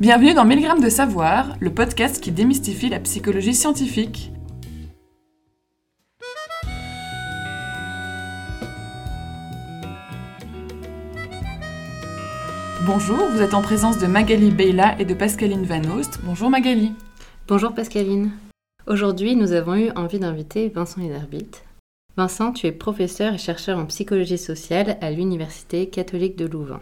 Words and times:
Bienvenue 0.00 0.34
dans 0.34 0.44
1000 0.44 0.62
grammes 0.62 0.80
de 0.80 0.88
savoir, 0.88 1.56
le 1.60 1.72
podcast 1.72 2.20
qui 2.20 2.32
démystifie 2.32 2.88
la 2.88 2.98
psychologie 2.98 3.54
scientifique. 3.54 4.32
Bonjour, 12.84 13.28
vous 13.30 13.42
êtes 13.42 13.54
en 13.54 13.62
présence 13.62 13.98
de 13.98 14.06
Magali 14.06 14.50
Beyla 14.50 14.98
et 14.98 15.04
de 15.04 15.14
Pascaline 15.14 15.64
Van 15.64 15.84
Oost. 15.96 16.20
Bonjour 16.24 16.50
Magali. 16.50 16.92
Bonjour 17.46 17.72
Pascaline. 17.72 18.32
Aujourd'hui, 18.88 19.36
nous 19.36 19.52
avons 19.52 19.76
eu 19.76 19.90
envie 19.90 20.18
d'inviter 20.18 20.68
Vincent 20.68 21.00
Hederbit. 21.00 21.50
Vincent, 22.16 22.52
tu 22.52 22.66
es 22.66 22.72
professeur 22.72 23.34
et 23.34 23.38
chercheur 23.38 23.78
en 23.78 23.86
psychologie 23.86 24.38
sociale 24.38 24.98
à 25.00 25.10
l'Université 25.10 25.88
catholique 25.88 26.36
de 26.36 26.46
Louvain. 26.46 26.80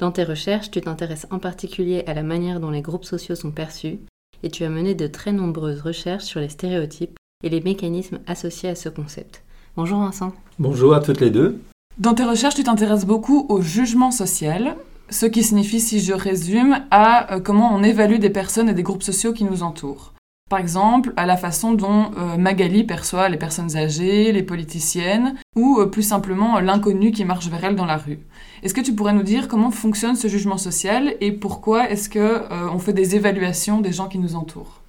Dans 0.00 0.10
tes 0.10 0.24
recherches, 0.24 0.70
tu 0.70 0.80
t'intéresses 0.80 1.26
en 1.30 1.38
particulier 1.38 2.04
à 2.06 2.14
la 2.14 2.22
manière 2.22 2.58
dont 2.58 2.70
les 2.70 2.80
groupes 2.80 3.04
sociaux 3.04 3.34
sont 3.34 3.50
perçus 3.50 3.98
et 4.42 4.48
tu 4.48 4.64
as 4.64 4.70
mené 4.70 4.94
de 4.94 5.06
très 5.06 5.30
nombreuses 5.30 5.82
recherches 5.82 6.24
sur 6.24 6.40
les 6.40 6.48
stéréotypes 6.48 7.18
et 7.44 7.50
les 7.50 7.60
mécanismes 7.60 8.20
associés 8.26 8.70
à 8.70 8.74
ce 8.74 8.88
concept. 8.88 9.42
Bonjour 9.76 9.98
Vincent. 9.98 10.32
Bonjour 10.58 10.94
à 10.94 11.00
toutes 11.00 11.20
les 11.20 11.28
deux. 11.28 11.60
Dans 11.98 12.14
tes 12.14 12.24
recherches, 12.24 12.54
tu 12.54 12.64
t'intéresses 12.64 13.04
beaucoup 13.04 13.44
au 13.50 13.60
jugement 13.60 14.10
social, 14.10 14.74
ce 15.10 15.26
qui 15.26 15.42
signifie, 15.42 15.80
si 15.80 16.00
je 16.00 16.14
résume, 16.14 16.78
à 16.90 17.34
euh, 17.34 17.40
comment 17.40 17.74
on 17.74 17.82
évalue 17.82 18.20
des 18.20 18.30
personnes 18.30 18.70
et 18.70 18.74
des 18.74 18.82
groupes 18.82 19.02
sociaux 19.02 19.34
qui 19.34 19.44
nous 19.44 19.62
entourent. 19.62 20.14
Par 20.50 20.58
exemple, 20.58 21.12
à 21.16 21.26
la 21.26 21.36
façon 21.36 21.74
dont 21.74 22.10
euh, 22.18 22.36
Magali 22.36 22.82
perçoit 22.82 23.28
les 23.28 23.36
personnes 23.36 23.76
âgées, 23.76 24.32
les 24.32 24.42
politiciennes, 24.42 25.36
ou 25.54 25.78
euh, 25.78 25.86
plus 25.86 26.02
simplement 26.02 26.58
l'inconnu 26.58 27.12
qui 27.12 27.24
marche 27.24 27.46
vers 27.46 27.64
elle 27.64 27.76
dans 27.76 27.86
la 27.86 27.96
rue. 27.96 28.18
Est-ce 28.64 28.74
que 28.74 28.80
tu 28.80 28.92
pourrais 28.92 29.12
nous 29.12 29.22
dire 29.22 29.46
comment 29.46 29.70
fonctionne 29.70 30.16
ce 30.16 30.26
jugement 30.26 30.58
social 30.58 31.14
et 31.20 31.30
pourquoi 31.30 31.88
est-ce 31.88 32.10
qu'on 32.10 32.18
euh, 32.18 32.78
fait 32.80 32.92
des 32.92 33.14
évaluations 33.14 33.80
des 33.80 33.92
gens 33.92 34.08
qui 34.08 34.18
nous 34.18 34.34
entourent? 34.34 34.79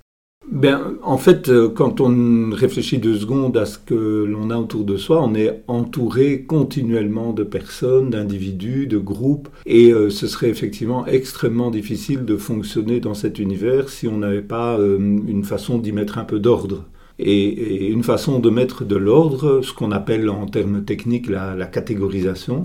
Ben, 0.50 0.95
en 1.03 1.17
fait, 1.17 1.50
euh, 1.50 1.70
quand 1.70 2.02
on 2.02 2.50
réfléchit 2.52 2.97
deux 2.97 3.17
secondes 3.17 3.56
à 3.58 3.66
ce 3.66 3.78
que 3.78 4.25
l'on 4.25 4.50
a 4.50 4.58
autour 4.58 4.84
de 4.84 4.97
soi, 4.97 5.22
on 5.23 5.36
est 5.36 5.64
entouré 5.67 6.42
continuellement 6.42 7.31
de 7.31 7.44
personnes, 7.44 8.09
d'individus, 8.09 8.88
de 8.88 8.97
groupes, 8.97 9.50
et 9.67 9.92
euh, 9.94 10.09
ce 10.09 10.28
serait 10.28 10.50
effectivement 10.50 11.06
extrêmement 11.06 11.69
difficile 11.69 12.25
de 12.25 12.38
fonctionner 12.38 13.00
dans 13.00 13.14
cet 13.14 13.38
univers 13.38 13.89
si 13.89 14.08
on 14.08 14.17
n'avait 14.17 14.42
pas 14.42 14.78
une 14.80 15.44
façon 15.44 15.78
d'y 15.78 15.92
mettre 15.92 16.17
un 16.17 16.25
peu 16.25 16.39
d'ordre. 16.39 16.86
Et, 17.19 17.89
une 17.89 18.03
façon 18.03 18.39
de 18.39 18.50
mettre 18.50 18.84
de 18.84 18.95
l'ordre, 18.95 19.62
ce 19.62 19.73
qu'on 19.73 19.92
appelle 19.92 20.30
en 20.30 20.47
termes 20.47 20.84
techniques 20.84 21.30
la 21.30 21.66
catégorisation, 21.67 22.64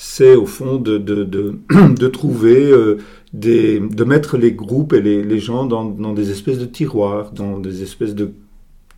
c'est 0.00 0.36
au 0.36 0.46
fond 0.46 0.76
de, 0.76 0.96
de, 0.96 2.06
trouver, 2.08 2.70
euh, 2.70 2.98
de 3.32 4.04
mettre 4.04 4.36
les 4.36 4.52
groupes 4.52 4.92
et 4.92 5.00
les, 5.00 5.38
gens 5.38 5.66
dans, 5.66 5.84
des 6.14 6.30
espèces 6.30 6.58
de 6.58 6.64
tiroirs, 6.64 7.32
dans 7.32 7.58
des 7.58 7.82
espèces 7.82 8.14
de 8.14 8.32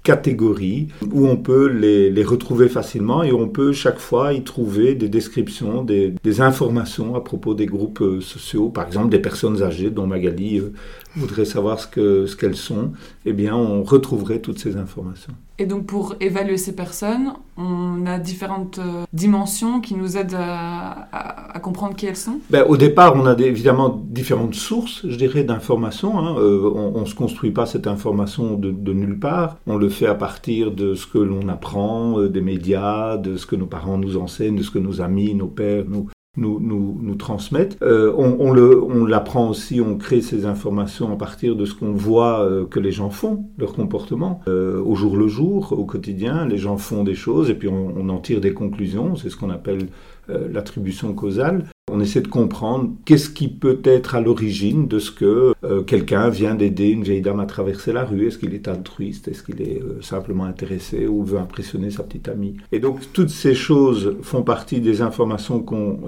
catégories 0.02 0.88
où 1.12 1.26
on 1.26 1.36
peut 1.36 1.66
les, 1.66 2.10
les, 2.10 2.24
retrouver 2.24 2.68
facilement 2.68 3.22
et 3.22 3.32
on 3.32 3.48
peut 3.48 3.72
chaque 3.72 3.98
fois 3.98 4.32
y 4.32 4.42
trouver 4.42 4.94
des 4.94 5.10
descriptions, 5.10 5.84
des, 5.84 6.14
des 6.24 6.40
informations 6.40 7.14
à 7.16 7.20
propos 7.20 7.54
des 7.54 7.66
groupes 7.66 8.00
euh, 8.00 8.20
sociaux, 8.22 8.70
par 8.70 8.86
exemple 8.86 9.10
des 9.10 9.18
personnes 9.18 9.62
âgées 9.62 9.90
dont 9.90 10.06
Magali 10.06 10.58
euh, 10.58 10.72
voudrait 11.16 11.44
savoir 11.44 11.80
ce 11.80 11.86
qu'elles 11.86 12.28
ce 12.28 12.36
qu'elles 12.36 12.56
sont, 12.56 12.92
eh 13.24 13.32
bien 13.32 13.54
on 13.54 13.82
retrouverait 13.82 14.40
toutes 14.40 14.58
ces 14.58 14.76
informations. 14.76 15.34
Et 15.60 15.66
donc 15.66 15.84
pour 15.84 16.14
évaluer 16.20 16.56
ces 16.56 16.74
personnes, 16.74 17.34
on 17.58 18.06
a 18.06 18.18
différentes 18.18 18.78
euh, 18.78 19.04
dimensions 19.12 19.82
qui 19.82 19.94
nous 19.94 20.16
aident 20.16 20.38
à, 20.38 21.60
comprendre 21.62 21.94
qui 21.94 22.06
elles 22.06 22.16
sont 22.16 22.38
ben, 22.48 22.64
Au 22.66 22.78
départ, 22.78 23.14
on 23.14 23.26
a 23.26 23.38
évidemment 23.38 24.02
différentes 24.08 24.54
sources, 24.54 25.06
je 25.06 25.16
dirais, 25.16 25.44
d'informations. 25.44 26.18
Hein. 26.18 26.36
Euh, 26.38 26.72
on 26.74 27.02
ne 27.02 27.04
se 27.04 27.14
construit 27.14 27.50
pas 27.50 27.66
cette 27.66 27.86
information 27.86 28.54
de, 28.54 28.70
de, 28.70 28.92
nulle 28.94 29.18
part. 29.18 29.58
On 29.66 29.76
le 29.76 29.90
fait 29.90 30.06
à 30.06 30.14
partir 30.14 30.70
de 30.70 30.94
ce 30.94 31.06
que 31.06 31.18
l'on 31.18 31.46
apprend, 31.50 32.18
euh, 32.18 32.30
des 32.30 32.40
médias, 32.40 33.18
de 33.18 33.36
ce 33.36 33.44
que 33.44 33.56
nos 33.56 33.66
parents 33.66 33.98
nous 33.98 34.16
enseignent, 34.16 34.56
de 34.56 34.62
ce 34.62 34.70
que 34.70 34.78
nos 34.78 35.02
amis, 35.02 35.34
nos 35.34 35.48
pères 35.48 35.84
nous, 35.86 36.08
nous, 36.40 36.58
nous, 36.58 36.98
nous 37.00 37.14
transmettent. 37.14 37.78
Euh, 37.82 38.12
on, 38.16 38.36
on, 38.40 38.50
le, 38.50 38.82
on 38.82 39.04
l'apprend 39.04 39.48
aussi, 39.48 39.80
on 39.80 39.96
crée 39.96 40.22
ces 40.22 40.46
informations 40.46 41.12
à 41.12 41.16
partir 41.16 41.54
de 41.54 41.64
ce 41.64 41.74
qu'on 41.74 41.92
voit 41.92 42.40
euh, 42.40 42.66
que 42.66 42.80
les 42.80 42.92
gens 42.92 43.10
font, 43.10 43.44
leur 43.58 43.72
comportement. 43.74 44.40
Euh, 44.48 44.82
au 44.82 44.96
jour 44.96 45.16
le 45.16 45.28
jour, 45.28 45.72
au 45.78 45.84
quotidien, 45.84 46.46
les 46.46 46.58
gens 46.58 46.78
font 46.78 47.04
des 47.04 47.14
choses 47.14 47.50
et 47.50 47.54
puis 47.54 47.68
on, 47.68 47.94
on 47.96 48.08
en 48.08 48.18
tire 48.18 48.40
des 48.40 48.54
conclusions. 48.54 49.14
C'est 49.14 49.30
ce 49.30 49.36
qu'on 49.36 49.50
appelle 49.50 49.88
euh, 50.30 50.48
l'attribution 50.52 51.12
causale. 51.14 51.64
On 51.90 52.00
essaie 52.00 52.20
de 52.20 52.28
comprendre 52.28 52.90
qu'est-ce 53.04 53.30
qui 53.30 53.48
peut 53.48 53.80
être 53.84 54.14
à 54.14 54.20
l'origine 54.20 54.86
de 54.86 54.98
ce 54.98 55.10
que 55.10 55.54
euh, 55.64 55.82
quelqu'un 55.82 56.28
vient 56.28 56.54
d'aider 56.54 56.88
une 56.88 57.02
vieille 57.02 57.20
dame 57.20 57.40
à 57.40 57.46
traverser 57.46 57.92
la 57.92 58.04
rue. 58.04 58.26
Est-ce 58.26 58.38
qu'il 58.38 58.54
est 58.54 58.68
altruiste? 58.68 59.28
Est-ce 59.28 59.42
qu'il 59.42 59.60
est, 59.62 59.80
euh, 59.82 60.00
simplement 60.00 60.44
intéressé 60.44 61.06
ou 61.06 61.24
veut 61.24 61.38
impressionner 61.38 61.90
sa 61.90 62.02
petite 62.02 62.28
amie? 62.28 62.56
Et 62.72 62.78
donc 62.78 63.00
toutes 63.12 63.30
ces 63.30 63.54
choses 63.54 64.16
font 64.22 64.42
partie 64.42 64.80
des 64.80 65.02
informations 65.02 65.60
qu'on 65.60 65.98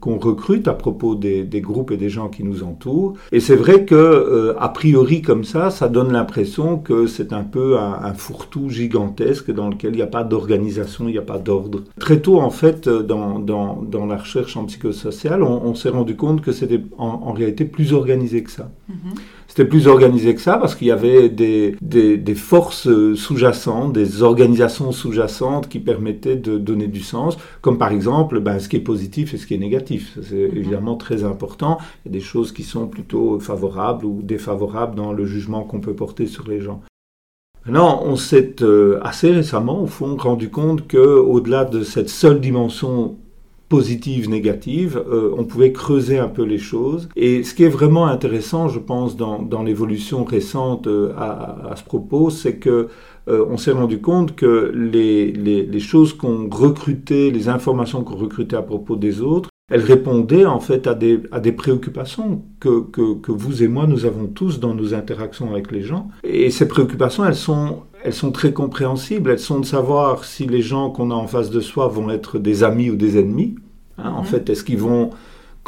qu'on 0.00 0.18
recrute 0.18 0.68
à 0.68 0.74
propos 0.74 1.14
des, 1.14 1.44
groupes 1.60 1.90
et 1.90 1.96
des 1.96 2.08
gens 2.08 2.28
qui 2.28 2.44
nous 2.44 2.62
entourent. 2.62 3.14
Et 3.32 3.40
c'est 3.40 3.56
vrai 3.56 3.84
que 3.84 4.54
a 4.58 4.68
priori 4.68 5.22
comme 5.22 5.44
ça, 5.44 5.70
ça 5.70 5.88
donne 5.88 6.12
l'impression 6.12 6.78
que 6.78 7.06
c'est 7.06 7.32
un 7.32 7.44
peu 7.44 7.78
un, 7.78 7.98
un 8.02 8.14
fourre-tout 8.14 8.68
gigantesque 8.68 9.50
dans 9.52 9.68
lequel 9.68 9.92
il 9.92 9.96
n'y 9.96 10.02
a 10.02 10.06
pas 10.06 10.24
d'organisation, 10.24 11.08
il 11.08 11.12
n'y 11.12 11.18
a 11.18 11.22
pas 11.22 11.38
d'ordre. 11.38 11.82
Très 11.98 12.20
tôt 12.20 12.40
en 12.40 12.50
fait 12.50 12.88
dans, 12.88 13.38
dans 13.38 13.68
dans, 13.82 14.06
la 14.06 14.16
recherche 14.16 14.56
en 14.56 14.64
psychosocial, 14.64 15.27
on, 15.32 15.74
s'est 15.74 15.88
rendu 15.88 16.16
compte 16.16 16.40
que 16.42 16.52
c'était 16.52 16.80
en, 16.98 17.32
réalité 17.32 17.64
plus 17.64 17.92
organisé 17.92 18.42
que 18.42 18.50
ça. 18.50 18.70
Mm-hmm. 18.90 19.18
C'était 19.46 19.64
plus 19.64 19.88
organisé 19.88 20.34
que 20.34 20.40
ça 20.40 20.58
parce 20.58 20.74
qu'il 20.74 20.86
y 20.88 20.90
avait 20.90 21.28
des, 21.28 21.74
des, 21.80 22.34
forces 22.34 22.88
sous-jacentes, 23.14 23.92
des 23.92 24.22
organisations 24.22 24.92
sous-jacentes 24.92 25.68
qui 25.68 25.78
permettaient 25.80 26.36
de 26.36 26.58
donner 26.58 26.86
du 26.86 27.00
sens, 27.00 27.36
comme 27.60 27.78
par 27.78 27.90
exemple 27.92 28.40
ben, 28.40 28.58
ce 28.58 28.68
qui 28.68 28.76
est 28.76 28.80
positif 28.80 29.34
et 29.34 29.38
ce 29.38 29.46
qui 29.46 29.54
est 29.54 29.58
négatif. 29.58 30.18
C'est 30.22 30.34
mm-hmm. 30.34 30.56
évidemment 30.56 30.96
très 30.96 31.24
important. 31.24 31.78
Il 32.04 32.12
y 32.12 32.16
a 32.16 32.18
des 32.18 32.24
choses 32.24 32.52
qui 32.52 32.62
sont 32.62 32.86
plutôt 32.86 33.40
favorables 33.40 34.04
ou 34.04 34.20
défavorables 34.22 34.94
dans 34.94 35.12
le 35.12 35.24
jugement 35.26 35.64
qu'on 35.64 35.80
peut 35.80 35.94
porter 35.94 36.26
sur 36.26 36.48
les 36.48 36.60
gens. 36.60 36.82
Maintenant, 37.68 38.02
on 38.02 38.16
s'est 38.16 38.62
euh, 38.62 38.98
assez 39.02 39.30
récemment, 39.30 39.82
au 39.82 39.86
fond, 39.86 40.16
rendu 40.16 40.48
compte 40.48 40.86
que, 40.86 40.96
au-delà 40.96 41.66
de 41.66 41.82
cette 41.82 42.08
seule 42.08 42.40
dimension 42.40 43.16
positive, 43.68 44.30
négative, 44.30 45.02
euh, 45.10 45.34
on 45.36 45.44
pouvait 45.44 45.72
creuser 45.72 46.18
un 46.18 46.28
peu 46.28 46.42
les 46.42 46.58
choses. 46.58 47.08
Et 47.16 47.42
ce 47.42 47.54
qui 47.54 47.64
est 47.64 47.68
vraiment 47.68 48.06
intéressant, 48.06 48.68
je 48.68 48.78
pense, 48.78 49.16
dans, 49.16 49.42
dans 49.42 49.62
l'évolution 49.62 50.24
récente 50.24 50.86
euh, 50.86 51.12
à, 51.16 51.70
à, 51.72 51.76
ce 51.76 51.84
propos, 51.84 52.30
c'est 52.30 52.56
que 52.56 52.88
euh, 53.28 53.44
on 53.50 53.58
s'est 53.58 53.72
rendu 53.72 54.00
compte 54.00 54.34
que 54.34 54.72
les, 54.74 55.32
les, 55.32 55.64
les 55.66 55.80
choses 55.80 56.14
qu'on 56.14 56.48
recrutait, 56.48 57.30
les 57.30 57.48
informations 57.48 58.02
qu'on 58.04 58.16
recrutait 58.16 58.56
à 58.56 58.62
propos 58.62 58.96
des 58.96 59.20
autres, 59.20 59.50
elles 59.70 59.82
répondaient 59.82 60.46
en 60.46 60.60
fait 60.60 60.86
à 60.86 60.94
des, 60.94 61.20
à 61.30 61.40
des 61.40 61.52
préoccupations 61.52 62.42
que, 62.58 62.80
que, 62.80 63.14
que, 63.14 63.32
vous 63.32 63.62
et 63.62 63.68
moi 63.68 63.86
nous 63.86 64.06
avons 64.06 64.26
tous 64.26 64.60
dans 64.60 64.74
nos 64.74 64.94
interactions 64.94 65.50
avec 65.50 65.70
les 65.70 65.82
gens. 65.82 66.08
Et 66.24 66.50
ces 66.50 66.66
préoccupations, 66.66 67.24
elles 67.24 67.34
sont, 67.34 67.82
elles 68.02 68.14
sont 68.14 68.32
très 68.32 68.52
compréhensibles. 68.52 69.30
Elles 69.30 69.38
sont 69.38 69.60
de 69.60 69.66
savoir 69.66 70.24
si 70.24 70.46
les 70.46 70.62
gens 70.62 70.90
qu'on 70.90 71.10
a 71.10 71.14
en 71.14 71.26
face 71.26 71.50
de 71.50 71.60
soi 71.60 71.88
vont 71.88 72.08
être 72.10 72.38
des 72.38 72.64
amis 72.64 72.88
ou 72.90 72.96
des 72.96 73.18
ennemis. 73.18 73.56
Hein, 73.98 74.10
en 74.16 74.20
mhm. 74.20 74.26
fait, 74.26 74.48
est-ce 74.48 74.64
qu'ils 74.64 74.78
vont 74.78 75.10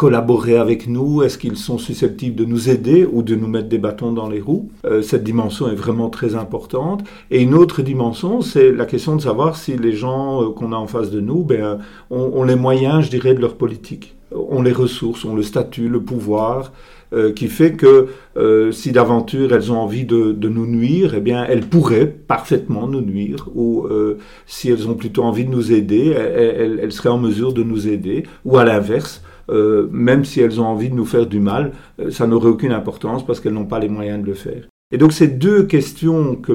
collaborer 0.00 0.56
avec 0.56 0.88
nous? 0.88 1.22
Est-ce 1.22 1.36
qu'ils 1.36 1.58
sont 1.58 1.76
susceptibles 1.76 2.34
de 2.34 2.46
nous 2.46 2.70
aider 2.70 3.04
ou 3.04 3.22
de 3.22 3.34
nous 3.34 3.48
mettre 3.48 3.68
des 3.68 3.76
bâtons 3.76 4.12
dans 4.12 4.30
les 4.30 4.40
roues? 4.40 4.70
Euh, 4.86 5.02
Cette 5.02 5.24
dimension 5.24 5.68
est 5.68 5.74
vraiment 5.74 6.08
très 6.08 6.36
importante. 6.36 7.04
Et 7.30 7.42
une 7.42 7.52
autre 7.52 7.82
dimension, 7.82 8.40
c'est 8.40 8.72
la 8.72 8.86
question 8.86 9.14
de 9.14 9.20
savoir 9.20 9.56
si 9.56 9.76
les 9.76 9.92
gens 9.92 10.42
euh, 10.42 10.52
qu'on 10.52 10.72
a 10.72 10.76
en 10.76 10.86
face 10.86 11.10
de 11.10 11.20
nous 11.20 11.44
ben, 11.44 11.80
ont, 12.08 12.44
les 12.44 12.56
moyens, 12.56 13.04
je 13.04 13.10
dirais, 13.10 13.34
de 13.34 13.42
leur 13.42 13.56
politique. 13.56 14.14
Ont 14.34 14.62
les 14.62 14.72
ressources, 14.72 15.26
ont 15.26 15.34
le 15.34 15.42
statut, 15.42 15.90
le 15.90 16.00
pouvoir, 16.00 16.72
euh, 17.12 17.32
qui 17.32 17.48
fait 17.48 17.72
que 17.72 18.06
euh, 18.36 18.70
si 18.70 18.92
d'aventure 18.92 19.52
elles 19.52 19.72
ont 19.72 19.78
envie 19.78 20.04
de, 20.04 20.48
nous 20.48 20.66
nuire, 20.66 21.14
eh 21.16 21.20
bien 21.20 21.44
elles 21.44 21.66
pourraient 21.66 22.06
parfaitement 22.06 22.86
nous 22.86 23.00
nuire, 23.00 23.48
ou 23.54 23.84
euh, 23.84 24.18
si 24.46 24.70
elles 24.70 24.88
ont 24.88 24.94
plutôt 24.94 25.24
envie 25.24 25.44
de 25.44 25.50
nous 25.50 25.72
aider, 25.72 26.10
elles 26.10 26.92
seraient 26.92 27.08
en 27.08 27.18
mesure 27.18 27.52
de 27.52 27.64
nous 27.64 27.88
aider, 27.88 28.22
ou 28.44 28.58
à 28.58 28.64
l'inverse, 28.64 29.22
euh, 29.50 29.88
même 29.92 30.24
si 30.24 30.40
elles 30.40 30.60
ont 30.60 30.66
envie 30.66 30.90
de 30.90 30.94
nous 30.94 31.04
faire 31.04 31.26
du 31.26 31.40
mal, 31.40 31.72
euh, 32.00 32.10
ça 32.10 32.26
n'aurait 32.26 32.48
aucune 32.48 32.72
importance 32.72 33.24
parce 33.26 33.40
qu'elles 33.40 33.52
n'ont 33.52 33.66
pas 33.66 33.78
les 33.78 33.88
moyens 33.88 34.22
de 34.22 34.26
le 34.26 34.34
faire. 34.34 34.62
Et 34.92 34.98
donc 34.98 35.12
ces 35.12 35.28
deux 35.28 35.64
questions 35.64 36.34
que, 36.34 36.52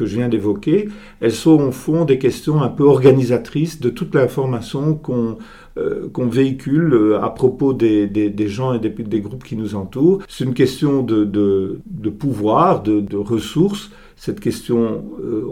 je 0.00 0.16
viens 0.16 0.28
d'évoquer, 0.28 0.88
elles 1.20 1.32
sont 1.32 1.60
au 1.60 1.70
fond 1.70 2.06
des 2.06 2.18
questions 2.18 2.62
un 2.62 2.68
peu 2.68 2.84
organisatrices 2.84 3.78
de 3.78 3.90
toute 3.90 4.14
l'information 4.14 4.94
qu'on 4.94 5.36
euh, 5.76 6.08
véhicule 6.16 7.18
à 7.20 7.28
propos 7.28 7.74
des, 7.74 8.08
gens 8.46 8.72
et 8.72 8.78
des, 8.78 9.20
groupes 9.20 9.44
qui 9.44 9.56
nous 9.56 9.74
entourent. 9.74 10.22
C'est 10.28 10.44
une 10.44 10.54
question 10.54 11.02
de, 11.02 11.78
pouvoir, 12.18 12.82
de 12.82 13.16
ressources, 13.16 13.90
cette 14.20 14.40
question, 14.40 15.04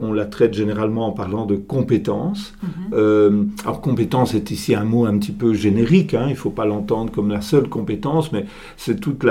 on 0.03 0.13
la 0.13 0.27
traite 0.27 0.53
généralement 0.53 1.07
en 1.07 1.13
parlant 1.13 1.47
de 1.47 1.55
compétences. 1.57 2.53
Mhm. 2.63 3.51
alors 3.63 3.81
compétence 3.81 4.35
est 4.35 4.51
ici 4.51 4.75
un 4.75 4.85
mot 4.85 5.07
un 5.07 5.17
petit 5.19 5.33
peu 5.33 5.55
générique, 5.55 6.15
hein, 6.15 6.25
il 6.27 6.31
ne 6.33 6.35
faut 6.35 6.51
pas 6.51 6.67
l'entendre 6.67 7.13
comme 7.13 7.31
la 7.31 7.41
seule 7.41 7.69
compétence, 7.69 8.33
mais 8.33 8.45
c'est 8.77 8.99
toutes 8.99 9.25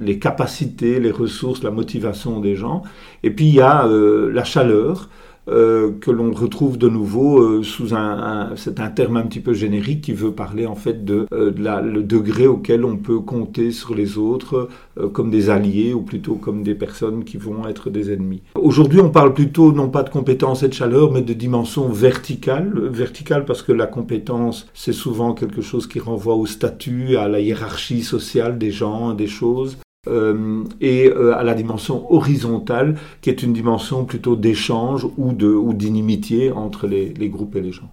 les 0.00 0.18
capacités, 0.18 1.00
les 1.00 1.10
ressources, 1.10 1.62
la 1.62 1.70
motivation 1.70 2.40
des 2.40 2.56
gens. 2.56 2.82
Et 3.22 3.30
puis 3.30 3.46
il 3.46 3.54
y 3.54 3.60
a 3.60 3.86
la 3.86 4.44
chaleur. 4.44 5.10
Euh, 5.50 5.92
que 6.00 6.10
l'on 6.10 6.32
retrouve 6.32 6.76
de 6.76 6.88
nouveau 6.88 7.40
euh, 7.40 7.62
sous 7.62 7.94
un, 7.94 8.50
c'est 8.56 8.80
un 8.80 8.88
terme 8.88 9.16
un 9.16 9.22
petit 9.22 9.40
peu 9.40 9.54
générique 9.54 10.02
qui 10.02 10.12
veut 10.12 10.32
parler 10.32 10.66
en 10.66 10.74
fait 10.74 11.04
de, 11.04 11.26
euh, 11.32 11.52
le 11.82 12.02
degré 12.02 12.46
auquel 12.46 12.84
on 12.84 12.96
peut 12.96 13.20
compter 13.20 13.70
sur 13.70 13.94
les 13.94 14.18
autres 14.18 14.68
comme 15.12 15.30
des 15.30 15.48
alliés 15.48 15.94
ou 15.94 16.02
plutôt 16.02 16.34
comme 16.34 16.62
des 16.62 16.74
personnes 16.74 17.24
qui 17.24 17.36
vont 17.36 17.66
être 17.68 17.88
des 17.88 18.12
ennemis. 18.12 18.42
Aujourd'hui, 18.56 19.00
on 19.00 19.10
parle 19.10 19.32
plutôt 19.32 19.72
non 19.72 19.88
pas 19.88 20.02
de 20.02 20.10
compétence 20.10 20.62
et 20.62 20.68
de 20.68 20.74
chaleur, 20.74 21.12
mais 21.12 21.22
de 21.22 21.32
dimension 21.32 21.88
verticale. 21.88 22.72
Verticale 22.90 23.44
parce 23.44 23.62
que 23.62 23.72
la 23.72 23.86
compétence, 23.86 24.66
c'est 24.74 24.92
souvent 24.92 25.34
quelque 25.34 25.62
chose 25.62 25.86
qui 25.86 26.00
renvoie 26.00 26.34
au 26.34 26.46
statut, 26.46 27.16
à 27.16 27.28
la 27.28 27.40
hiérarchie 27.40 28.02
sociale 28.02 28.58
des 28.58 28.70
gens, 28.70 29.14
des 29.14 29.28
choses. 29.28 29.78
Euh, 30.08 30.64
et 30.80 31.08
euh, 31.08 31.36
à 31.36 31.42
la 31.42 31.54
dimension 31.54 32.12
horizontale, 32.12 32.98
qui 33.20 33.30
est 33.30 33.42
une 33.42 33.52
dimension 33.52 34.04
plutôt 34.04 34.36
d'échange 34.36 35.06
ou, 35.16 35.32
d'inimitié 35.32 36.52
entre 36.52 36.86
les, 36.86 37.12
les, 37.14 37.28
groupes 37.28 37.56
et 37.56 37.60
les 37.60 37.72
gens. 37.72 37.90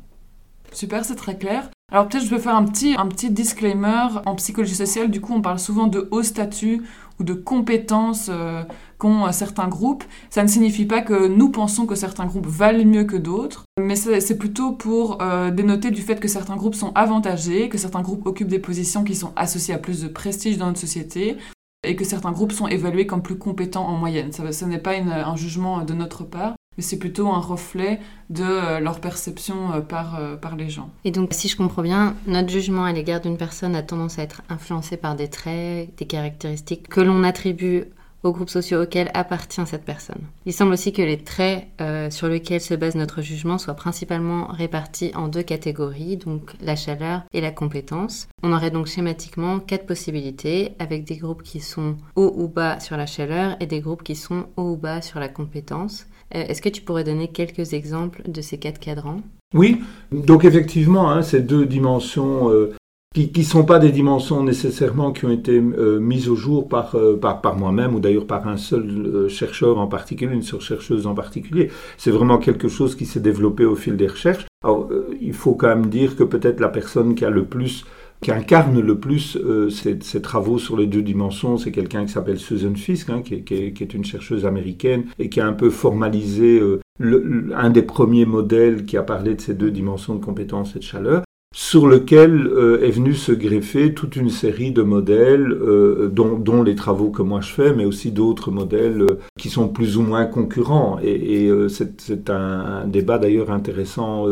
Super, 0.71 1.03
c'est 1.05 1.15
très 1.15 1.37
clair. 1.37 1.69
Alors 1.91 2.07
peut-être 2.07 2.23
je 2.23 2.29
peux 2.29 2.39
faire 2.39 2.55
un 2.55 2.65
petit, 2.65 2.95
un 2.97 3.07
petit 3.07 3.29
disclaimer. 3.29 4.07
En 4.25 4.35
psychologie 4.35 4.75
sociale, 4.75 5.11
du 5.11 5.21
coup, 5.21 5.33
on 5.33 5.41
parle 5.41 5.59
souvent 5.59 5.87
de 5.87 6.07
haut 6.11 6.23
statut 6.23 6.81
ou 7.19 7.23
de 7.23 7.33
compétences 7.33 8.29
euh, 8.33 8.63
qu'ont 8.97 9.31
certains 9.31 9.67
groupes. 9.67 10.03
Ça 10.29 10.41
ne 10.43 10.47
signifie 10.47 10.85
pas 10.85 11.01
que 11.01 11.27
nous 11.27 11.49
pensons 11.49 11.85
que 11.85 11.95
certains 11.95 12.25
groupes 12.25 12.47
valent 12.47 12.85
mieux 12.85 13.03
que 13.03 13.17
d'autres, 13.17 13.65
mais 13.79 13.95
c'est 13.95 14.37
plutôt 14.37 14.71
pour 14.71 15.19
dénoter 15.53 15.91
du 15.91 16.01
fait 16.01 16.19
que 16.19 16.27
certains 16.27 16.57
groupes 16.57 16.75
sont 16.75 16.91
avantagés, 16.95 17.69
que 17.69 17.77
certains 17.77 18.01
groupes 18.01 18.25
occupent 18.25 18.49
des 18.49 18.59
positions 18.59 19.03
qui 19.03 19.15
sont 19.15 19.31
associées 19.35 19.73
à 19.73 19.77
plus 19.77 20.01
de 20.01 20.07
prestige 20.09 20.57
dans 20.57 20.67
notre 20.67 20.79
société, 20.79 21.37
et 21.85 21.95
que 21.95 22.03
certains 22.03 22.31
groupes 22.31 22.51
sont 22.51 22.67
évalués 22.67 23.05
comme 23.05 23.21
plus 23.21 23.37
compétents 23.37 23.87
en 23.87 23.95
moyenne. 23.95 24.31
Ça, 24.31 24.51
ce 24.51 24.65
n'est 24.65 24.79
pas 24.79 24.95
un 24.95 25.35
jugement 25.35 25.83
de 25.83 25.93
notre 25.93 26.23
part, 26.23 26.55
mais 26.77 26.83
c'est 26.83 26.97
plutôt 26.97 27.29
un 27.29 27.39
reflet 27.39 27.99
de 28.29 28.43
euh, 28.43 28.79
leur 28.79 28.99
perception 28.99 29.71
euh, 29.73 29.81
euh, 29.93 30.35
par 30.35 30.55
les 30.55 30.69
gens. 30.69 30.89
Et 31.03 31.11
donc, 31.11 31.33
si 31.33 31.47
je 31.47 31.55
comprends 31.55 31.81
bien, 31.81 32.15
notre 32.27 32.49
jugement 32.49 32.83
à 32.83 32.91
l'égard 32.91 33.21
d'une 33.21 33.37
personne 33.37 33.75
a 33.75 33.81
tendance 33.81 34.19
à 34.19 34.23
être 34.23 34.41
influencé 34.49 34.97
par 34.97 35.15
des 35.15 35.29
traits, 35.29 35.97
des 35.97 36.05
caractéristiques 36.05 36.87
que 36.87 37.01
l'on 37.01 37.23
attribue 37.23 37.85
aux 38.25 38.31
groupes 38.31 38.49
sociaux 38.49 38.81
auxquels 38.81 39.11
appartient 39.13 39.65
cette 39.65 39.85
personne. 39.85 40.21
Il 40.45 40.53
semble 40.53 40.73
aussi 40.73 40.91
que 40.91 41.01
les 41.01 41.19
traits 41.19 41.67
euh, 41.79 42.09
sur 42.09 42.27
lesquels 42.27 42.61
se 42.61 42.73
base 42.73 42.95
notre 42.95 43.21
jugement 43.21 43.57
soient 43.57 43.75
principalement 43.75 44.47
répartis 44.47 45.11
en 45.15 45.27
deux 45.27 45.43
catégories, 45.43 46.17
donc 46.17 46.53
la 46.61 46.75
chaleur 46.75 47.21
et 47.33 47.41
la 47.41 47.51
compétence. 47.51 48.27
On 48.43 48.51
aurait 48.51 48.71
donc 48.71 48.87
schématiquement 48.87 49.59
quatre 49.59 49.85
possibilités, 49.85 50.73
avec 50.79 51.05
des 51.05 51.17
groupes 51.17 51.43
qui 51.43 51.59
sont 51.59 51.97
haut 52.15 52.33
ou 52.35 52.47
bas 52.47 52.79
sur 52.79 52.97
la 52.97 53.05
chaleur 53.05 53.55
et 53.59 53.67
des 53.67 53.79
groupes 53.79 54.03
qui 54.03 54.15
sont 54.15 54.47
haut 54.57 54.71
ou 54.71 54.77
bas 54.77 55.01
sur 55.01 55.19
la 55.19 55.29
compétence. 55.29 56.07
Euh, 56.33 56.43
est-ce 56.47 56.61
que 56.61 56.69
tu 56.69 56.81
pourrais 56.81 57.03
donner 57.03 57.27
quelques 57.27 57.73
exemples 57.73 58.23
de 58.27 58.41
ces 58.41 58.57
quatre 58.57 58.79
cadrans? 58.79 59.21
Oui, 59.53 59.81
donc 60.11 60.43
effectivement, 60.43 61.11
hein, 61.11 61.21
ces 61.21 61.41
deux 61.41 61.65
dimensions 61.65 62.49
euh, 62.49 62.73
qui 63.15 63.39
ne 63.39 63.45
sont 63.45 63.63
pas 63.63 63.79
des 63.79 63.91
dimensions 63.91 64.43
nécessairement 64.43 65.13
qui 65.13 65.25
ont 65.25 65.31
été 65.31 65.53
euh, 65.57 65.99
mises 65.99 66.27
au 66.27 66.35
jour 66.35 66.67
par, 66.67 66.95
euh, 66.95 67.15
par, 67.15 67.39
par 67.39 67.57
moi-même 67.57 67.95
ou 67.95 68.01
d'ailleurs 68.01 68.27
par 68.27 68.45
un 68.47 68.57
seul 68.57 68.83
euh, 68.83 69.29
chercheur 69.29 69.77
en 69.77 69.87
particulier, 69.87 70.33
une 70.33 70.41
seule 70.41 70.59
chercheuse 70.59 71.07
en 71.07 71.15
particulier. 71.15 71.69
C'est 71.97 72.11
vraiment 72.11 72.37
quelque 72.37 72.67
chose 72.67 72.95
qui 72.95 73.05
s'est 73.05 73.21
développé 73.21 73.63
au 73.63 73.75
fil 73.75 73.95
des 73.95 74.07
recherches. 74.07 74.45
Alors, 74.65 74.89
il 75.21 75.33
faut 75.33 75.53
quand 75.53 75.67
même 75.67 75.85
dire 75.85 76.17
que 76.17 76.23
peut-être 76.23 76.59
la 76.59 76.67
personne 76.67 77.15
qui 77.15 77.23
a 77.23 77.29
le 77.29 77.45
plus 77.45 77.85
qui 78.21 78.31
incarne 78.31 78.79
le 78.79 78.97
plus 78.97 79.37
ces, 79.69 80.21
travaux 80.21 80.57
sur 80.57 80.77
les 80.77 80.87
deux 80.87 81.01
dimensions, 81.01 81.57
c'est 81.57 81.71
quelqu'un 81.71 82.05
qui 82.05 82.13
s'appelle 82.13 82.39
Susan 82.39 82.73
Fisk, 82.73 83.09
hein, 83.09 83.21
qui, 83.23 83.43
qui, 83.43 83.73
qui, 83.73 83.83
est 83.83 83.93
une 83.93 84.05
chercheuse 84.05 84.45
américaine 84.45 85.05
et 85.19 85.29
qui 85.29 85.41
a 85.41 85.45
un 85.45 85.53
peu 85.53 85.69
formalisé 85.69 86.59
le, 86.97 87.51
un 87.53 87.69
des 87.69 87.83
premiers 87.83 88.25
modèles 88.25 88.85
qui 88.85 88.97
a 88.97 89.03
parlé 89.03 89.35
de 89.35 89.41
ces 89.41 89.53
deux 89.53 89.69
dimensions 89.69 90.15
de 90.15 90.23
compétence 90.23 90.75
et 90.75 90.79
de 90.79 90.83
chaleur 90.83 91.23
sur 91.57 91.87
lequel 91.87 92.47
euh, 92.47 92.83
est 92.83 92.91
venu 92.91 93.13
se 93.13 93.31
greffer 93.31 93.93
toute 93.93 94.17
une 94.17 94.29
série 94.29 94.73
de 94.73 94.81
modèles, 94.81 95.53
euh, 95.53 96.09
dont, 96.11 96.63
les 96.63 96.75
travaux 96.75 97.11
que 97.11 97.21
moi 97.21 97.39
je 97.39 97.53
fais, 97.53 97.73
mais 97.73 97.85
aussi 97.85 98.11
d'autres 98.11 98.51
modèles 98.51 99.01
euh, 99.01 99.19
qui 99.39 99.49
sont 99.49 99.69
plus 99.69 99.95
ou 99.95 100.01
moins 100.01 100.25
concurrents. 100.25 100.99
Et, 101.01 101.49
c'est 101.69 102.29
un, 102.29 102.85
débat 102.87 103.19
d'ailleurs 103.19 103.51
intéressant 103.51 104.25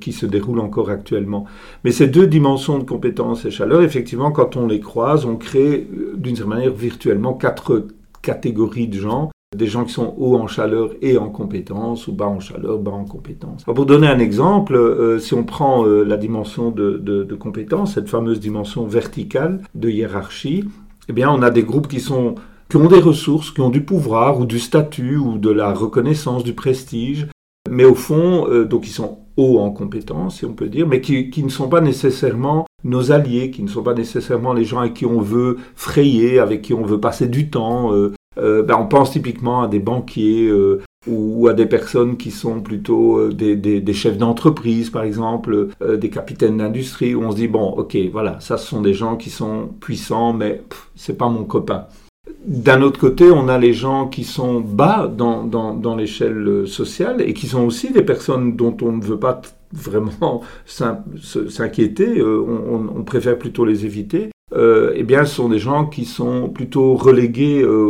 qui 0.00 0.12
se 0.12 0.26
déroule 0.26 0.60
encore 0.60 0.90
actuellement. 0.90 1.46
Mais 1.84 1.92
ces 1.92 2.08
deux 2.08 2.26
dimensions 2.26 2.78
de 2.78 2.84
compétence 2.84 3.46
et 3.46 3.50
chaleur, 3.50 3.82
effectivement, 3.82 4.30
quand 4.30 4.56
on 4.56 4.66
les 4.66 4.80
croise, 4.80 5.24
on 5.24 5.36
crée 5.36 5.88
d'une 6.16 6.36
certaine 6.36 6.54
manière 6.54 6.74
virtuellement 6.74 7.32
quatre 7.32 7.86
catégories 8.20 8.88
de 8.88 8.98
gens 8.98 9.30
des 9.56 9.66
gens 9.66 9.84
qui 9.84 9.92
sont 9.92 10.14
hauts 10.16 10.36
en 10.36 10.46
chaleur 10.46 10.90
et 11.02 11.18
en 11.18 11.28
compétence, 11.28 12.06
ou 12.06 12.12
bas 12.12 12.28
en 12.28 12.38
chaleur, 12.38 12.78
bas 12.78 12.92
en 12.92 13.04
compétence. 13.04 13.64
pour 13.64 13.84
donner 13.84 14.06
un 14.06 14.20
exemple, 14.20 14.76
euh, 14.76 15.18
si 15.18 15.34
on 15.34 15.42
prend 15.42 15.84
euh, 15.84 16.04
la 16.04 16.16
dimension 16.16 16.70
de, 16.70 16.98
de, 16.98 17.34
compétence, 17.34 17.94
cette 17.94 18.08
fameuse 18.08 18.38
dimension 18.38 18.86
verticale 18.86 19.62
de 19.74 19.90
hiérarchie, 19.90 20.64
eh 21.08 21.12
bien, 21.12 21.28
on 21.30 21.42
a 21.42 21.50
des 21.50 21.64
groupes 21.64 21.88
qui 21.88 22.00
sont 22.00 22.36
qui 22.68 22.76
ont 22.76 22.86
des 22.86 23.00
ressources, 23.00 23.50
qui 23.50 23.60
ont 23.60 23.70
du 23.70 23.82
pouvoir 23.82 24.38
ou 24.38 24.46
du 24.46 24.60
statut 24.60 25.16
ou 25.16 25.38
de 25.38 25.50
la 25.50 25.74
reconnaissance, 25.74 26.44
du 26.44 26.52
prestige, 26.52 27.26
mais 27.68 27.84
au 27.84 27.96
fond, 27.96 28.46
euh, 28.48 28.64
donc 28.64 28.86
ils 28.86 28.92
sont 28.92 29.18
hauts 29.36 29.58
en 29.58 29.72
compétence, 29.72 30.38
si 30.38 30.44
on 30.44 30.52
peut 30.52 30.68
dire, 30.68 30.86
mais 30.86 31.00
qui, 31.00 31.42
ne 31.42 31.48
sont 31.48 31.68
pas 31.68 31.80
nécessairement 31.80 32.66
nos 32.84 33.12
alliés, 33.12 33.50
qui 33.50 33.62
ne 33.62 33.68
sont 33.68 33.82
pas 33.82 33.94
nécessairement 33.94 34.52
les 34.52 34.64
gens 34.64 34.78
avec 34.78 34.94
qui 34.94 35.06
on 35.06 35.20
veut 35.20 35.58
frayer, 35.74 36.38
avec 36.38 36.62
qui 36.62 36.74
on 36.74 36.82
veut 36.82 37.00
passer 37.00 37.26
du 37.26 37.50
temps, 37.50 37.92
euh, 38.38 38.62
ben, 38.62 38.76
on 38.78 38.86
pense 38.86 39.10
typiquement 39.10 39.62
à 39.62 39.68
des 39.68 39.80
banquiers 39.80 40.46
euh, 40.48 40.80
ou, 41.06 41.48
à 41.48 41.54
des 41.54 41.66
personnes 41.66 42.16
qui 42.16 42.30
sont 42.30 42.60
plutôt 42.60 43.18
euh, 43.18 43.32
des, 43.32 43.92
chefs 43.92 44.18
d'entreprise, 44.18 44.90
par 44.90 45.02
exemple, 45.02 45.68
des 45.80 46.10
capitaines 46.10 46.58
d'industrie, 46.58 47.14
où 47.14 47.22
on 47.22 47.32
se 47.32 47.36
dit, 47.36 47.48
bon, 47.48 47.70
ok, 47.70 47.96
voilà, 48.12 48.38
ça 48.40 48.56
ce 48.56 48.66
sont 48.66 48.82
des 48.82 48.94
gens 48.94 49.16
qui 49.16 49.30
sont 49.30 49.68
puissants, 49.80 50.32
mais 50.32 50.62
c'est 50.94 51.18
pas 51.18 51.28
mon 51.28 51.44
copain. 51.44 51.86
D'un 52.46 52.82
autre 52.82 53.00
côté, 53.00 53.30
on 53.30 53.48
a 53.48 53.58
les 53.58 53.72
gens 53.72 54.06
qui 54.06 54.24
sont 54.24 54.60
bas 54.60 55.08
dans, 55.08 55.42
dans, 55.42 55.96
l'échelle 55.96 56.66
sociale 56.66 57.20
et 57.20 57.34
qui 57.34 57.46
sont 57.48 57.64
aussi 57.64 57.92
des 57.92 58.02
personnes 58.02 58.56
dont 58.56 58.76
on 58.82 58.92
ne 58.92 59.02
veut 59.02 59.18
pas 59.18 59.40
vraiment 59.72 60.42
s'inquiéter, 60.66 62.22
on, 62.22 62.96
on, 62.96 63.04
préfère 63.04 63.38
plutôt 63.38 63.64
les 63.64 63.86
éviter 63.86 64.30
euh, 64.52 64.92
eh 64.94 65.04
bien, 65.04 65.24
ce 65.24 65.36
sont 65.36 65.48
des 65.48 65.58
gens 65.58 65.86
qui 65.86 66.04
sont 66.04 66.48
plutôt 66.48 66.94
relégués 66.94 67.62
euh, 67.62 67.86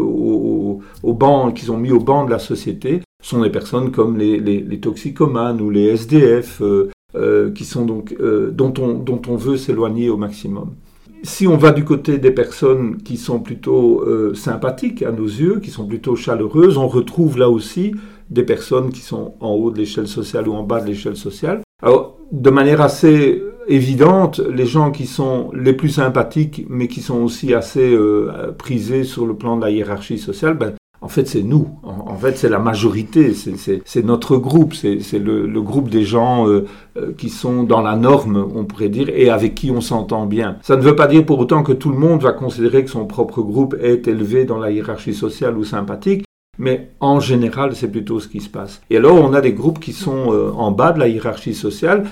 au, 1.02 1.14
banc, 1.14 1.52
qui 1.52 1.64
sont 1.64 1.78
mis 1.78 1.90
au 1.90 2.00
banc 2.00 2.25
de 2.25 2.31
la 2.31 2.38
société. 2.38 3.00
Ce 3.23 3.31
sont 3.31 3.43
des 3.43 3.50
personnes 3.50 3.90
comme 3.90 4.19
les, 4.19 4.81
toxicomanes 4.81 5.61
ou 5.61 5.71
les 5.71 5.87
SDF, 5.87 6.62
euh, 6.62 7.50
qui 7.52 7.64
sont 7.64 7.85
donc, 7.85 8.14
dont, 8.52 8.75
on, 8.78 8.95
dont 8.95 9.23
on 9.28 9.37
veut 9.37 9.57
s'éloigner 9.57 10.11
au 10.11 10.16
maximum. 10.16 10.75
Si 11.23 11.47
on 11.47 11.59
va 11.59 11.73
du 11.73 11.85
côté 11.85 12.19
des 12.19 12.31
personnes 12.31 12.99
qui 13.02 13.19
sont 13.19 13.40
plutôt 13.40 14.07
sympathiques 14.35 15.02
à 15.02 15.12
nos 15.12 15.26
yeux, 15.26 15.61
qui 15.61 15.71
sont 15.71 15.87
plutôt 15.87 16.16
chaleureuses, 16.16 16.78
on 16.78 16.88
retrouve 16.88 17.38
là 17.38 17.50
aussi 17.50 17.93
des 18.31 18.43
personnes 18.43 18.90
qui 18.90 19.00
sont 19.00 19.35
en 19.40 19.50
haut 19.50 19.71
de 19.71 19.76
l'échelle 19.76 20.09
sociale 20.09 20.49
ou 20.49 20.55
en 20.55 20.62
bas 20.62 20.81
de 20.81 20.87
l'échelle 20.87 21.16
sociale. 21.16 21.61
Alors, 21.83 22.17
de 22.33 22.51
manière 22.51 22.81
assez 22.81 23.43
évidente, 23.69 24.41
les 24.41 24.67
gens 24.67 24.91
qui 24.91 25.07
sont 25.07 25.51
les 25.55 25.73
plus 25.73 25.89
sympathiques, 25.89 26.67
mais 26.69 26.89
qui 26.89 27.01
sont 27.01 27.23
aussi 27.23 27.55
assez 27.55 27.93
euh, 27.93 28.53
prisés 28.57 29.05
sur 29.05 29.27
le 29.27 29.35
plan 29.35 29.57
de 29.57 29.63
la 29.63 29.71
hiérarchie 29.71 30.19
sociale, 30.19 30.55
ben, 30.55 30.75
en 31.03 31.09
fait, 31.09 31.27
c'est 31.27 31.43
nous. 31.43 31.69
En, 31.83 32.17
fait, 32.17 32.37
c'est 32.37 32.51
la 32.51 32.59
majorité. 32.59 33.33
C'est 33.33 34.05
notre 34.05 34.37
groupe. 34.37 34.75
C'est 34.75 35.19
le, 35.19 35.63
groupe 35.63 35.89
des 35.89 36.05
gens 36.05 36.47
euh, 36.47 36.67
euh, 36.99 37.13
qui 37.17 37.31
sont 37.31 37.63
dans 37.63 37.81
la 37.81 37.97
norme, 37.97 38.47
on 38.55 38.65
pourrait 38.65 38.91
dire, 38.91 39.09
et 39.09 39.31
avec 39.31 39.55
qui 39.55 39.71
on 39.71 39.81
s'entend 39.81 40.27
bien. 40.27 40.59
Ça 40.61 40.77
ne 40.77 40.83
veut 40.83 40.97
pas 40.97 41.07
dire 41.07 41.25
pour 41.25 41.39
autant 41.39 41.63
que 41.63 41.73
tout 41.73 41.89
le 41.89 41.97
monde 41.97 42.23
va 42.23 42.33
considérer 42.33 42.85
que 42.85 42.91
son 42.91 43.07
propre 43.07 43.41
groupe 43.41 43.77
est 43.81 44.09
élevé 44.09 44.45
dans 44.45 44.59
la 44.59 44.71
hiérarchie 44.71 45.15
sociale 45.15 45.57
ou 45.57 45.65
sympathique 45.65 46.25
mais 46.61 46.90
en 47.00 47.21
général, 47.21 47.75
c'est 47.75 47.90
plutôt 47.90 48.21
ce 48.21 48.29
qui 48.29 48.40
se 48.40 48.50
passe. 48.50 48.83
Et 48.90 48.99
alors, 48.99 49.17
on 49.17 49.33
a 49.33 49.40
des 49.40 49.55
groupes 49.55 49.81
qui 49.81 49.95
sont 49.95 50.31
euh, 50.31 50.50
en 50.50 50.71
bas 50.71 50.93
de 50.93 50.99
la 50.99 51.09
hiérarchie 51.09 51.55
sociale, 51.55 52.05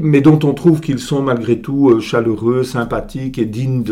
mais 0.00 0.20
dont 0.20 0.40
on 0.42 0.54
trouve 0.54 0.80
qu'ils 0.80 0.98
sont 0.98 1.22
malgré 1.22 1.60
tout 1.60 1.88
euh, 1.88 2.00
chaleureux, 2.00 2.64
sympathiques 2.64 3.38
et 3.38 3.44
dignes, 3.44 3.84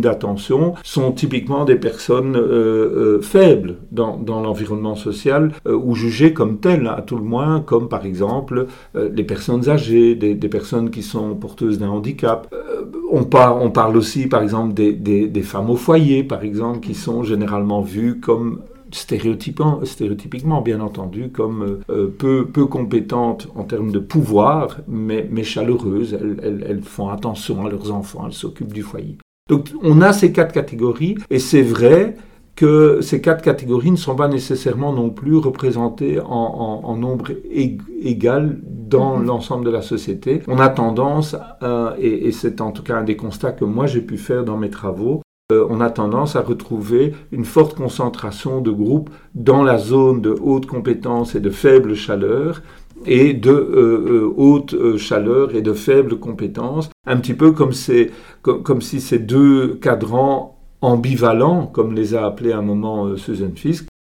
d'attention, 0.00 0.74
sont 0.82 1.12
typiquement 1.12 1.64
des 1.64 1.76
personnes 1.76 2.36
euh, 2.36 3.22
faibles 3.22 3.76
dans, 3.90 4.18
l'environnement 4.26 4.96
social, 4.96 5.52
ou 5.66 5.94
jugées 5.94 6.34
comme 6.34 6.58
telles, 6.58 6.86
à 6.86 7.00
tout 7.00 7.16
le 7.16 7.24
moins, 7.24 7.60
comme 7.60 7.88
par 7.88 8.04
exemple 8.04 8.66
les 8.94 9.24
personnes 9.24 9.70
âgées, 9.70 10.14
des, 10.14 10.48
personnes 10.48 10.90
qui 10.90 11.02
sont 11.02 11.34
porteuses 11.34 11.78
d'un 11.78 11.88
handicap. 11.88 12.54
on, 13.10 13.24
par, 13.24 13.62
on 13.62 13.70
parle 13.70 13.96
aussi, 13.96 14.26
par 14.26 14.42
exemple, 14.42 14.74
des 14.74 15.42
femmes 15.42 15.70
au 15.70 15.76
foyer, 15.76 16.22
par 16.22 16.42
exemple, 16.42 16.80
qui 16.80 16.94
sont 16.94 17.22
généralement 17.22 17.80
vues 17.80 18.20
comme 18.20 18.60
stéréotypiquement, 18.94 20.60
bien 20.60 20.80
entendu, 20.80 21.30
comme 21.30 21.80
peu, 22.18 22.46
peu 22.46 22.66
compétentes 22.66 23.48
en 23.54 23.64
termes 23.64 23.90
de 23.90 23.98
pouvoir, 23.98 24.78
mais, 24.88 25.28
mais 25.30 25.44
chaleureuses. 25.44 26.14
Elles, 26.14 26.64
elles 26.68 26.82
font 26.82 27.08
attention 27.08 27.66
à 27.66 27.70
leurs 27.70 27.92
enfants, 27.92 28.24
elles 28.26 28.32
s'occupent 28.32 28.72
du 28.72 28.82
foyer. 28.82 29.18
Donc 29.48 29.68
on 29.82 30.00
a 30.00 30.12
ces 30.12 30.32
quatre 30.32 30.52
catégories, 30.52 31.16
et 31.28 31.38
c'est 31.38 31.62
vrai 31.62 32.16
que 32.56 33.00
ces 33.00 33.20
quatre 33.20 33.42
catégories 33.42 33.90
ne 33.90 33.96
sont 33.96 34.14
pas 34.14 34.28
nécessairement 34.28 34.92
non 34.92 35.10
plus 35.10 35.36
représentées 35.36 36.20
en, 36.20 36.96
nombre 36.96 37.32
égal 38.00 38.60
dans 38.62 39.18
mhm. 39.18 39.26
l'ensemble 39.26 39.64
de 39.64 39.70
la 39.70 39.82
société. 39.82 40.42
On 40.46 40.58
a 40.58 40.68
tendance, 40.68 41.36
et, 41.98 42.30
c'est 42.32 42.60
en 42.60 42.70
tout 42.70 42.82
cas 42.82 42.96
un 42.96 43.04
des 43.04 43.16
constats 43.16 43.52
que 43.52 43.64
moi 43.64 43.86
j'ai 43.86 44.00
pu 44.00 44.16
faire 44.16 44.44
dans 44.44 44.56
mes 44.56 44.70
travaux, 44.70 45.22
euh, 45.54 45.66
on 45.70 45.80
a 45.80 45.90
tendance 45.90 46.36
à 46.36 46.40
retrouver 46.40 47.14
une 47.32 47.44
forte 47.44 47.76
concentration 47.76 48.60
de 48.60 48.70
groupes 48.70 49.10
dans 49.34 49.62
la 49.62 49.78
zone 49.78 50.20
de 50.20 50.30
haute 50.30 50.66
compétence 50.66 51.34
et 51.34 51.40
de 51.40 51.50
faible 51.50 51.94
chaleur, 51.94 52.62
et 53.06 53.34
de 53.34 53.50
euh, 53.50 54.04
euh, 54.08 54.34
haute 54.36 54.96
chaleur 54.96 55.54
et 55.54 55.62
de 55.62 55.72
faible 55.72 56.18
compétence, 56.18 56.90
un 57.06 57.16
petit 57.16 57.34
peu 57.34 57.52
comme, 57.52 57.72
comme 58.42 58.80
si 58.80 59.00
ces 59.00 59.18
deux 59.18 59.74
cadrans 59.74 60.54
ambivalents, 60.80 61.66
comme 61.66 61.94
les 61.94 62.14
a 62.14 62.26
appelés 62.26 62.52
à 62.52 62.58
un 62.58 62.62
moment 62.62 63.06
euh, 63.06 63.16
Susan 63.16 63.50
Fisk, 63.54 63.84
euh, 63.84 63.86
euh, 63.86 63.93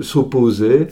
s'opposaient 0.00 0.88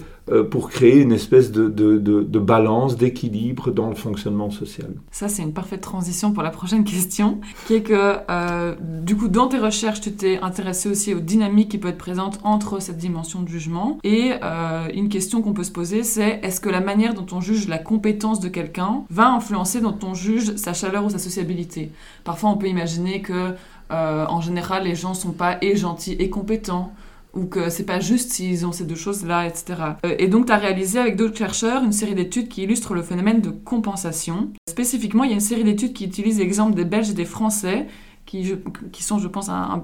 pour 0.51 0.71
créer 0.71 1.01
une 1.01 1.11
espèce 1.11 1.51
de, 1.51 2.39
balance, 2.39 2.97
d'équilibre 2.97 3.73
dans 3.73 3.89
le 3.89 3.97
fonctionnement 3.97 4.51
social. 4.51 4.91
Ça, 5.11 5.29
c'est 5.29 5.43
une 5.43 5.53
parfaite 5.53 5.81
transition 5.81 6.33
pour 6.33 6.45
la 6.45 6.51
prochaine 6.51 6.85
question, 6.85 7.41
qui 7.67 7.75
est 7.75 7.83
que, 7.83 8.21
du 9.03 9.17
coup, 9.17 9.27
dans 9.27 9.49
tes 9.49 9.59
recherches, 9.59 10.01
tu 10.01 10.13
t'es 10.13 10.39
intéressé 10.41 10.89
aussi 10.89 11.13
aux 11.13 11.21
dynamiques 11.21 11.71
qui 11.71 11.79
peuvent 11.79 11.91
être 11.91 11.99
présentes 11.99 12.39
entre 12.45 12.81
cette 12.81 12.99
dimension 12.99 13.43
de 13.43 13.49
jugement. 13.49 13.99
Et 14.05 14.31
une 14.95 15.09
question 15.09 15.43
qu'on 15.43 15.55
peut 15.55 15.65
se 15.65 15.73
poser, 15.73 16.05
c'est 16.05 16.39
est-ce 16.45 16.61
que 16.61 16.71
la 16.71 16.81
manière 16.81 17.15
dont 17.15 17.27
on 17.33 17.41
juge 17.41 17.67
la 17.67 17.79
compétence 17.79 18.39
de 18.39 18.49
quelqu'un 18.49 19.03
va 19.11 19.29
influencer 19.29 19.81
dont 19.81 19.99
on 20.05 20.15
juge 20.15 20.55
sa 20.55 20.73
chaleur 20.73 21.05
ou 21.05 21.11
sa 21.11 21.19
sociabilité? 21.19 21.91
Parfois, 22.23 22.51
on 22.51 22.57
peut 22.57 22.69
imaginer 22.69 23.23
que 23.23 23.55
euh, 23.93 24.27
en 24.27 24.41
général, 24.41 24.85
les 24.85 24.95
gens 24.95 25.15
sont 25.15 25.33
pas 25.33 25.59
et 25.61 25.77
gentils 25.77 26.17
et 26.19 26.31
compétents 26.31 26.93
ou 27.35 27.47
que 27.47 27.71
c'est 27.71 27.85
pas 27.85 28.01
juste 28.01 28.31
s'ils 28.33 28.67
ont 28.67 28.73
ces 28.73 28.85
deux 28.85 28.95
choses-là, 28.95 29.47
etc. 29.47 29.75
Euh, 30.05 30.15
et 30.19 30.29
donc, 30.29 30.47
tu 30.47 30.53
as 30.53 30.59
réalisé 30.59 30.99
avec 30.99 31.17
d'autres 31.17 31.37
chercheurs 31.37 31.83
une 31.83 31.93
série 31.93 32.15
d'études 32.15 32.49
qui 32.49 32.63
illustrent 32.63 32.95
le 32.95 33.03
phénomène 33.03 33.41
de 33.41 33.51
compensation. 33.51 34.51
Spécifiquement, 34.69 35.25
il 35.25 35.31
y 35.31 35.33
a 35.33 35.37
une 35.37 35.41
série 35.41 35.65
d'études 35.65 35.93
qui 35.93 36.05
utilisent 36.05 36.39
l'exemple 36.39 36.75
des 36.75 36.85
Belges 36.85 37.11
et 37.11 37.15
des 37.15 37.25
Français 37.25 37.87
qui, 38.27 38.55
qui, 38.93 39.03
sont, 39.03 39.19
je 39.19 39.27
pense, 39.27 39.49
un, 39.49 39.83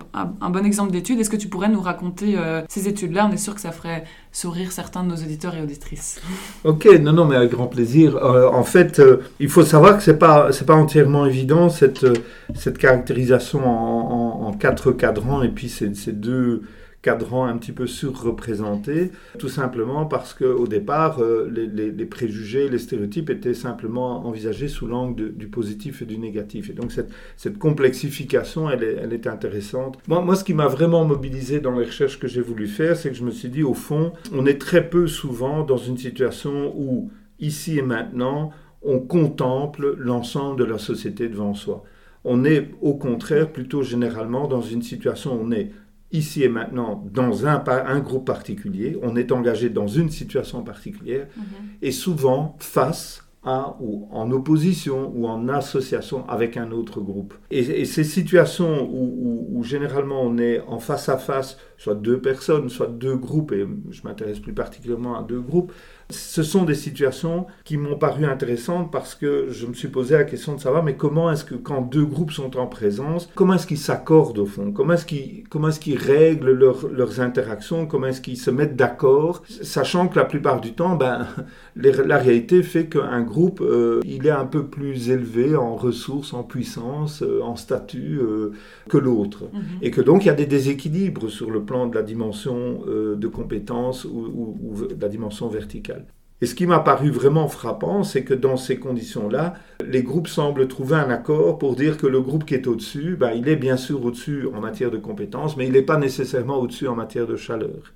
bon 0.50 0.64
exemple 0.64 0.92
d'études. 0.92 1.18
Est-ce 1.18 1.28
que 1.28 1.36
tu 1.36 1.48
pourrais 1.48 1.68
nous 1.68 1.80
raconter 1.80 2.34
euh, 2.36 2.62
ces 2.68 2.86
études-là? 2.86 3.26
On 3.28 3.32
est 3.32 3.38
sûr 3.38 3.54
que 3.54 3.60
ça 3.60 3.72
ferait 3.72 4.04
sourire 4.30 4.70
certains 4.70 5.02
de 5.02 5.08
nos 5.08 5.16
auditeurs 5.16 5.56
et 5.56 5.62
auditrices. 5.62 6.20
Ok, 6.64 6.86
non, 7.00 7.12
non, 7.12 7.24
mais 7.24 7.34
avec 7.34 7.50
grand 7.50 7.66
plaisir. 7.66 8.16
Euh, 8.16 8.48
en 8.48 8.62
fait, 8.62 9.02
il 9.40 9.48
faut 9.48 9.64
savoir 9.64 9.96
que 9.96 10.02
ce 10.04 10.12
n'est 10.12 10.18
pas, 10.18 10.50
pas 10.66 10.74
entièrement 10.74 11.26
évident, 11.26 11.68
cette, 11.68 12.06
cette 12.54 12.78
caractérisation 12.78 13.66
en, 13.66 14.46
en, 14.46 14.52
quatre 14.52 14.92
cadrans 14.92 15.42
et 15.42 15.48
puis 15.48 15.68
ces, 15.68 15.94
ces 15.94 16.12
deux 16.12 16.62
cadran 17.02 17.46
un 17.46 17.56
petit 17.58 17.72
peu 17.72 17.86
surreprésenté, 17.86 19.12
tout 19.38 19.48
simplement 19.48 20.04
parce 20.04 20.34
qu'au 20.34 20.66
départ, 20.66 21.20
euh, 21.20 21.48
les, 21.48 22.06
préjugés, 22.06 22.68
les 22.68 22.78
stéréotypes 22.78 23.30
étaient 23.30 23.54
simplement 23.54 24.26
envisagés 24.26 24.68
sous 24.68 24.86
l'angle 24.86 25.34
du 25.34 25.46
positif 25.46 26.02
et 26.02 26.06
du 26.06 26.18
négatif. 26.18 26.70
Et 26.70 26.72
donc 26.72 26.92
cette, 26.92 27.58
complexification, 27.58 28.68
elle 28.68 29.12
est, 29.12 29.26
intéressante. 29.26 29.98
Moi, 30.06 30.34
ce 30.34 30.44
qui 30.44 30.54
m'a 30.54 30.68
vraiment 30.68 31.04
mobilisé 31.04 31.60
dans 31.60 31.78
les 31.78 31.84
recherches 31.84 32.18
que 32.18 32.28
j'ai 32.28 32.40
voulu 32.40 32.66
faire, 32.66 32.96
c'est 32.96 33.10
que 33.10 33.16
je 33.16 33.24
me 33.24 33.30
suis 33.30 33.48
dit, 33.48 33.62
au 33.62 33.74
fond, 33.74 34.12
on 34.32 34.46
est 34.46 34.60
très 34.60 34.88
peu 34.88 35.06
souvent 35.06 35.64
dans 35.64 35.76
une 35.76 35.98
situation 35.98 36.72
où, 36.76 37.10
ici 37.40 37.78
et 37.78 37.82
maintenant, 37.82 38.52
on 38.82 39.00
contemple 39.00 39.94
l'ensemble 39.98 40.58
de 40.58 40.64
la 40.64 40.78
société 40.78 41.28
devant 41.28 41.54
soi. 41.54 41.84
On 42.24 42.44
est 42.44 42.70
au 42.80 42.94
contraire 42.94 43.52
plutôt 43.52 43.82
généralement 43.82 44.48
dans 44.48 44.60
une 44.60 44.82
situation 44.82 45.34
où 45.34 45.44
on 45.44 45.52
est 45.52 45.70
ici 46.12 46.42
et 46.42 46.48
maintenant 46.48 47.04
dans 47.12 47.46
un, 47.46 47.62
un 47.66 48.00
groupe 48.00 48.26
particulier, 48.26 48.98
on 49.02 49.16
est 49.16 49.32
engagé 49.32 49.70
dans 49.70 49.86
une 49.86 50.10
situation 50.10 50.62
particulière 50.62 51.26
mhm. 51.36 51.44
et 51.82 51.92
souvent 51.92 52.56
face 52.60 53.28
à 53.44 53.76
ou 53.80 54.08
en 54.10 54.30
opposition 54.32 55.12
ou 55.14 55.26
en 55.26 55.48
association 55.48 56.28
avec 56.28 56.56
un 56.56 56.72
autre 56.72 57.00
groupe. 57.00 57.34
Et, 57.50 57.84
ces 57.84 58.04
situations 58.04 58.88
où, 58.90 59.62
généralement 59.62 60.22
on 60.22 60.38
est 60.38 60.60
en 60.60 60.78
face 60.78 61.08
à 61.08 61.18
face, 61.18 61.56
soit 61.76 61.94
deux 61.94 62.20
personnes, 62.20 62.68
soit 62.68 62.88
deux 62.88 63.16
groupes, 63.16 63.52
et 63.52 63.66
je 63.90 64.02
m'intéresse 64.02 64.40
plus 64.40 64.52
particulièrement 64.52 65.18
à 65.18 65.22
deux 65.22 65.40
groupes, 65.40 65.72
ce 66.10 66.42
sont 66.42 66.64
des 66.64 66.74
situations 66.74 67.46
qui 67.64 67.76
m'ont 67.76 67.96
paru 67.96 68.24
intéressantes 68.24 68.90
parce 68.90 69.14
que 69.14 69.48
je 69.50 69.66
me 69.66 69.74
suis 69.74 69.88
posé 69.88 70.14
la 70.14 70.24
question 70.24 70.54
de 70.54 70.60
savoir, 70.60 70.82
mais 70.82 70.94
comment 70.94 71.30
est-ce 71.30 71.44
que 71.44 71.54
quand 71.54 71.82
deux 71.82 72.04
groupes 72.04 72.32
sont 72.32 72.56
en 72.56 72.66
présence, 72.66 73.28
comment 73.34 73.54
est-ce 73.54 73.66
qu'ils 73.66 73.78
s'accordent 73.78 74.38
au 74.38 74.46
fond? 74.46 74.72
Comment 74.72 74.94
est-ce 74.94 75.04
qu'ils, 75.04 75.44
comment 75.50 75.68
est-ce 75.68 75.80
qu'ils 75.80 75.98
règlent 75.98 76.52
leurs 76.52 77.20
interactions? 77.20 77.86
Comment 77.86 78.06
est-ce 78.06 78.22
qu'ils 78.22 78.38
se 78.38 78.50
mettent 78.50 78.76
d'accord? 78.76 79.42
Sachant 79.48 80.08
que 80.08 80.18
la 80.18 80.24
plupart 80.24 80.60
du 80.60 80.72
temps, 80.72 80.96
ben, 80.96 81.26
la 81.76 82.18
réalité 82.18 82.62
fait 82.62 82.86
qu'un 82.86 83.22
groupe, 83.22 83.60
euh, 83.60 84.00
il 84.04 84.26
est 84.26 84.30
un 84.30 84.46
peu 84.46 84.64
plus 84.64 85.10
élevé 85.10 85.56
en 85.56 85.76
ressources, 85.76 86.32
en 86.32 86.42
puissance, 86.42 87.22
euh, 87.22 87.42
en 87.42 87.56
statut 87.56 88.18
euh, 88.20 88.52
que 88.88 88.96
l'autre. 88.96 89.44
Mhm. 89.52 89.60
Et 89.82 89.90
que 89.90 90.00
donc 90.00 90.24
il 90.24 90.28
y 90.28 90.30
a 90.30 90.34
des 90.34 90.46
déséquilibres 90.46 91.30
sur 91.30 91.50
le 91.50 91.62
plan 91.62 91.86
de 91.86 91.94
la 91.94 92.02
dimension 92.02 92.80
de 92.88 93.28
compétence 93.28 94.04
ou 94.04 94.74
de 94.88 95.00
la 95.00 95.08
dimension 95.08 95.48
verticale. 95.48 95.97
Et 96.40 96.46
ce 96.46 96.54
qui 96.54 96.66
m'a 96.66 96.78
paru 96.78 97.10
vraiment 97.10 97.48
frappant, 97.48 98.04
c'est 98.04 98.22
que 98.22 98.34
dans 98.34 98.56
ces 98.56 98.78
conditions-là, 98.78 99.54
les 99.84 100.04
groupes 100.04 100.28
semblent 100.28 100.68
trouver 100.68 100.94
un 100.94 101.10
accord 101.10 101.58
pour 101.58 101.74
dire 101.74 101.96
que 101.96 102.06
le 102.06 102.20
groupe 102.20 102.44
qui 102.44 102.54
est 102.54 102.68
au-dessus, 102.68 103.16
ben, 103.18 103.32
il 103.32 103.48
est 103.48 103.56
bien 103.56 103.76
sûr 103.76 104.04
au-dessus 104.04 104.46
en 104.54 104.60
matière 104.60 104.92
de 104.92 104.98
compétences, 104.98 105.56
mais 105.56 105.66
il 105.66 105.72
n'est 105.72 105.82
pas 105.82 105.96
nécessairement 105.96 106.58
au-dessus 106.58 106.86
en 106.86 106.94
matière 106.94 107.26
de 107.26 107.34
chaleur. 107.34 107.92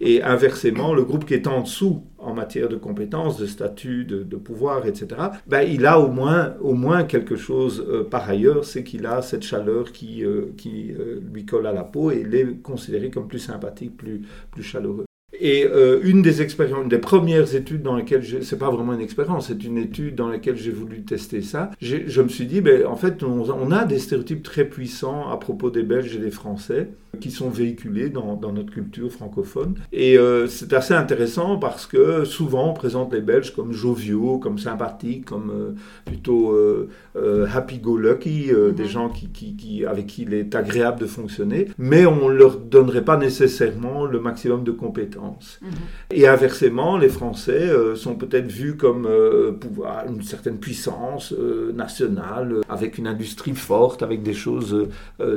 Et 0.00 0.22
inversement, 0.22 0.94
le 0.94 1.02
groupe 1.02 1.24
qui 1.24 1.34
est 1.34 1.46
en 1.46 1.62
dessous 1.62 2.04
en 2.18 2.34
matière 2.34 2.68
de 2.68 2.76
compétences, 2.76 3.38
de 3.38 3.46
statut, 3.46 4.04
de, 4.04 4.36
pouvoir, 4.36 4.86
etc., 4.86 5.06
ben, 5.46 5.62
il 5.62 5.86
a 5.86 5.98
au 5.98 6.08
moins, 6.08 6.54
au 6.60 6.74
moins 6.74 7.04
quelque 7.04 7.36
chose 7.36 7.84
euh, 7.88 8.04
par 8.04 8.28
ailleurs, 8.28 8.64
c'est 8.64 8.84
qu'il 8.84 9.06
a 9.06 9.22
cette 9.22 9.42
chaleur 9.42 9.92
qui, 9.92 10.24
euh, 10.24 10.52
qui 10.56 10.92
euh, 10.92 11.20
lui 11.32 11.46
colle 11.46 11.66
à 11.66 11.72
la 11.72 11.84
peau 11.84 12.10
et 12.10 12.22
il 12.24 12.34
est 12.34 12.62
considéré 12.62 13.10
comme 13.10 13.26
plus 13.26 13.40
sympathique, 13.40 13.96
plus, 13.96 14.22
plus 14.52 14.62
chaleureux. 14.62 15.07
Et 15.40 15.64
euh, 15.66 16.00
une 16.02 16.22
des 16.22 16.42
expériences, 16.42 16.82
une 16.82 16.88
des 16.88 16.98
premières 16.98 17.54
études 17.54 17.82
dans 17.82 17.96
lesquelles, 17.96 18.24
c'est 18.42 18.58
pas 18.58 18.70
vraiment 18.70 18.94
une 18.94 19.00
expérience, 19.00 19.48
c'est 19.48 19.62
une 19.62 19.78
étude 19.78 20.16
dans 20.16 20.28
laquelle 20.28 20.56
j'ai 20.56 20.72
voulu 20.72 21.02
tester 21.02 21.42
ça, 21.42 21.70
je 21.80 22.22
me 22.22 22.28
suis 22.28 22.46
dit, 22.46 22.60
ben, 22.60 22.86
en 22.86 22.96
fait, 22.96 23.22
on, 23.22 23.70
a 23.70 23.84
des 23.84 23.98
stéréotypes 23.98 24.42
très 24.42 24.64
puissants 24.64 25.30
à 25.30 25.36
propos 25.36 25.70
des 25.70 25.82
Belges 25.82 26.16
et 26.16 26.18
des 26.18 26.30
Français 26.30 26.88
qui 27.18 27.30
sont 27.30 27.50
véhiculés 27.50 28.10
dans, 28.10 28.34
dans 28.34 28.52
notre 28.52 28.72
culture 28.72 29.10
francophone. 29.10 29.74
Et 29.92 30.18
euh, 30.18 30.46
c'est 30.46 30.72
assez 30.72 30.94
intéressant 30.94 31.58
parce 31.58 31.86
que 31.86 32.24
souvent 32.24 32.70
on 32.70 32.74
présente 32.74 33.12
les 33.12 33.20
Belges 33.20 33.54
comme 33.54 33.72
joviaux, 33.72 34.38
comme 34.38 34.58
sympathiques, 34.58 35.24
comme 35.24 35.50
euh, 35.50 35.74
plutôt 36.04 36.56
happy-go-lucky, 37.54 38.50
mm-hmm. 38.50 38.74
des 38.74 38.86
gens 38.86 39.08
qui, 39.08 39.28
qui, 39.28 39.56
qui, 39.56 39.84
avec 39.84 40.06
qui 40.06 40.22
il 40.22 40.34
est 40.34 40.54
agréable 40.54 41.00
de 41.00 41.06
fonctionner, 41.06 41.68
mais 41.78 42.06
on 42.06 42.28
leur 42.28 42.58
donnerait 42.58 43.04
pas 43.04 43.16
nécessairement 43.16 44.06
le 44.06 44.20
maximum 44.20 44.64
de 44.64 44.72
compétences. 44.72 45.58
Mhm. 45.62 45.68
Et 46.10 46.26
inversement, 46.26 46.96
les 46.96 47.08
Français 47.08 47.52
euh, 47.52 47.94
sont 47.94 48.14
peut-être 48.14 48.50
vus 48.50 48.76
comme 48.76 49.06
euh, 49.06 49.52
pouvoir, 49.52 50.04
une 50.08 50.22
certaine 50.22 50.58
puissance 50.58 51.32
euh, 51.32 51.72
nationale, 51.72 52.60
avec 52.68 52.98
une 52.98 53.06
industrie 53.06 53.54
forte, 53.54 54.02
avec 54.02 54.22
des 54.22 54.34
choses 54.34 54.88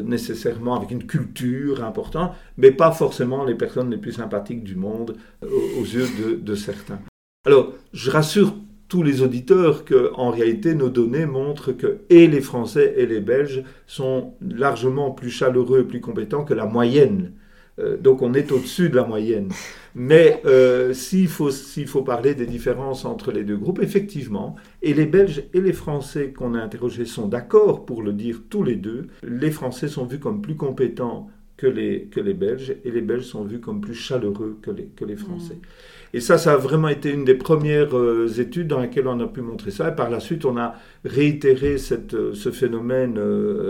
nécessairement, 0.03 0.75
avec 0.75 0.91
une 0.91 1.05
culture 1.05 1.70
importante, 1.79 2.33
mais 2.57 2.71
pas 2.71 2.91
forcément 2.91 3.45
les 3.45 3.55
personnes 3.55 3.89
les 3.89 3.97
plus 3.97 4.11
sympathiques 4.11 4.63
du 4.63 4.75
monde 4.75 5.15
aux 5.41 5.83
yeux 5.83 6.07
de, 6.21 6.35
de 6.35 6.55
certains. 6.55 6.99
Alors, 7.45 7.73
je 7.93 8.11
rassure 8.11 8.53
tous 8.89 9.03
les 9.03 9.21
auditeurs 9.21 9.85
que, 9.85 10.11
en 10.15 10.31
réalité, 10.31 10.75
nos 10.75 10.89
données 10.89 11.25
montrent 11.25 11.71
que 11.71 12.01
et 12.09 12.27
les 12.27 12.41
Français 12.41 12.93
et 12.97 13.05
les 13.05 13.21
Belges 13.21 13.63
sont 13.87 14.33
largement 14.41 15.11
plus 15.11 15.29
chaleureux 15.29 15.79
et 15.79 15.83
plus 15.83 16.01
compétents 16.01 16.43
que 16.43 16.53
la 16.53 16.65
moyenne 16.65 17.31
euh, 17.79 17.97
donc 17.97 18.21
on 18.21 18.33
est 18.33 18.51
au-dessus 18.51 18.89
de 18.89 18.95
la 18.95 19.05
moyenne. 19.05 19.49
Mais 19.95 20.41
euh, 20.45 20.93
s'il 20.93 21.27
faut, 21.27 21.51
faut 21.51 22.01
parler 22.01 22.35
des 22.35 22.45
différences 22.45 23.05
entre 23.05 23.31
les 23.31 23.43
deux 23.43 23.57
groupes, 23.57 23.81
effectivement, 23.81 24.55
et 24.81 24.93
les 24.93 25.05
Belges 25.05 25.43
et 25.53 25.61
les 25.61 25.73
Français 25.73 26.31
qu'on 26.31 26.53
a 26.53 26.59
interrogés 26.59 27.05
sont 27.05 27.27
d'accord 27.27 27.85
pour 27.85 28.01
le 28.01 28.13
dire 28.13 28.41
tous 28.49 28.63
les 28.63 28.75
deux, 28.75 29.07
les 29.23 29.51
Français 29.51 29.87
sont 29.87 30.05
vus 30.05 30.19
comme 30.19 30.41
plus 30.41 30.55
compétents 30.55 31.29
que 31.61 31.67
les, 31.67 32.05
que 32.05 32.19
les 32.19 32.33
Belges, 32.33 32.75
et 32.83 32.89
les 32.89 33.01
Belges 33.01 33.25
sont 33.25 33.43
vus 33.43 33.59
comme 33.59 33.81
plus 33.81 33.93
chaleureux 33.93 34.57
que 34.63 34.71
les, 34.71 34.85
que 34.95 35.05
les 35.05 35.15
Français. 35.15 35.53
Mm. 35.53 36.15
Et 36.15 36.19
ça, 36.19 36.39
ça 36.39 36.53
a 36.53 36.57
vraiment 36.57 36.87
été 36.87 37.11
une 37.11 37.23
des 37.23 37.35
premières 37.35 37.95
euh, 37.95 38.27
études 38.39 38.67
dans 38.67 38.79
lesquelles 38.79 39.07
on 39.07 39.19
a 39.19 39.27
pu 39.27 39.41
montrer 39.41 39.69
ça. 39.69 39.89
Et 39.89 39.95
par 39.95 40.09
la 40.09 40.19
suite, 40.19 40.43
on 40.43 40.57
a 40.57 40.73
réitéré 41.05 41.77
cette, 41.77 42.33
ce 42.33 42.49
phénomène 42.49 43.19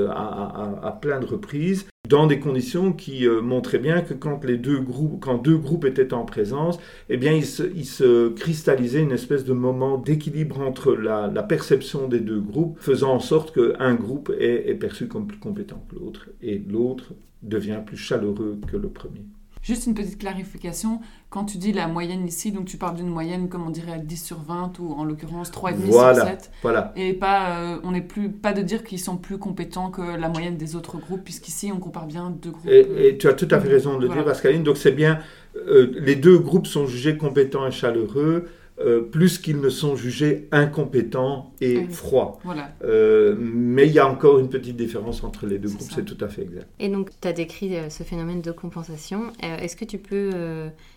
à, 0.10 0.88
à, 0.88 0.92
plein 0.94 1.20
de 1.20 1.26
reprises 1.26 1.86
dans 2.12 2.28
des 2.28 2.40
conditions 2.40 2.92
qui 2.92 3.26
montraient 3.28 3.80
bien 3.80 4.02
que 4.02 4.14
quand 4.14 4.44
les 4.44 4.58
deux 4.58 4.80
groupes, 4.80 5.24
quand 5.24 5.38
deux 5.38 5.58
groupes 5.58 5.86
étaient 5.86 6.14
en 6.14 6.26
présence, 6.26 6.78
eh 7.10 7.18
bien, 7.18 7.32
il 7.34 7.46
se, 7.46 8.30
cristallisait 8.30 9.02
une 9.02 9.14
espèce 9.14 9.46
de 9.46 9.54
moment 9.54 9.98
d'équilibre 9.98 10.60
entre 10.60 10.94
la, 10.94 11.30
perception 11.44 12.08
des 12.08 12.20
deux 12.20 12.42
groupes, 12.42 12.78
faisant 12.80 13.14
en 13.14 13.20
sorte 13.20 13.54
qu'un 13.54 13.96
groupe 13.96 14.32
est 14.38 14.76
perçu 14.76 15.08
comme 15.08 15.26
plus 15.26 15.40
compétent 15.40 15.84
que 15.90 15.96
l'autre, 15.96 16.28
et 16.42 16.60
l'autre 16.60 17.14
devient 17.42 17.80
plus 17.86 17.98
chaleureux 17.98 18.60
que 18.70 18.78
le 18.78 18.90
premier. 18.90 19.26
Juste 19.62 19.86
une 19.86 19.94
petite 19.94 20.18
clarification, 20.18 21.02
quand 21.30 21.46
tu 21.46 21.58
dis 21.60 21.72
la 21.72 21.88
moyenne 21.88 22.26
ici, 22.26 22.52
donc 22.52 22.66
tu 22.66 22.78
parles 22.78 22.96
d'une 22.96 23.10
moyenne 23.10 23.48
comme 23.48 23.66
on 23.66 23.70
dirait 23.70 24.00
10 24.00 24.18
sur 24.18 24.40
20 24.40 24.80
ou 24.80 24.94
en 24.94 25.04
l'occurrence 25.04 25.52
3,5 25.52 25.76
voilà, 25.86 26.16
sur 26.16 26.24
7. 26.26 26.52
Voilà. 26.64 26.94
Et 26.96 27.14
pas, 27.14 27.60
euh, 27.60 27.78
on 27.84 27.92
n'est 27.92 28.02
plus, 28.02 28.30
pas 28.30 28.54
de 28.54 28.64
dire 28.64 28.84
qu'ils 28.84 29.00
sont 29.00 29.18
plus 29.18 29.38
compétents 29.38 29.92
que 29.92 30.02
la 30.02 30.30
moyenne 30.30 30.58
des 30.58 30.76
autres 30.76 30.98
groupes, 30.98 31.24
puisqu'ici 31.24 31.72
on 31.72 31.80
compare 31.80 32.08
bien 32.08 32.32
deux 32.32 32.50
groupes. 32.50 32.72
Et, 32.72 33.18
tu 33.20 33.28
as 33.28 33.34
tout 33.34 33.48
à 33.52 33.60
fait 33.60 33.70
raison 33.70 33.98
de 33.98 34.08
le 34.08 34.14
dire, 34.14 34.26
Pascaline. 34.26 34.64
Donc 34.64 34.78
c'est 34.78 34.92
bien, 34.92 35.20
euh, 35.56 35.92
les 36.00 36.16
deux 36.16 36.40
groupes 36.40 36.66
sont 36.66 36.88
jugés 36.88 37.16
compétents 37.16 37.68
et 37.68 37.72
chaleureux. 37.72 38.48
Euh, 38.86 39.02
plus 39.02 39.38
qu'ils 39.38 39.60
ne 39.60 39.70
sont 39.70 39.96
jugés 39.96 40.48
incompétents 40.52 41.54
et 41.62 41.86
froids. 41.88 42.40
Euh, 42.84 43.36
mais 43.40 43.88
il 43.88 43.94
y 43.94 44.00
a 44.00 44.08
encore 44.08 44.40
une 44.40 44.50
petite 44.50 44.76
différence 44.76 45.24
entre 45.24 45.46
les 45.46 45.60
deux 45.60 45.70
groupes, 45.70 45.92
c'est 45.94 46.06
tout 46.06 46.18
à 46.24 46.28
fait 46.28 46.44
exact. 46.44 46.68
Et 46.80 46.90
donc, 46.90 47.10
tu 47.22 47.28
as 47.28 47.34
décrit 47.34 47.76
euh, 47.76 47.90
ce 47.90 48.04
phénomène 48.04 48.42
de 48.42 48.52
compensation. 48.52 49.32
Est-ce 49.42 49.76
que 49.76 49.86
tu 49.86 49.98
peux 49.98 50.32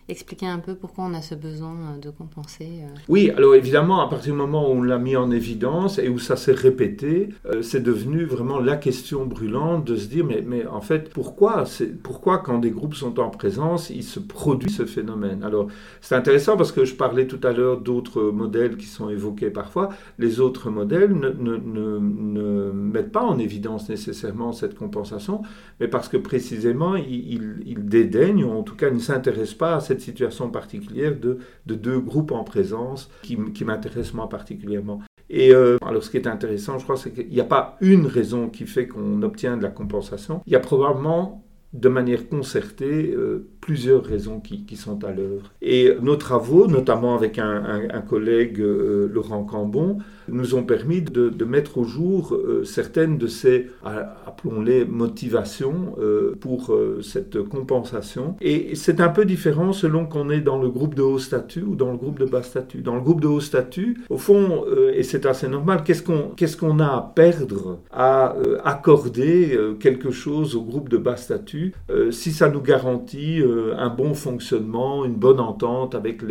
expliquer 0.09 0.47
un 0.47 0.59
peu 0.59 0.75
pourquoi 0.75 1.05
on 1.05 1.15
a 1.15 1.23
ce 1.23 1.35
besoin 1.35 1.97
de 2.01 2.11
compenser 2.11 2.83
Oui, 3.09 3.31
alors 3.37 3.55
évidemment, 3.55 4.01
à 4.01 4.09
partir 4.09 4.33
du 4.33 4.39
moment 4.39 4.69
où 4.71 4.75
on 4.75 4.83
l'a 4.83 4.99
mis 4.99 5.17
en 5.17 5.31
évidence 5.31 5.99
et 5.99 6.09
où 6.09 6.19
ça 6.19 6.37
s'est 6.37 6.53
répété, 6.53 7.31
c'est 7.63 7.83
devenu 7.83 8.25
vraiment 8.25 8.61
la 8.61 8.77
question 8.77 9.25
brûlante 9.27 9.85
de 9.85 9.97
se 9.97 10.07
dire, 10.07 10.25
mais, 10.25 10.43
mais 10.47 10.67
en 10.67 10.81
fait, 10.81 11.11
pourquoi, 11.11 11.65
pourquoi 12.03 12.39
quand 12.39 12.59
des 12.59 12.71
groupes 12.71 12.95
sont 12.95 13.19
en 13.19 13.31
présence, 13.31 13.91
il 13.91 14.03
se 14.03 14.21
produit 14.21 14.71
ce 14.71 14.85
phénomène? 14.85 15.43
Alors, 15.43 15.69
c'est 16.01 16.15
intéressant 16.15 16.57
parce 16.57 16.73
que 16.73 16.85
je 16.85 16.95
parlais 16.95 17.27
tout 17.27 17.41
à 17.43 17.53
l'heure 17.53 17.81
d'autres 17.81 18.23
modèles 18.23 18.77
qui 18.77 18.87
sont 18.87 19.09
évoqués 19.09 19.51
parfois, 19.51 19.91
les 20.19 20.41
autres 20.41 20.71
modèles 20.71 21.13
ne, 21.13 21.31
ne, 21.31 22.71
mettent 22.73 23.13
pas 23.13 23.23
en 23.23 23.39
évidence 23.39 23.89
nécessairement 23.89 24.53
cette 24.53 24.75
compensation, 24.75 25.43
mais 25.81 25.89
parce 25.89 26.09
que 26.09 26.17
précisément 26.17 26.97
ils, 26.97 27.65
ils, 27.67 27.85
dédaignent, 27.85 28.45
ou 28.45 28.53
en 28.53 28.63
tout 28.63 28.77
cas 28.77 28.91
ne 28.91 28.99
s'intéressent 28.99 29.59
pas 29.59 29.77
à 29.77 29.81
cette 29.81 29.94
situation 30.01 30.51
particulière 30.51 31.15
de, 31.19 31.39
de 31.67 31.75
deux 31.75 31.99
groupes 31.99 32.33
en 32.33 32.45
présence 32.45 33.11
qui, 33.23 33.37
qui 33.53 33.65
m'intéressent 33.65 34.15
moi 34.15 34.29
particulièrement. 34.29 35.01
Et 35.31 35.55
euh, 35.55 35.79
alors 35.87 36.03
ce 36.03 36.11
qui 36.11 36.17
est 36.17 36.27
intéressant, 36.27 36.79
je 36.79 36.85
crois, 36.85 36.97
c'est 36.97 37.13
qu'il 37.13 37.29
n'y 37.29 37.41
a 37.41 37.45
pas 37.45 37.77
une 37.81 38.07
raison 38.07 38.49
qui 38.49 38.67
fait 38.67 38.87
qu'on 38.87 39.23
obtient 39.23 39.57
de 39.57 39.63
la 39.63 39.71
compensation. 39.71 40.43
Il 40.47 40.53
y 40.53 40.57
a 40.57 40.61
probablement 40.61 41.44
de 41.75 41.88
manière 41.88 42.28
concertée 42.28 43.12
euh, 43.12 43.49
plusieurs 43.61 44.04
raisons 44.04 44.40
qui, 44.40 44.64
sont 44.76 45.04
à 45.04 45.11
l'œuvre. 45.11 45.50
Et 45.61 45.90
nos 46.02 46.16
travaux, 46.16 46.66
notamment 46.66 47.16
avec 47.16 47.38
un, 47.38 48.02
collègue, 48.09 48.61
euh, 48.61 49.09
Laurent 49.12 49.45
Cambon, 49.45 49.99
nous 50.28 50.54
ont 50.54 50.62
permis 50.62 51.02
de, 51.02 51.45
mettre 51.45 51.78
au 51.78 51.85
jour 51.85 52.35
euh, 52.35 52.62
certaines 52.64 53.19
de 53.19 53.26
ces, 53.26 53.71
appelons-les, 53.85 54.85
motivations 54.85 55.97
pour 56.40 56.76
cette 57.02 57.43
compensation. 57.43 58.37
Et 58.40 58.75
c'est 58.75 59.00
un 59.00 59.09
peu 59.09 59.25
différent 59.25 59.73
selon 59.73 60.07
qu'on 60.07 60.31
est 60.31 60.40
dans 60.40 60.61
le 60.61 60.69
groupe 60.69 60.95
de 60.95 61.02
haut 61.02 61.19
statut 61.19 61.62
ou 61.62 61.75
dans 61.75 61.90
le 61.90 61.97
groupe 61.97 62.19
de 62.19 62.26
bas 62.26 62.43
statut. 62.43 62.83
Dans 62.83 62.95
le 62.95 63.00
groupe 63.00 63.21
de 63.21 63.26
haut 63.26 63.40
statut, 63.40 63.99
au 64.11 64.19
fond, 64.19 64.64
et 64.95 65.02
c'est 65.02 65.26
assez 65.26 65.49
normal, 65.49 65.83
qu'est-ce 65.85 66.57
qu'on 66.57 66.78
a 66.78 66.87
à 66.87 67.12
perdre 67.14 67.78
à 67.90 68.37
accorder 68.64 69.59
quelque 69.81 70.11
chose 70.11 70.54
au 70.54 70.62
groupe 70.62 70.88
de 70.88 70.99
bas 70.99 71.16
statut 71.16 71.63
euh, 71.90 72.11
si 72.11 72.33
ça 72.33 72.49
nous 72.49 72.61
garantit 72.61 73.40
euh, 73.40 73.75
un 73.76 73.88
bon 73.88 74.14
fonctionnement, 74.14 75.04
une 75.04 75.14
bonne 75.14 75.40
entente 75.40 75.94
avec, 75.94 76.23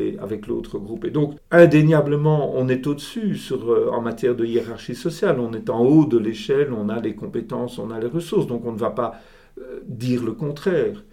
l'autre 0.47 0.79
groupe. 0.79 1.05
Et 1.05 1.11
donc, 1.11 1.35
indéniablement, 1.51 2.53
on 2.55 2.67
est 2.69 2.87
au-dessus 2.87 3.39
euh, 3.51 3.89
en 3.91 4.01
matière 4.01 4.35
de 4.35 4.45
hiérarchie 4.45 4.95
sociale. 4.95 5.39
On 5.39 5.53
est 5.53 5.69
en 5.69 5.81
haut 5.81 6.05
de 6.05 6.17
l'échelle, 6.17 6.73
on 6.73 6.89
a 6.89 6.99
les 6.99 7.15
compétences, 7.15 7.79
on 7.79 7.91
a 7.91 7.99
les 7.99 8.07
ressources. 8.07 8.47
Donc, 8.47 8.65
on 8.65 8.71
ne 8.71 8.79
va 8.79 8.91
pas 8.91 9.15
dire 9.87 10.23
le 10.23 10.31
contraire 10.31 11.03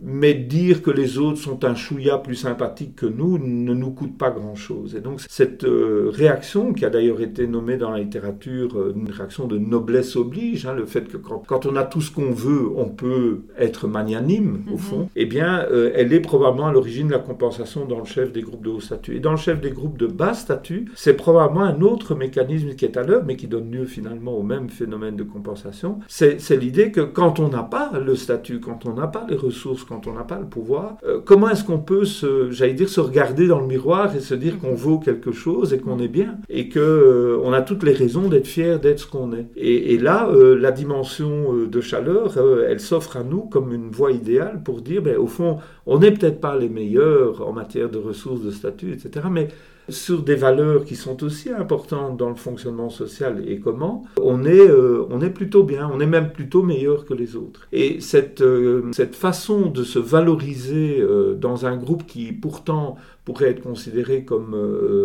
mais 0.00 0.34
dire 0.34 0.82
que 0.82 0.90
les 0.90 1.18
autres 1.18 1.38
sont 1.38 1.64
un 1.64 1.74
chouïa 1.74 2.18
plus 2.18 2.36
sympathique 2.36 2.96
que 2.96 3.06
nous 3.06 3.38
ne 3.38 3.74
nous 3.74 3.90
coûte 3.90 4.16
pas 4.16 4.30
grand-chose. 4.30 4.94
Et 4.94 5.00
donc 5.00 5.20
cette 5.28 5.64
euh, 5.64 6.10
réaction, 6.12 6.72
qui 6.72 6.84
a 6.84 6.90
d'ailleurs 6.90 7.20
été 7.20 7.46
nommée 7.46 7.76
dans 7.76 7.90
la 7.90 7.98
littérature 7.98 8.78
euh, 8.78 8.92
une 8.94 9.10
réaction 9.10 9.46
de 9.46 9.58
noblesse 9.58 10.14
oblige, 10.14 10.66
hein, 10.66 10.74
le 10.74 10.86
fait 10.86 11.08
que 11.08 11.16
quand, 11.16 11.66
on 11.66 11.76
a 11.76 11.82
tout 11.82 12.00
ce 12.00 12.12
qu'on 12.12 12.30
veut, 12.30 12.68
on 12.76 12.88
peut 12.88 13.42
être 13.58 13.88
magnanime, 13.88 14.62
au 14.68 14.72
mhm. 14.72 14.78
fond, 14.78 15.08
eh 15.16 15.26
bien, 15.26 15.66
euh, 15.70 15.90
elle 15.94 16.12
est 16.12 16.20
probablement 16.20 16.68
à 16.68 16.72
l'origine 16.72 17.08
de 17.08 17.12
la 17.12 17.18
compensation 17.18 17.84
dans 17.84 17.98
le 17.98 18.04
chef 18.04 18.32
des 18.32 18.42
groupes 18.42 18.64
de 18.64 18.70
haut 18.70 18.80
statut. 18.80 19.16
Et 19.16 19.20
dans 19.20 19.32
le 19.32 19.36
chef 19.36 19.60
des 19.60 19.70
groupes 19.70 19.98
de 19.98 20.06
bas 20.06 20.34
statut, 20.34 20.90
c'est 20.94 21.14
probablement 21.14 21.64
un 21.64 21.80
autre 21.80 22.14
mécanisme 22.14 22.74
qui 22.76 22.84
est 22.84 22.96
à 22.96 23.02
l'œuvre, 23.02 23.24
mais 23.26 23.36
qui 23.36 23.48
donne 23.48 23.70
lieu 23.70 23.84
finalement 23.84 24.36
au 24.36 24.42
même 24.42 24.68
phénomène 24.68 25.16
de 25.16 25.24
compensation. 25.24 25.98
C'est 26.06 26.56
l'idée 26.56 26.92
que 26.92 27.00
quand 27.00 27.40
on 27.40 27.48
n'a 27.48 27.62
pas 27.62 27.98
le 27.98 28.14
statut, 28.14 28.60
quand 28.60 28.86
on 28.86 28.94
n'a 28.94 29.08
pas 29.08 29.26
les 29.28 29.36
ressources, 29.36 29.84
quand 29.88 30.06
on 30.06 30.12
n'a 30.12 30.24
pas 30.24 30.38
le 30.38 30.46
pouvoir, 30.46 30.98
euh, 31.04 31.20
comment 31.24 31.48
est-ce 31.48 31.64
qu'on 31.64 31.78
peut 31.78 32.04
se, 32.04 32.50
j'allais 32.50 32.74
dire, 32.74 32.90
se 32.90 33.00
regarder 33.00 33.46
dans 33.46 33.60
le 33.60 33.66
miroir 33.66 34.14
et 34.14 34.20
se 34.20 34.34
dire 34.34 34.58
qu'on 34.58 34.74
vaut 34.74 34.98
quelque 34.98 35.32
chose 35.32 35.72
et 35.72 35.78
qu'on 35.78 35.98
est 35.98 36.08
bien 36.08 36.36
et 36.50 36.68
que 36.68 36.78
euh, 36.78 37.40
on 37.42 37.54
a 37.54 37.62
toutes 37.62 37.82
les 37.82 37.94
raisons 37.94 38.28
d'être 38.28 38.46
fier 38.46 38.78
d'être 38.80 39.00
ce 39.00 39.06
qu'on 39.06 39.32
est. 39.32 39.46
Et, 39.56 39.96
là, 39.96 40.28
euh, 40.28 40.58
la 40.58 40.72
dimension 40.72 41.54
de 41.66 41.80
chaleur, 41.80 42.36
elle 42.68 42.80
s'offre 42.80 43.16
à 43.16 43.22
nous 43.22 43.42
comme 43.42 43.72
une 43.72 43.90
voie 43.90 44.12
idéale 44.12 44.62
pour 44.62 44.82
dire, 44.82 45.02
ben, 45.02 45.16
au 45.16 45.26
fond, 45.26 45.58
on 45.86 45.98
n'est 45.98 46.10
peut-être 46.10 46.40
pas 46.40 46.56
les 46.56 46.68
meilleurs 46.68 47.46
en 47.46 47.52
matière 47.52 47.88
de 47.88 47.98
ressources, 47.98 48.42
de 48.42 48.50
statut, 48.50 48.92
etc. 48.92 49.26
Mais 49.30 49.48
sur 49.88 50.22
des 50.22 50.34
valeurs 50.34 50.84
qui 50.84 50.96
sont 50.96 51.22
aussi 51.24 51.50
importantes 51.50 52.16
dans 52.16 52.28
le 52.28 52.34
fonctionnement 52.34 52.90
social 52.90 53.42
et 53.46 53.58
comment, 53.58 54.04
on 54.20 54.44
est, 54.44 54.68
euh, 54.68 55.06
on 55.10 55.20
est 55.20 55.30
plutôt 55.30 55.64
bien, 55.64 55.90
on 55.92 56.00
est 56.00 56.06
même 56.06 56.32
plutôt 56.32 56.62
meilleur 56.62 57.04
que 57.04 57.14
les 57.14 57.36
autres. 57.36 57.66
Et 57.72 58.00
cette, 58.00 58.40
euh, 58.40 58.90
cette 58.92 59.16
façon 59.16 59.66
de 59.66 59.84
se 59.84 59.98
valoriser 59.98 61.00
euh, 61.00 61.34
dans 61.34 61.66
un 61.66 61.76
groupe 61.76 62.06
qui 62.06 62.32
pourtant 62.32 62.96
pourrait 63.24 63.50
être 63.50 63.62
considéré 63.62 64.24
comme 64.24 64.56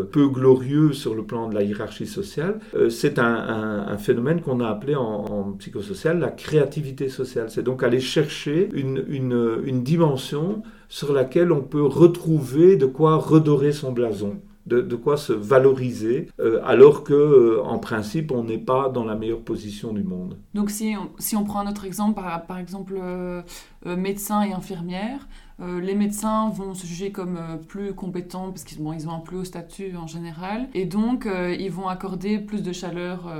peu 0.10 0.30
glorieux 0.30 0.94
sur 0.94 1.14
le 1.14 1.24
plan 1.24 1.50
de 1.50 1.56
la 1.56 1.62
hiérarchie 1.62 2.08
sociale, 2.08 2.60
c'est 2.90 3.20
un, 3.20 3.26
un, 3.26 3.98
phénomène 3.98 4.40
qu'on 4.40 4.62
a 4.62 4.68
appelé 4.70 4.96
en, 4.96 5.26
en, 5.26 5.52
psychosocial 5.60 6.20
la 6.20 6.32
créativité 6.32 7.10
sociale. 7.10 7.50
C'est 7.50 7.64
donc 7.64 7.84
aller 7.84 8.00
chercher 8.00 8.70
une, 8.74 9.04
une, 9.10 9.60
une 9.66 9.84
dimension 9.84 10.64
sur 10.88 11.12
laquelle 11.12 11.52
on 11.52 11.64
peut 11.64 11.84
retrouver 11.84 12.78
de 12.78 12.86
quoi 12.86 13.18
redorer 13.18 13.74
son 13.74 13.92
blason 13.92 14.40
de, 14.66 14.96
quoi 14.96 15.18
se 15.18 15.34
valoriser, 15.34 16.30
euh, 16.40 16.62
alors 16.64 17.04
que 17.04 17.14
euh, 17.14 17.64
en 17.64 17.80
principe 17.80 18.32
on 18.32 18.44
n'est 18.44 18.58
pas 18.58 18.90
dans 18.90 19.04
la 19.04 19.16
meilleure 19.16 19.42
position 19.42 19.94
du 19.94 20.04
monde. 20.04 20.38
Donc 20.54 20.70
si 20.70 20.96
on, 20.98 21.10
si 21.20 21.36
on 21.36 21.44
prend 21.44 21.60
un 21.60 21.70
autre 21.70 21.86
exemple, 21.86 22.22
par, 22.48 22.58
exemple 22.58 22.96
euh, 23.02 23.42
médecins 23.86 24.42
et 24.44 24.54
infirmières, 24.54 25.28
les 25.60 25.96
médecins 25.96 26.50
vont 26.50 26.74
se 26.74 26.86
juger 26.86 27.12
comme 27.12 27.40
plus 27.70 27.94
compétents 27.94 28.50
parce 28.50 28.64
qu'ils 28.66 28.80
ils 28.80 29.08
ont 29.08 29.14
un 29.14 29.20
plus 29.20 29.38
haut 29.38 29.44
statut 29.46 29.96
en 29.96 30.08
général, 30.08 30.68
et 30.74 30.86
donc 30.86 31.26
ils 31.26 31.72
vont 31.72 31.88
accorder 31.88 32.40
plus 32.40 32.64
de 32.64 32.74
chaleur 32.74 33.32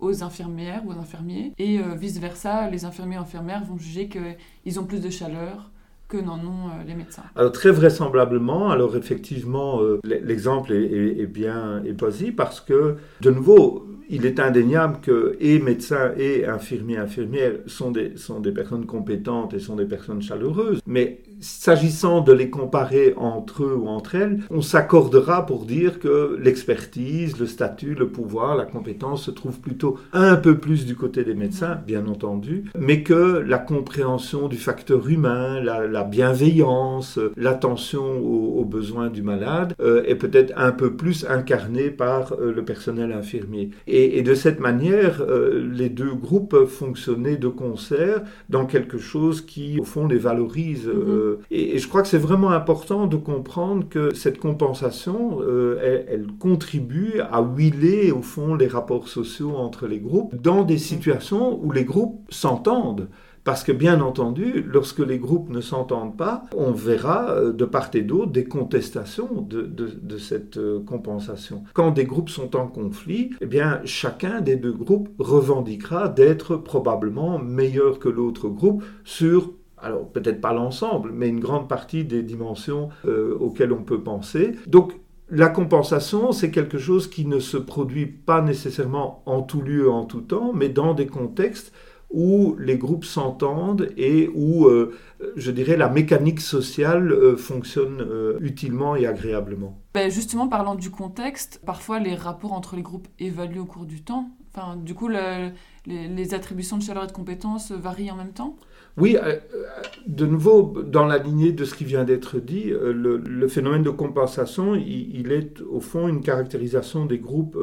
aux 0.00 0.24
infirmières 0.24 0.82
ou 0.84 0.90
aux 0.90 0.98
infirmiers, 0.98 1.52
et 1.58 1.78
vice-versa, 1.96 2.68
les 2.68 2.84
infirmiers 2.84 3.16
et 3.16 3.18
infirmières 3.18 3.62
vont 3.64 3.76
juger 3.76 4.08
qu'ils 4.08 4.80
ont 4.80 4.84
plus 4.84 5.00
de 5.00 5.10
chaleur 5.10 5.71
n'en 6.16 6.38
ont 6.38 6.68
euh, 6.68 6.84
les 6.86 6.94
médecins. 6.94 7.22
Alors 7.36 7.52
très 7.52 7.70
vraisemblablement, 7.70 8.70
alors 8.70 8.96
effectivement, 8.96 9.82
euh, 9.82 10.00
l'exemple 10.04 10.72
est, 10.72 11.26
bien 11.26 11.82
est 11.84 11.98
choisi 11.98 12.32
parce 12.32 12.60
que, 12.60 12.96
de 13.20 13.30
nouveau, 13.30 13.86
il 14.08 14.26
est 14.26 14.40
indéniable 14.40 14.98
que 15.00 15.36
et 15.40 15.58
médecins 15.58 16.12
et 16.16 16.46
infirmiers, 16.46 16.98
infirmières 16.98 17.54
sont 17.66 17.90
des, 17.90 18.16
sont 18.16 18.40
des 18.40 18.52
personnes 18.52 18.86
compétentes 18.86 19.54
et 19.54 19.58
sont 19.58 19.76
des 19.76 19.86
personnes 19.86 20.20
chaleureuses. 20.20 20.80
Mais 20.86 21.22
s'agissant 21.42 22.20
de 22.20 22.32
les 22.32 22.50
comparer 22.50 23.14
entre 23.16 23.64
eux 23.64 23.74
ou 23.74 23.88
entre 23.88 24.14
elles, 24.14 24.40
on 24.50 24.62
s'accordera 24.62 25.44
pour 25.44 25.64
dire 25.64 25.98
que 25.98 26.38
l'expertise, 26.40 27.38
le 27.38 27.46
statut, 27.46 27.94
le 27.94 28.08
pouvoir, 28.08 28.56
la 28.56 28.64
compétence 28.64 29.24
se 29.24 29.30
trouvent 29.30 29.60
plutôt 29.60 29.98
un 30.12 30.36
peu 30.36 30.58
plus 30.58 30.86
du 30.86 30.94
côté 30.94 31.24
des 31.24 31.34
médecins, 31.34 31.78
bien 31.86 32.06
entendu, 32.06 32.64
mais 32.78 33.02
que 33.02 33.42
la 33.46 33.58
compréhension 33.58 34.48
du 34.48 34.56
facteur 34.56 35.08
humain, 35.08 35.60
la, 35.60 36.04
bienveillance, 36.04 37.18
l'attention 37.36 38.18
aux, 38.20 38.64
besoins 38.64 39.08
du 39.08 39.22
malade 39.22 39.74
euh, 39.80 40.04
est 40.06 40.14
peut-être 40.14 40.52
un 40.56 40.70
peu 40.70 40.94
plus 40.94 41.26
incarnée 41.28 41.90
par 41.90 42.32
euh, 42.32 42.52
le 42.52 42.64
personnel 42.64 43.12
infirmier. 43.12 43.70
Et, 43.88 44.22
de 44.22 44.34
cette 44.34 44.60
manière, 44.60 45.20
euh, 45.20 45.68
les 45.72 45.88
deux 45.88 46.14
groupes 46.14 46.50
peuvent 46.50 46.68
fonctionner 46.68 47.36
de 47.36 47.48
concert 47.48 48.22
dans 48.48 48.66
quelque 48.66 48.98
chose 48.98 49.40
qui, 49.40 49.80
au 49.80 49.84
fond, 49.84 50.06
les 50.06 50.16
valorise. 50.16 50.86
Mm-hmm. 50.86 51.31
Et, 51.50 51.78
je 51.78 51.88
crois 51.88 52.02
que 52.02 52.08
c'est 52.08 52.18
vraiment 52.18 52.50
important 52.50 53.06
de 53.06 53.16
comprendre 53.16 53.88
que 53.88 54.14
cette 54.14 54.38
compensation, 54.38 55.38
euh, 55.40 56.04
elle, 56.08 56.26
contribue 56.38 57.20
à 57.20 57.42
huiler 57.42 58.12
au 58.12 58.22
fond 58.22 58.54
les 58.54 58.66
rapports 58.66 59.08
sociaux 59.08 59.54
entre 59.56 59.86
les 59.86 59.98
groupes 59.98 60.34
dans 60.40 60.62
des 60.62 60.78
situations 60.78 61.58
où 61.62 61.70
les 61.70 61.84
groupes 61.84 62.20
s'entendent. 62.30 63.08
Parce 63.44 63.64
que 63.64 63.72
bien 63.72 64.00
entendu, 64.00 64.64
lorsque 64.68 65.00
les 65.00 65.18
groupes 65.18 65.48
ne 65.50 65.60
s'entendent 65.60 66.16
pas, 66.16 66.44
on 66.56 66.70
verra 66.70 67.30
euh, 67.30 67.52
de 67.52 67.64
part 67.64 67.90
et 67.94 68.02
d'autre 68.02 68.30
des 68.30 68.44
contestations 68.44 69.42
de, 69.42 69.62
de, 69.62 70.16
cette 70.18 70.58
euh, 70.58 70.80
compensation. 70.84 71.64
Quand 71.74 71.90
des 71.90 72.04
groupes 72.04 72.28
sont 72.28 72.54
en 72.54 72.68
conflit, 72.68 73.30
eh 73.40 73.46
bien 73.46 73.80
chacun 73.84 74.40
des 74.40 74.54
deux 74.54 74.72
groupes 74.72 75.08
revendiquera 75.18 76.08
d'être 76.08 76.56
probablement 76.56 77.40
meilleur 77.40 77.98
que 77.98 78.08
l'autre 78.08 78.48
groupe 78.48 78.84
sur 79.04 79.52
alors 79.82 80.08
peut-être 80.08 80.40
pas 80.40 80.52
l'ensemble, 80.52 81.10
mais 81.12 81.28
une 81.28 81.40
grande 81.40 81.68
partie 81.68 82.04
des 82.04 82.22
dimensions 82.22 82.90
euh, 83.06 83.36
auxquelles 83.38 83.72
on 83.72 83.82
peut 83.82 84.02
penser. 84.02 84.52
Donc 84.66 84.92
la 85.28 85.48
compensation, 85.48 86.32
c'est 86.32 86.50
quelque 86.50 86.78
chose 86.78 87.08
qui 87.08 87.24
ne 87.26 87.38
se 87.38 87.56
produit 87.56 88.06
pas 88.06 88.42
nécessairement 88.42 89.22
en 89.26 89.42
tout 89.42 89.62
lieu, 89.62 89.90
en 89.90 90.04
tout 90.04 90.20
temps, 90.20 90.52
mais 90.52 90.68
dans 90.68 90.94
des 90.94 91.06
contextes 91.06 91.72
où 92.10 92.56
les 92.58 92.76
groupes 92.76 93.06
s'entendent 93.06 93.88
et 93.96 94.28
où, 94.34 94.66
euh, 94.66 94.94
je 95.36 95.50
dirais, 95.50 95.78
la 95.78 95.88
mécanique 95.88 96.42
sociale 96.42 97.10
euh, 97.10 97.36
fonctionne 97.38 98.06
utilement 98.40 98.96
et 98.96 99.06
agréablement. 99.06 99.78
Ben 99.94 100.10
justement, 100.10 100.46
parlant 100.46 100.74
du 100.74 100.90
contexte, 100.90 101.62
parfois 101.64 101.98
les 101.98 102.14
rapports 102.14 102.52
entre 102.52 102.76
les 102.76 102.82
groupes 102.82 103.08
évaluent 103.18 103.60
au 103.60 103.64
cours 103.64 103.86
du 103.86 104.02
temps. 104.02 104.30
Enfin, 104.54 104.76
du 104.76 104.94
coup, 104.94 105.08
les, 105.08 106.34
attributions 106.34 106.76
de 106.76 106.82
chaleur 106.82 107.04
et 107.04 107.06
de 107.06 107.12
compétences 107.12 107.72
varient 107.72 108.10
en 108.10 108.16
même 108.16 108.32
temps? 108.32 108.56
Oui, 108.98 109.16
euh, 109.16 109.36
euh, 109.54 109.64
de 110.06 110.26
nouveau, 110.26 110.74
dans 110.86 111.06
la 111.06 111.16
lignée 111.16 111.52
de 111.52 111.64
ce 111.64 111.74
qui 111.74 111.84
vient 111.84 112.04
d'être 112.04 112.38
dit, 112.38 112.70
euh, 112.70 112.92
le, 112.92 113.48
phénomène 113.48 113.82
de 113.82 113.90
compensation, 113.90 114.74
il, 114.74 115.32
est 115.32 115.62
au 115.62 115.80
fond 115.80 116.08
une 116.08 116.20
caractérisation 116.20 117.06
des 117.06 117.18
groupes 117.18 117.58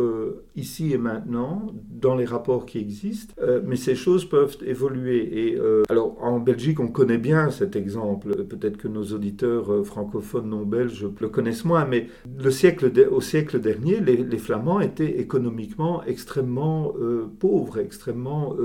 ici 0.56 0.94
et 0.94 0.98
maintenant, 0.98 1.68
dans 1.90 2.16
les 2.16 2.26
rapports 2.26 2.66
qui 2.66 2.80
existent, 2.80 3.34
mais 3.66 3.76
ces 3.76 3.96
choses 3.96 4.26
peuvent 4.26 4.58
évoluer. 4.66 5.50
Et 5.50 5.60
alors, 5.90 6.18
en 6.22 6.40
Belgique, 6.40 6.80
on 6.80 6.88
connaît 6.88 7.18
bien 7.18 7.50
cet 7.50 7.76
exemple, 7.76 8.44
peut-être 8.46 8.78
que 8.78 8.88
nos 8.88 9.04
auditeurs 9.06 9.86
francophones 9.86 10.50
non 10.50 10.64
belges 10.64 11.08
le 11.20 11.30
connaissent 11.30 11.66
moins, 11.66 11.86
mais 11.86 12.08
au 12.46 13.22
siècle 13.22 13.60
dernier, 13.60 14.00
les, 14.00 14.18
les, 14.18 14.38
Flamands 14.38 14.80
étaient 14.80 15.20
économiquement 15.20 16.04
extrêmement 16.06 16.94
pauvres, 17.40 17.80
extrêmement, 17.80 18.56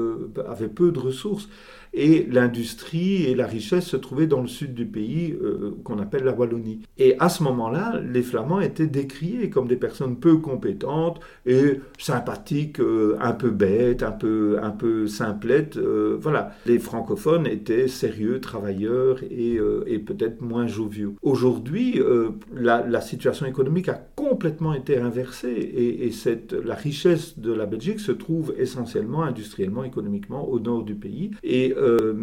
avaient 0.47 0.69
peu 0.69 0.91
de 0.91 0.99
ressources 0.99 1.49
et 1.95 2.27
l'industrie 2.31 3.25
et 3.25 3.35
la 3.35 3.47
richesse 3.47 3.87
se 3.87 3.97
trouvaient 3.97 4.27
dans 4.27 4.43
le 4.43 4.49
sud 4.49 4.75
du 4.75 4.85
pays 4.85 5.33
euh, 5.41 5.77
qu'on 5.85 5.99
appelle 6.01 6.25
la 6.25 6.33
Wallonie. 6.33 6.81
Et 6.99 7.17
à 7.21 7.29
ce 7.29 7.43
moment-là, 7.45 8.01
les 8.01 8.23
Flamands 8.23 8.61
étaient 8.61 8.89
décriés 8.89 9.49
comme 9.49 9.69
des 9.69 9.77
personnes 9.77 10.17
peu 10.17 10.39
compétentes 10.39 11.21
et 11.47 11.81
sympathiques, 11.99 12.81
euh, 12.81 13.17
un 13.21 13.33
peu 13.33 13.51
bêtes, 13.51 14.03
un 14.03 14.11
peu, 14.11 14.59
un 14.61 14.71
peu 14.71 15.07
simplettes. 15.07 15.77
Euh, 15.77 16.19
voilà, 16.21 16.53
les 16.67 16.81
francophones 16.81 17.47
étaient 17.47 17.89
sérieux, 17.89 18.41
travailleurs 18.41 19.21
et, 19.31 19.59
peut-être 20.05 20.43
moins 20.43 20.67
joviaux. 20.67 21.15
Aujourd'hui, 21.23 22.01
la, 22.55 22.85
la, 22.87 23.01
situation 23.01 23.47
économique 23.47 23.89
a 23.89 23.95
complètement 24.29 24.73
été 24.73 24.99
inversée 24.99 25.51
et, 25.51 26.11
la 26.65 26.75
richesse 26.75 27.39
de 27.39 27.53
la 27.53 27.67
Belgique 27.67 28.01
se 28.01 28.13
trouve 28.13 28.55
essentiellement 28.59 29.23
industriellement, 29.23 29.85
économiquement 29.85 30.49
au 30.49 30.59
nord 30.61 30.83
du 30.83 30.95
pays. 30.95 31.31
Et 31.43 31.75
euh, 31.77 32.15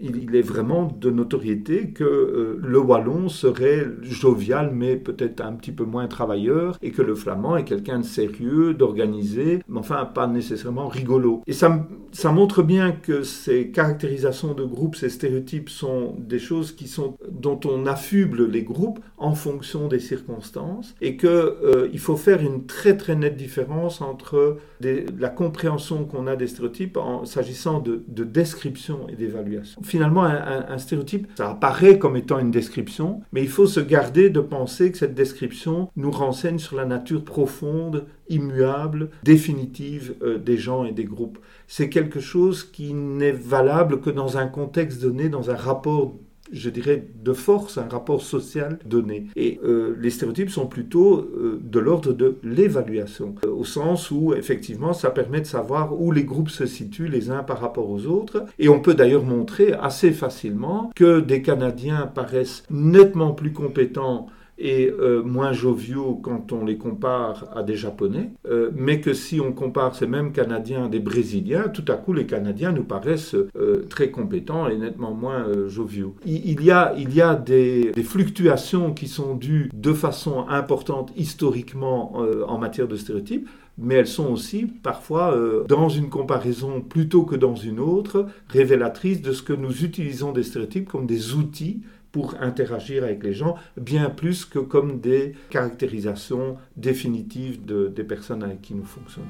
il, 0.00 0.34
est 0.34 0.42
vraiment 0.42 0.84
de 0.84 1.10
notoriété 1.10 1.90
que 1.90 2.04
euh, 2.04 2.58
le 2.62 2.78
wallon 2.78 3.28
serait 3.28 3.86
jovial, 4.02 4.70
mais 4.72 4.96
peut-être 4.96 5.40
un 5.40 5.52
petit 5.52 5.72
peu 5.72 5.84
moins 5.84 6.06
travailleur, 6.06 6.78
et 6.82 6.90
que 6.92 7.02
le 7.02 7.14
flamand 7.14 7.56
est 7.56 7.64
quelqu'un 7.64 7.98
de 7.98 8.04
sérieux, 8.04 8.74
d'organisé, 8.74 9.60
mais 9.68 9.78
enfin 9.78 10.04
pas 10.04 10.26
nécessairement 10.26 10.88
rigolo. 10.88 11.42
Et 11.46 11.52
ça, 11.52 11.86
ça 12.12 12.30
montre 12.32 12.62
bien 12.62 12.92
que 12.92 13.22
ces 13.22 13.70
caractérisations 13.70 14.54
de 14.54 14.64
groupe, 14.64 14.96
ces 14.96 15.08
stéréotypes 15.08 15.68
sont 15.68 16.14
des 16.18 16.38
choses 16.38 16.72
qui 16.72 16.88
sont, 16.88 17.16
dont 17.30 17.60
on 17.64 17.86
affuble 17.86 18.46
les 18.48 18.62
groupes 18.62 19.00
en 19.18 19.34
fonction 19.34 19.88
des 19.88 20.00
circonstances, 20.00 20.94
et 21.00 21.16
qu'il 21.16 21.39
euh, 21.40 21.88
il 21.92 21.98
faut 21.98 22.16
faire 22.16 22.40
une 22.40 22.66
très 22.66 22.96
très 22.96 23.14
nette 23.16 23.36
différence 23.36 24.00
entre 24.00 24.58
la 24.80 25.28
compréhension 25.28 26.04
qu'on 26.04 26.26
a 26.26 26.36
des 26.36 26.46
stéréotypes 26.46 26.96
en 26.96 27.24
s'agissant 27.24 27.80
de, 27.80 28.02
de 28.08 28.24
description 28.24 29.06
et 29.08 29.16
d'évaluation. 29.16 29.82
Finalement, 29.82 30.24
un, 30.24 30.78
stéréotype, 30.78 31.28
ça 31.36 31.50
apparaît 31.50 31.98
comme 31.98 32.16
étant 32.16 32.38
une 32.38 32.50
description, 32.50 33.20
mais 33.32 33.42
il 33.42 33.48
faut 33.48 33.66
se 33.66 33.80
garder 33.80 34.30
de 34.30 34.40
penser 34.40 34.90
que 34.90 34.98
cette 34.98 35.14
description 35.14 35.90
nous 35.96 36.10
renseigne 36.10 36.58
sur 36.58 36.76
la 36.76 36.86
nature 36.86 37.24
profonde, 37.24 38.06
immuable, 38.28 39.10
définitive 39.22 40.14
euh, 40.22 40.38
des 40.38 40.56
gens 40.56 40.84
et 40.84 40.92
des 40.92 41.04
groupes. 41.04 41.38
C'est 41.66 41.88
quelque 41.88 42.20
chose 42.20 42.64
qui 42.64 42.94
n'est 42.94 43.32
valable 43.32 44.00
que 44.00 44.10
dans 44.10 44.38
un 44.38 44.46
contexte 44.46 45.02
donné, 45.02 45.28
dans 45.28 45.50
un 45.50 45.56
rapport 45.56 46.14
je 46.52 46.70
dirais, 46.70 47.06
de 47.22 47.32
force, 47.32 47.78
un 47.78 47.88
rapport 47.88 48.22
social 48.22 48.78
donné. 48.84 49.26
Et 49.36 49.60
euh, 49.64 49.94
les 49.98 50.10
stéréotypes 50.10 50.50
sont 50.50 50.66
plutôt 50.66 51.18
euh, 51.18 51.60
de 51.62 51.78
l'ordre 51.78 52.12
de 52.12 52.36
l'évaluation, 52.42 53.34
euh, 53.44 53.50
au 53.50 53.64
sens 53.64 54.10
où, 54.10 54.34
effectivement, 54.34 54.92
ça 54.92 55.10
permet 55.10 55.40
de 55.40 55.46
savoir 55.46 56.00
où 56.00 56.12
les 56.12 56.24
groupes 56.24 56.50
se 56.50 56.66
situent 56.66 57.08
les 57.08 57.30
uns 57.30 57.42
par 57.42 57.60
rapport 57.60 57.90
aux 57.90 58.06
autres. 58.06 58.44
Et 58.58 58.68
on 58.68 58.80
peut 58.80 58.94
d'ailleurs 58.94 59.24
montrer 59.24 59.72
assez 59.72 60.12
facilement 60.12 60.90
que 60.94 61.20
des 61.20 61.42
Canadiens 61.42 62.06
paraissent 62.06 62.64
nettement 62.70 63.32
plus 63.32 63.52
compétents 63.52 64.26
et 64.60 64.90
euh, 64.90 65.22
moins 65.22 65.52
joviaux 65.52 66.20
quand 66.22 66.52
on 66.52 66.64
les 66.64 66.76
compare 66.76 67.46
à 67.56 67.62
des 67.62 67.76
Japonais, 67.76 68.30
euh, 68.46 68.70
mais 68.74 69.00
que 69.00 69.14
si 69.14 69.40
on 69.40 69.52
compare 69.52 69.94
ces 69.94 70.06
mêmes 70.06 70.32
Canadiens 70.32 70.84
à 70.84 70.88
des 70.88 71.00
Brésiliens, 71.00 71.68
tout 71.68 71.84
à 71.88 71.94
coup 71.94 72.12
les 72.12 72.26
Canadiens 72.26 72.70
nous 72.70 72.84
paraissent 72.84 73.34
euh, 73.34 73.86
très 73.88 74.10
compétents 74.10 74.68
et 74.68 74.76
nettement 74.76 75.14
moins 75.14 75.46
joviaux. 75.66 76.14
Il, 76.26 76.62
y 76.62 76.70
a, 76.70 76.94
il 76.98 77.14
y 77.14 77.22
a 77.22 77.34
des, 77.34 77.90
des, 77.92 78.02
fluctuations 78.02 78.92
qui 78.92 79.08
sont 79.08 79.34
dues 79.34 79.70
de 79.72 79.94
façon 79.94 80.46
importante 80.48 81.12
historiquement 81.16 82.16
en 82.46 82.58
matière 82.58 82.86
de 82.86 82.96
stéréotypes, 82.96 83.48
mais 83.78 83.94
elles 83.94 84.06
sont 84.06 84.30
aussi 84.30 84.66
parfois, 84.66 85.34
dans 85.68 85.88
une 85.88 86.10
comparaison 86.10 86.82
plutôt 86.82 87.22
que 87.22 87.36
dans 87.36 87.54
une 87.54 87.80
autre, 87.80 88.26
révélatrices 88.48 89.22
de 89.22 89.32
ce 89.32 89.42
que 89.42 89.54
nous 89.54 89.84
utilisons 89.84 90.32
des 90.32 90.42
stéréotypes 90.42 90.88
comme 90.88 91.06
des 91.06 91.34
outils 91.34 91.80
pour 92.12 92.34
interagir 92.40 93.04
avec 93.04 93.22
les 93.22 93.32
gens, 93.32 93.56
bien 93.76 94.10
plus 94.10 94.44
que 94.44 94.58
comme 94.58 95.00
des 95.00 95.34
caractérisations 95.50 96.56
définitives 96.76 97.64
de, 97.64 97.88
des 97.88 98.04
personnes 98.04 98.42
avec 98.42 98.62
qui 98.62 98.74
nous 98.74 98.84
fonctionnons. 98.84 99.26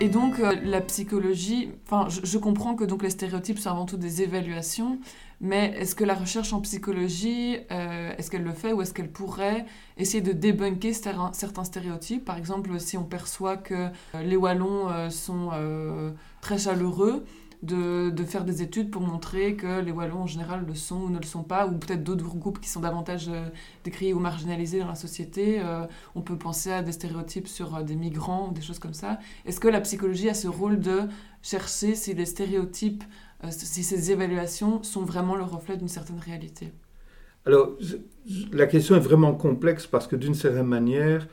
Et 0.00 0.08
donc 0.08 0.40
euh, 0.40 0.54
la 0.64 0.80
psychologie, 0.80 1.70
enfin 1.86 2.08
je, 2.10 2.38
comprends 2.38 2.74
que 2.74 2.84
donc 2.84 3.02
les 3.02 3.10
stéréotypes 3.10 3.58
sont 3.58 3.70
avant 3.70 3.86
tout 3.86 3.96
des 3.96 4.22
évaluations, 4.22 4.98
mais 5.40 5.72
est-ce 5.78 5.94
que 5.94 6.04
la 6.04 6.14
recherche 6.14 6.52
en 6.52 6.60
psychologie, 6.60 7.58
euh, 7.70 8.12
est-ce 8.18 8.30
qu'elle 8.30 8.42
le 8.42 8.52
fait 8.52 8.72
ou 8.72 8.82
est-ce 8.82 8.92
qu'elle 8.92 9.10
pourrait 9.10 9.64
essayer 9.96 10.20
de 10.20 10.32
débunker 10.32 10.92
certains 11.32 11.64
stéréotypes? 11.64 12.24
Par 12.24 12.36
exemple, 12.36 12.78
si 12.80 12.98
on 12.98 13.04
perçoit 13.04 13.56
que 13.56 13.74
euh, 13.74 14.22
les 14.22 14.36
Wallons 14.36 14.88
sont 15.10 15.50
très 16.40 16.58
chaleureux, 16.58 17.24
de, 17.64 18.24
faire 18.24 18.44
des 18.44 18.62
études 18.62 18.90
pour 18.90 19.02
montrer 19.02 19.56
que 19.56 19.80
les 19.80 19.92
Wallons 19.92 20.22
en 20.22 20.26
général 20.26 20.64
le 20.66 20.74
sont 20.74 21.02
ou 21.02 21.10
ne 21.10 21.18
le 21.18 21.24
sont 21.24 21.42
pas, 21.42 21.66
ou 21.66 21.76
peut-être 21.78 22.02
d'autres 22.02 22.24
groupes 22.24 22.60
qui 22.60 22.68
sont 22.68 22.80
davantage 22.80 23.28
euh, 23.28 23.48
décriés 23.84 24.14
ou 24.14 24.18
marginalisés 24.18 24.80
dans 24.80 24.88
la 24.88 24.94
société. 24.94 25.60
Euh, 25.60 25.86
on 26.14 26.20
peut 26.20 26.38
penser 26.38 26.72
à 26.72 26.82
des 26.82 26.92
stéréotypes 26.92 27.48
sur 27.48 27.76
euh, 27.76 27.82
des 27.82 27.96
migrants 27.96 28.48
ou 28.48 28.52
des 28.52 28.62
choses 28.62 28.78
comme 28.78 28.94
ça. 28.94 29.18
Est-ce 29.46 29.60
que 29.60 29.68
la 29.68 29.80
psychologie 29.80 30.28
a 30.28 30.34
ce 30.34 30.48
rôle 30.48 30.80
de 30.80 31.02
chercher 31.42 31.94
si 31.94 32.14
les 32.14 32.26
stéréotypes, 32.26 33.04
si 33.50 33.82
ces 33.82 34.10
évaluations 34.10 34.82
sont 34.82 35.04
vraiment 35.04 35.34
le 35.34 35.44
reflet 35.44 35.76
d'une 35.76 35.88
certaine 35.88 36.18
réalité? 36.18 36.72
Alors, 37.46 37.76
la 38.52 38.66
question 38.66 38.96
est 38.96 39.00
vraiment 39.00 39.34
complexe 39.34 39.86
parce 39.86 40.06
que 40.06 40.16
d'une 40.16 40.34
certaine 40.34 40.66
manière, 40.66 41.28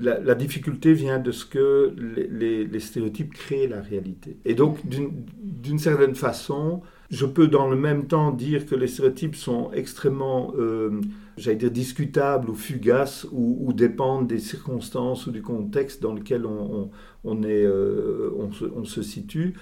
la, 0.00 0.34
difficulté 0.34 0.94
vient 0.94 1.18
de 1.18 1.30
ce 1.30 1.44
que 1.44 1.94
les, 1.96 2.80
stéréotypes 2.80 3.34
créent 3.34 3.66
la 3.66 3.82
réalité. 3.82 4.38
Et 4.46 4.54
donc, 4.54 4.78
d'une 4.86 5.78
certaine 5.78 6.14
façon, 6.14 6.80
je 7.10 7.26
peux 7.26 7.48
dans 7.48 7.68
le 7.68 7.76
même 7.76 8.06
temps 8.06 8.30
dire 8.30 8.64
que 8.64 8.74
les 8.74 8.86
stéréotypes 8.86 9.36
sont 9.36 9.70
extrêmement, 9.72 10.54
euh, 10.56 11.02
j'allais 11.36 11.58
dire, 11.58 11.70
discutables 11.70 12.48
ou 12.48 12.54
fugaces 12.54 13.26
ou, 13.30 13.70
dépendent 13.74 14.26
des 14.26 14.38
circonstances 14.38 15.26
ou 15.26 15.32
du 15.32 15.42
contexte 15.42 16.02
dans 16.02 16.14
lequel 16.14 16.46
on, 16.46 16.90
euh, 17.26 18.30
se, 18.84 19.02
situe. 19.02 19.52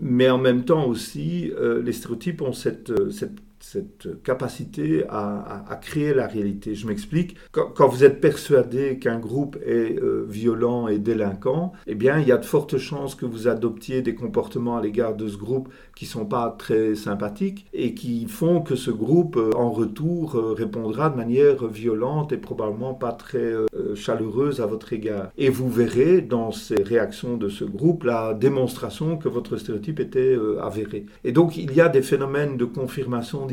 Mais 0.00 0.30
en 0.30 0.38
même 0.38 0.64
temps 0.64 0.86
aussi, 0.86 1.52
euh, 1.58 1.82
les 1.82 1.92
stéréotypes 1.92 2.40
ont 2.40 2.54
cette, 2.54 3.10
cette 3.10 3.40
cette 3.70 4.22
capacité 4.22 5.04
à, 5.10 5.78
créer 5.82 6.14
la 6.14 6.26
réalité. 6.26 6.74
Je 6.74 6.86
m'explique. 6.86 7.36
Quand, 7.52 7.86
vous 7.86 8.02
êtes 8.02 8.20
persuadé 8.20 8.98
qu'un 8.98 9.18
groupe 9.18 9.58
est 9.64 10.00
euh, 10.00 10.24
violent 10.28 10.88
et 10.88 10.98
délinquant, 10.98 11.72
eh 11.86 11.94
bien, 11.94 12.18
il 12.18 12.26
y 12.26 12.32
a 12.32 12.38
de 12.38 12.44
fortes 12.44 12.78
chances 12.78 13.14
que 13.14 13.26
vous 13.26 13.46
adoptiez 13.46 14.00
des 14.00 14.14
comportements 14.14 14.78
à 14.78 14.82
l'égard 14.82 15.14
de 15.14 15.28
ce 15.28 15.36
groupe 15.36 15.68
qui 15.94 16.06
sont 16.06 16.24
pas 16.24 16.54
très 16.58 16.94
sympathiques 16.94 17.66
et 17.74 17.94
qui 17.94 18.26
font 18.26 18.62
que 18.62 18.74
ce 18.74 18.90
groupe, 18.90 19.36
euh, 19.36 19.50
en 19.54 19.70
retour, 19.70 20.36
euh, 20.36 20.54
répondra 20.54 21.10
de 21.10 21.16
manière 21.16 21.66
violente 21.66 22.32
et 22.32 22.38
probablement 22.38 22.94
pas 22.94 23.12
très 23.12 23.52
chaleureuse 23.94 24.60
à 24.60 24.66
votre 24.66 24.92
égard. 24.92 25.30
Et 25.36 25.50
vous 25.50 25.68
verrez 25.68 26.22
dans 26.22 26.52
ces 26.52 26.82
réactions 26.82 27.36
de 27.36 27.48
ce 27.48 27.64
groupe 27.64 28.04
la 28.04 28.34
démonstration 28.34 29.16
que 29.18 29.28
votre 29.28 29.56
stéréotype 29.56 30.00
était 30.00 30.36
avéré. 30.60 31.06
Et 31.24 31.32
donc, 31.32 31.56
il 31.56 31.74
y 31.74 31.80
a 31.80 31.88
des 31.88 32.02
phénomènes 32.02 32.56
de 32.56 32.64
confirmation 32.64 33.46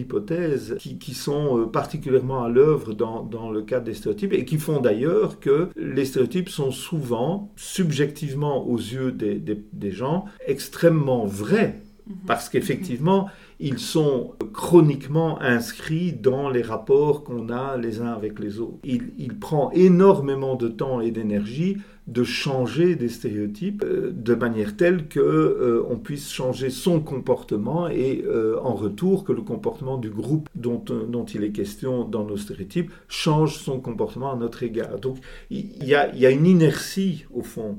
qui, 0.79 1.13
sont 1.13 1.59
euh, 1.59 1.65
particulièrement 1.65 2.43
à 2.43 2.49
l'œuvre 2.49 2.93
dans, 2.93 3.51
le 3.51 3.61
cadre 3.61 3.85
des 3.85 3.93
stéréotypes 3.93 4.33
et 4.33 4.45
qui 4.45 4.57
font 4.57 4.79
d'ailleurs 4.79 5.39
que 5.39 5.69
les 5.75 6.05
stéréotypes 6.05 6.49
sont 6.49 6.71
souvent, 6.71 7.51
subjectivement 7.55 8.67
aux 8.67 8.77
yeux 8.77 9.11
des, 9.11 9.91
gens, 9.91 10.25
extrêmement 10.45 11.25
vrais. 11.25 11.81
Mhm. 12.07 12.15
Parce 12.27 12.49
qu'effectivement, 12.49 13.27
ils 13.59 13.79
sont 13.79 14.33
chroniquement 14.53 15.41
inscrits 15.41 16.13
dans 16.13 16.49
les 16.49 16.61
rapports 16.61 17.23
qu'on 17.23 17.49
a 17.49 17.77
les 17.77 18.01
uns 18.01 18.13
avec 18.13 18.39
les 18.39 18.59
autres. 18.59 18.77
il 18.83 19.37
prend 19.39 19.71
énormément 19.71 20.55
de 20.55 20.67
temps 20.67 21.01
et 21.01 21.11
d'énergie 21.11 21.77
de 22.07 22.23
changer 22.23 22.95
des 22.95 23.09
stéréotypes 23.09 23.83
euh, 23.83 24.11
de 24.13 24.35
manière 24.35 24.77
telle 24.77 25.07
que 25.07 25.19
euh, 25.19 25.83
on 25.89 25.97
puisse 25.97 26.31
changer 26.31 26.69
son 26.69 26.99
comportement 26.99 27.87
et 27.87 28.23
euh, 28.27 28.59
en 28.61 28.75
retour 28.75 29.23
que 29.23 29.31
le 29.31 29.41
comportement 29.41 29.97
du 29.97 30.11
groupe 30.11 30.47
dont, 30.53 30.83
dont 30.85 31.25
il 31.25 31.43
est 31.43 31.51
question 31.51 32.03
dans 32.03 32.23
nos 32.23 32.37
stéréotypes 32.37 32.91
change 33.07 33.57
son 33.57 33.79
comportement 33.79 34.31
à 34.31 34.35
notre 34.35 34.61
égard. 34.61 34.99
Donc 34.99 35.17
il 35.49 35.83
y 35.83 35.95
y 35.95 36.25
a 36.25 36.29
une 36.29 36.45
inertie 36.45 37.25
au 37.33 37.41
fond 37.41 37.77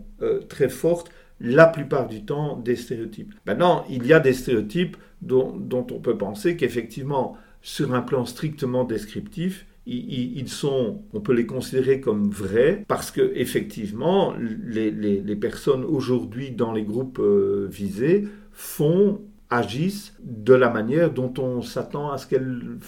très 0.49 0.69
forte 0.69 1.11
la 1.41 1.67
plupart 1.67 2.07
du 2.07 2.25
temps 2.25 2.57
des 2.57 2.77
stéréotypes. 2.77 3.35
Maintenant, 3.47 3.85
il 3.91 4.07
y 4.07 4.13
a 4.13 4.21
des 4.21 4.33
stéréotypes 4.33 4.97
dont, 5.23 5.57
dont 5.57 5.87
on 5.91 6.01
peut 6.01 6.17
penser 6.17 6.57
qu'effectivement, 6.57 7.37
sur 7.63 7.95
un 7.95 8.03
plan 8.03 8.25
strictement 8.25 8.85
descriptif, 8.85 9.67
ils 9.89 10.49
sont, 10.49 11.03
on 11.13 11.21
peut 11.21 11.33
les 11.33 11.47
considérer 11.47 12.01
comme 12.01 12.29
vrais 12.29 12.85
parce 12.89 13.13
que 13.13 13.33
effectivement, 13.37 14.35
les, 14.37 14.91
les, 14.91 15.37
personnes 15.37 15.85
aujourd'hui 15.85 16.51
dans 16.51 16.73
les 16.73 16.83
groupes 16.83 17.21
euh, 17.21 17.69
visés 17.71 18.27
font, 18.51 19.21
agissent 19.49 20.15
de 20.25 20.55
la 20.55 20.71
manière 20.71 21.13
dont 21.13 21.33
on 21.39 21.63
s'attend 21.63 22.11
à 22.11 22.19
ce 22.19 22.27
qu'elles 22.27 22.79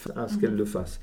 qu'elles 0.41 0.57
le 0.57 0.64
fassent. 0.64 1.01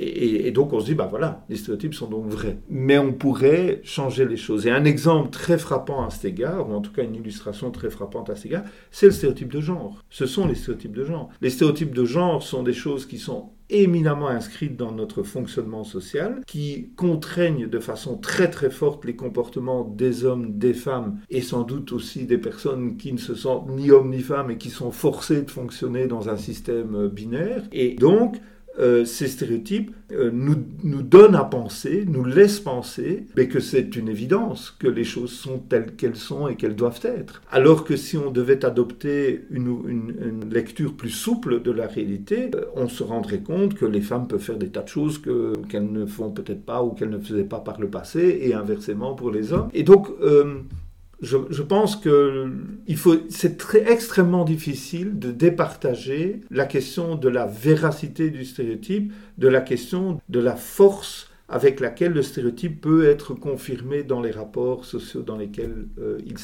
Et, 0.00 0.52
donc 0.52 0.72
on 0.72 0.80
se 0.80 0.86
dit, 0.86 0.94
bah 0.94 1.08
voilà, 1.10 1.44
les 1.48 1.56
stéréotypes 1.56 1.94
sont 1.94 2.08
donc 2.08 2.26
vrais. 2.26 2.58
Mais 2.70 2.98
on 2.98 3.12
pourrait 3.12 3.80
changer 3.82 4.24
les 4.24 4.36
choses. 4.36 4.66
Et 4.66 4.70
un 4.70 4.84
exemple 4.84 5.30
très 5.30 5.58
frappant 5.58 6.04
à 6.04 6.10
cet 6.10 6.24
égard, 6.24 6.70
ou 6.70 6.72
en 6.72 6.80
tout 6.80 6.92
cas 6.92 7.02
une 7.02 7.16
illustration 7.16 7.70
très 7.72 7.90
frappante 7.90 8.30
à 8.30 8.36
cet 8.36 8.46
égard, 8.46 8.64
c'est 8.92 9.06
le 9.06 9.12
stéréotype 9.12 9.52
de 9.52 9.60
genre. 9.60 10.04
Ce 10.08 10.26
sont 10.26 10.46
les 10.46 10.54
stéréotypes 10.54 10.94
de 10.94 11.04
genre. 11.04 11.30
Les 11.40 11.50
stéréotypes 11.50 11.94
de 11.94 12.04
genre 12.04 12.42
sont 12.42 12.62
des 12.62 12.72
choses 12.72 13.06
qui 13.06 13.18
sont 13.18 13.50
éminemment 13.70 14.28
inscrites 14.28 14.76
dans 14.76 14.92
notre 14.92 15.22
fonctionnement 15.22 15.84
social, 15.84 16.40
qui 16.46 16.90
contraignent 16.96 17.68
de 17.68 17.78
façon 17.78 18.16
très 18.16 18.48
très 18.48 18.70
forte 18.70 19.04
les 19.04 19.16
comportements 19.16 19.84
des 19.84 20.24
hommes, 20.24 20.58
des 20.58 20.74
femmes, 20.74 21.18
et 21.28 21.42
sans 21.42 21.64
doute 21.64 21.92
aussi 21.92 22.24
des 22.24 22.38
personnes 22.38 22.96
qui 22.96 23.12
ne 23.12 23.18
se 23.18 23.34
sentent 23.34 23.68
ni 23.68 23.90
hommes 23.90 24.10
ni 24.10 24.20
femmes 24.20 24.50
et 24.50 24.58
qui 24.58 24.70
sont 24.70 24.90
forcées 24.90 25.42
de 25.42 25.50
fonctionner 25.50 26.06
dans 26.06 26.28
un 26.28 26.36
système 26.36 27.08
binaire. 27.08 27.64
Et 27.72 27.94
donc, 27.94 28.36
euh, 28.78 29.04
ces 29.04 29.26
stéréotypes 29.26 29.90
euh, 30.12 30.30
nous, 30.32 30.54
nous, 30.84 31.02
donnent 31.02 31.34
à 31.34 31.44
penser, 31.44 32.04
nous 32.06 32.24
laissent 32.24 32.60
penser 32.60 33.26
mais 33.36 33.48
que 33.48 33.60
c'est 33.60 33.96
une 33.96 34.08
évidence 34.08 34.74
que 34.78 34.86
les 34.86 35.04
choses 35.04 35.32
sont 35.32 35.58
telles 35.58 35.96
qu'elles 35.96 36.16
sont 36.16 36.48
et 36.48 36.56
qu'elles 36.56 36.76
doivent 36.76 37.00
être. 37.02 37.42
Alors 37.50 37.84
que 37.84 37.96
si 37.96 38.16
on 38.16 38.30
devait 38.30 38.64
adopter 38.64 39.44
une, 39.50 39.78
une, 39.88 40.48
lecture 40.52 40.94
plus 40.94 41.10
souple 41.10 41.60
de 41.60 41.70
la 41.70 41.86
réalité, 41.86 42.50
euh, 42.54 42.64
on 42.76 42.88
se 42.88 43.02
rendrait 43.02 43.40
compte 43.40 43.74
que 43.74 43.84
les 43.84 44.00
femmes 44.00 44.28
peuvent 44.28 44.40
faire 44.40 44.56
des 44.56 44.68
tas 44.68 44.82
de 44.82 44.88
choses 44.88 45.20
qu'elles 45.68 45.92
ne 45.92 46.06
font 46.06 46.30
peut-être 46.30 46.64
pas 46.64 46.82
ou 46.82 46.90
qu'elles 46.90 47.10
ne 47.10 47.18
faisaient 47.18 47.44
pas 47.44 47.60
par 47.60 47.80
le 47.80 47.88
passé 47.88 48.38
et 48.42 48.54
inversement 48.54 49.14
pour 49.14 49.30
les 49.30 49.52
hommes. 49.52 49.68
Et 49.74 49.82
donc, 49.82 50.08
je, 51.20 51.62
pense 51.62 51.96
que 51.96 52.52
c'est 53.28 53.58
très 53.58 53.90
extrêmement 53.90 54.44
difficile 54.44 55.18
de 55.18 55.32
départager 55.32 56.42
la 56.50 56.64
question 56.64 57.16
de 57.16 57.28
la 57.28 57.46
véracité 57.46 58.30
du 58.30 58.44
stéréotype 58.44 59.12
de 59.36 59.48
la 59.48 59.60
question 59.60 60.20
de 60.28 60.38
la 60.38 60.54
force 60.54 61.28
avec 61.48 61.80
laquelle 61.80 62.12
le 62.12 62.22
stéréotype 62.22 62.80
peut 62.80 63.06
être 63.06 63.34
confirmé 63.34 64.02
dans 64.04 64.20
les 64.20 64.30
rapports 64.30 64.84
sociaux 64.84 65.22
dans 65.22 65.36
lesquels 65.36 65.88
euh, 65.98 66.18
ils. 66.26 66.36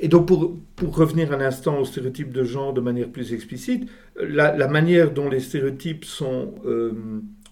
Et 0.00 0.08
donc 0.08 0.26
pour, 0.26 0.56
pour, 0.76 0.96
revenir 0.96 1.32
un 1.32 1.40
instant 1.40 1.78
au 1.78 1.84
stéréotype 1.84 2.32
de 2.32 2.42
genre 2.42 2.72
de 2.72 2.80
manière 2.80 3.10
plus 3.10 3.34
explicite, 3.34 3.88
la, 4.16 4.66
manière 4.66 5.12
dont 5.12 5.28
les 5.28 5.40
stéréotypes 5.40 6.06
sont 6.06 6.54
euh, 6.64 6.92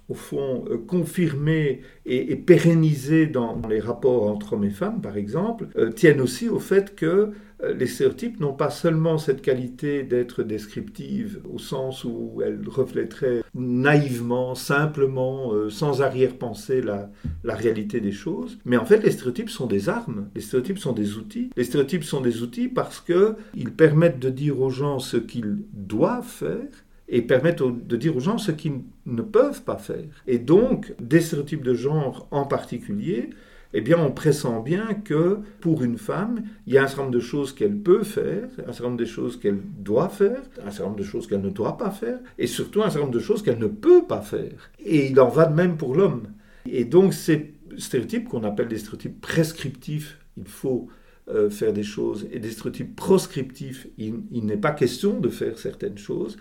au 0.08 0.14
fond, 0.14 0.64
euh, 0.70 0.78
confirmés 0.78 1.82
et, 2.06 2.34
pérennisés 2.36 3.26
dans, 3.26 3.60
les 3.68 3.80
rapports 3.80 4.30
entre 4.30 4.54
hommes 4.54 4.64
et 4.64 4.70
femmes, 4.70 5.00
par 5.00 5.16
exemple, 5.16 5.68
euh, 5.76 5.90
tiennent 5.90 6.20
aussi 6.20 6.48
au 6.48 6.58
fait 6.58 6.94
que 6.94 7.32
euh, 7.62 7.74
les 7.74 7.86
stéréotypes 7.86 8.40
n'ont 8.40 8.54
pas 8.54 8.70
seulement 8.70 9.18
cette 9.18 9.42
qualité 9.42 10.04
d'être 10.04 10.42
descriptives 10.42 11.40
au 11.52 11.58
sens 11.58 12.04
où 12.04 12.40
elles 12.42 12.60
reflèteraient 12.66 13.42
naïvement, 13.54 14.54
simplement, 14.54 15.52
sans 15.68 16.00
arrière-pensée 16.00 16.80
la, 16.80 17.10
la 17.44 17.54
réalité 17.54 18.00
des 18.00 18.12
choses, 18.12 18.58
mais 18.64 18.76
en 18.76 18.86
fait 18.86 19.02
les 19.02 19.10
stéréotypes 19.10 19.50
sont 19.50 19.66
des 19.66 19.88
armes, 19.88 20.28
les 20.34 20.40
stéréotypes 20.40 20.78
sont 20.78 20.92
des 20.92 21.16
outils. 21.16 21.50
Les 21.56 21.64
stéréotypes 21.64 22.04
sont 22.04 22.20
des 22.20 22.42
outils 22.42 22.68
parce 22.68 23.00
qu'ils 23.00 23.72
permettent 23.76 24.20
de 24.20 24.30
dire 24.30 24.60
aux 24.60 24.70
gens 24.70 25.00
ce 25.00 25.16
qu'ils 25.16 25.58
doivent 25.72 26.24
faire 26.24 26.68
et 27.08 27.22
permettent 27.22 27.62
de 27.62 27.96
dire 27.96 28.16
aux 28.16 28.20
gens 28.20 28.38
ce 28.38 28.52
qu'ils 28.52 28.82
ne 29.06 29.22
peuvent 29.22 29.62
pas 29.62 29.78
faire. 29.78 30.04
Et 30.26 30.38
donc, 30.38 30.94
des 31.00 31.20
stéréotypes 31.20 31.62
de 31.62 31.74
genre 31.74 32.28
en 32.30 32.44
particulier, 32.44 33.30
eh 33.74 33.80
bien, 33.80 33.98
on 33.98 34.10
pressent 34.10 34.62
bien 34.62 34.94
que 34.94 35.38
pour 35.60 35.82
une 35.82 35.98
femme, 35.98 36.42
il 36.66 36.72
y 36.72 36.78
a 36.78 36.84
un 36.84 36.86
certain 36.86 37.02
nombre 37.02 37.14
de 37.14 37.20
choses 37.20 37.52
qu'elle 37.52 37.76
peut 37.76 38.02
faire, 38.02 38.48
un 38.60 38.72
certain 38.72 38.84
nombre 38.84 38.96
de 38.96 39.04
choses 39.04 39.38
qu'elle 39.38 39.60
doit 39.78 40.08
faire, 40.08 40.40
un 40.64 40.70
certain 40.70 40.84
nombre 40.84 40.98
de 40.98 41.04
choses 41.04 41.26
qu'elle 41.26 41.42
ne 41.42 41.50
doit 41.50 41.76
pas 41.76 41.90
faire, 41.90 42.18
et 42.38 42.46
surtout 42.46 42.82
un 42.82 42.90
certain 42.90 43.00
nombre 43.00 43.12
de 43.12 43.20
choses 43.20 43.42
qu'elle 43.42 43.58
ne 43.58 43.66
peut 43.66 44.04
pas 44.06 44.22
faire. 44.22 44.70
Et 44.84 45.10
il 45.10 45.20
en 45.20 45.28
va 45.28 45.46
de 45.46 45.54
même 45.54 45.76
pour 45.76 45.94
l'homme. 45.94 46.28
Et 46.70 46.84
donc, 46.84 47.12
ces 47.12 47.54
stéréotypes 47.76 48.28
qu'on 48.28 48.44
appelle 48.44 48.68
des 48.68 48.78
stéréotypes 48.78 49.20
prescriptifs, 49.20 50.18
il 50.38 50.46
faut 50.46 50.88
euh, 51.28 51.50
faire 51.50 51.74
des 51.74 51.82
choses, 51.82 52.26
et 52.32 52.38
des 52.38 52.50
stéréotypes 52.50 52.96
proscriptifs, 52.96 53.86
il 53.98 54.46
n'est 54.46 54.56
pas 54.56 54.72
question 54.72 55.20
de 55.20 55.28
faire 55.28 55.58
certaines 55.58 55.98
choses, 55.98 56.38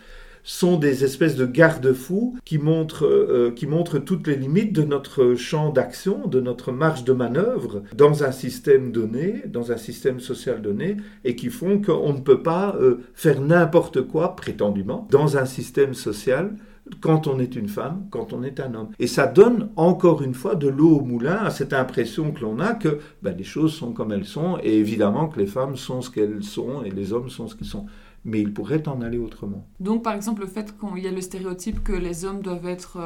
sont 0.48 0.78
des 0.78 1.04
espèces 1.04 1.36
de 1.36 1.46
garde-fous 1.46 2.38
qui 2.46 2.58
montrent, 2.58 3.06
euh, 3.06 3.52
qui 3.52 3.68
montrent 3.68 4.00
toutes 4.00 4.28
les 4.28 4.38
limites 4.38 4.74
de 4.74 4.84
notre 4.84 5.36
champ 5.36 5.72
d'action, 5.72 6.26
de 6.26 6.40
notre 6.40 6.72
marge 6.72 7.04
de 7.04 7.12
manœuvre 7.12 7.84
dans 7.94 8.24
un 8.24 8.32
système 8.32 8.94
donné, 8.94 9.44
dans 9.48 9.74
un 9.74 9.78
système 9.78 10.22
social 10.22 10.62
donné, 10.62 10.96
et 11.26 11.36
qui 11.36 11.50
font 11.50 11.82
qu'on 11.82 12.14
ne 12.14 12.22
peut 12.22 12.42
pas 12.42 12.78
euh, 12.80 13.02
faire 13.14 13.42
n'importe 13.42 14.02
quoi, 14.02 14.38
prétendument, 14.38 15.06
dans 15.12 15.38
un 15.38 15.46
système 15.46 15.94
social 15.94 16.56
quand 17.02 17.28
on 17.28 17.40
est 17.40 17.58
une 17.58 17.68
femme, 17.68 18.08
quand 18.10 18.32
on 18.32 18.44
est 18.44 18.62
un 18.62 18.74
homme. 18.74 18.90
Et 19.00 19.08
ça 19.08 19.28
donne 19.28 19.70
encore 19.76 20.22
une 20.22 20.34
fois 20.34 20.56
de 20.56 20.70
l'eau 20.70 21.00
au 21.00 21.02
moulin 21.02 21.40
à 21.44 21.50
cette 21.50 21.74
impression 21.74 22.32
que 22.32 22.40
l'on 22.42 22.60
a 22.62 22.74
que 22.74 23.00
ben, 23.22 23.36
les 23.38 23.44
choses 23.44 23.74
sont 23.74 23.92
comme 23.92 24.14
elles 24.14 24.24
sont, 24.24 24.58
et 24.64 24.78
évidemment 24.78 25.28
que 25.28 25.40
les 25.40 25.48
femmes 25.48 25.76
sont 25.76 26.02
ce 26.02 26.10
qu'elles 26.10 26.44
sont 26.44 26.84
et 26.86 26.90
les 26.90 27.12
hommes 27.12 27.30
sont 27.30 27.50
ce 27.50 27.56
qu'ils 27.56 27.68
sont 27.68 27.88
mais 28.28 28.42
il 28.42 28.54
pourrait 28.54 28.88
en 28.88 29.02
aller 29.02 29.18
autrement. 29.18 29.66
Donc, 29.80 30.04
par 30.04 30.14
exemple, 30.14 30.42
le 30.42 30.48
fait 30.48 30.76
qu'il 30.78 31.04
y 31.04 31.08
a 31.08 31.12
le 31.12 31.22
stéréotype 31.22 31.82
que 31.82 31.94
les 31.94 32.26
hommes 32.26 32.42
doivent 32.42 32.68
être 32.68 33.00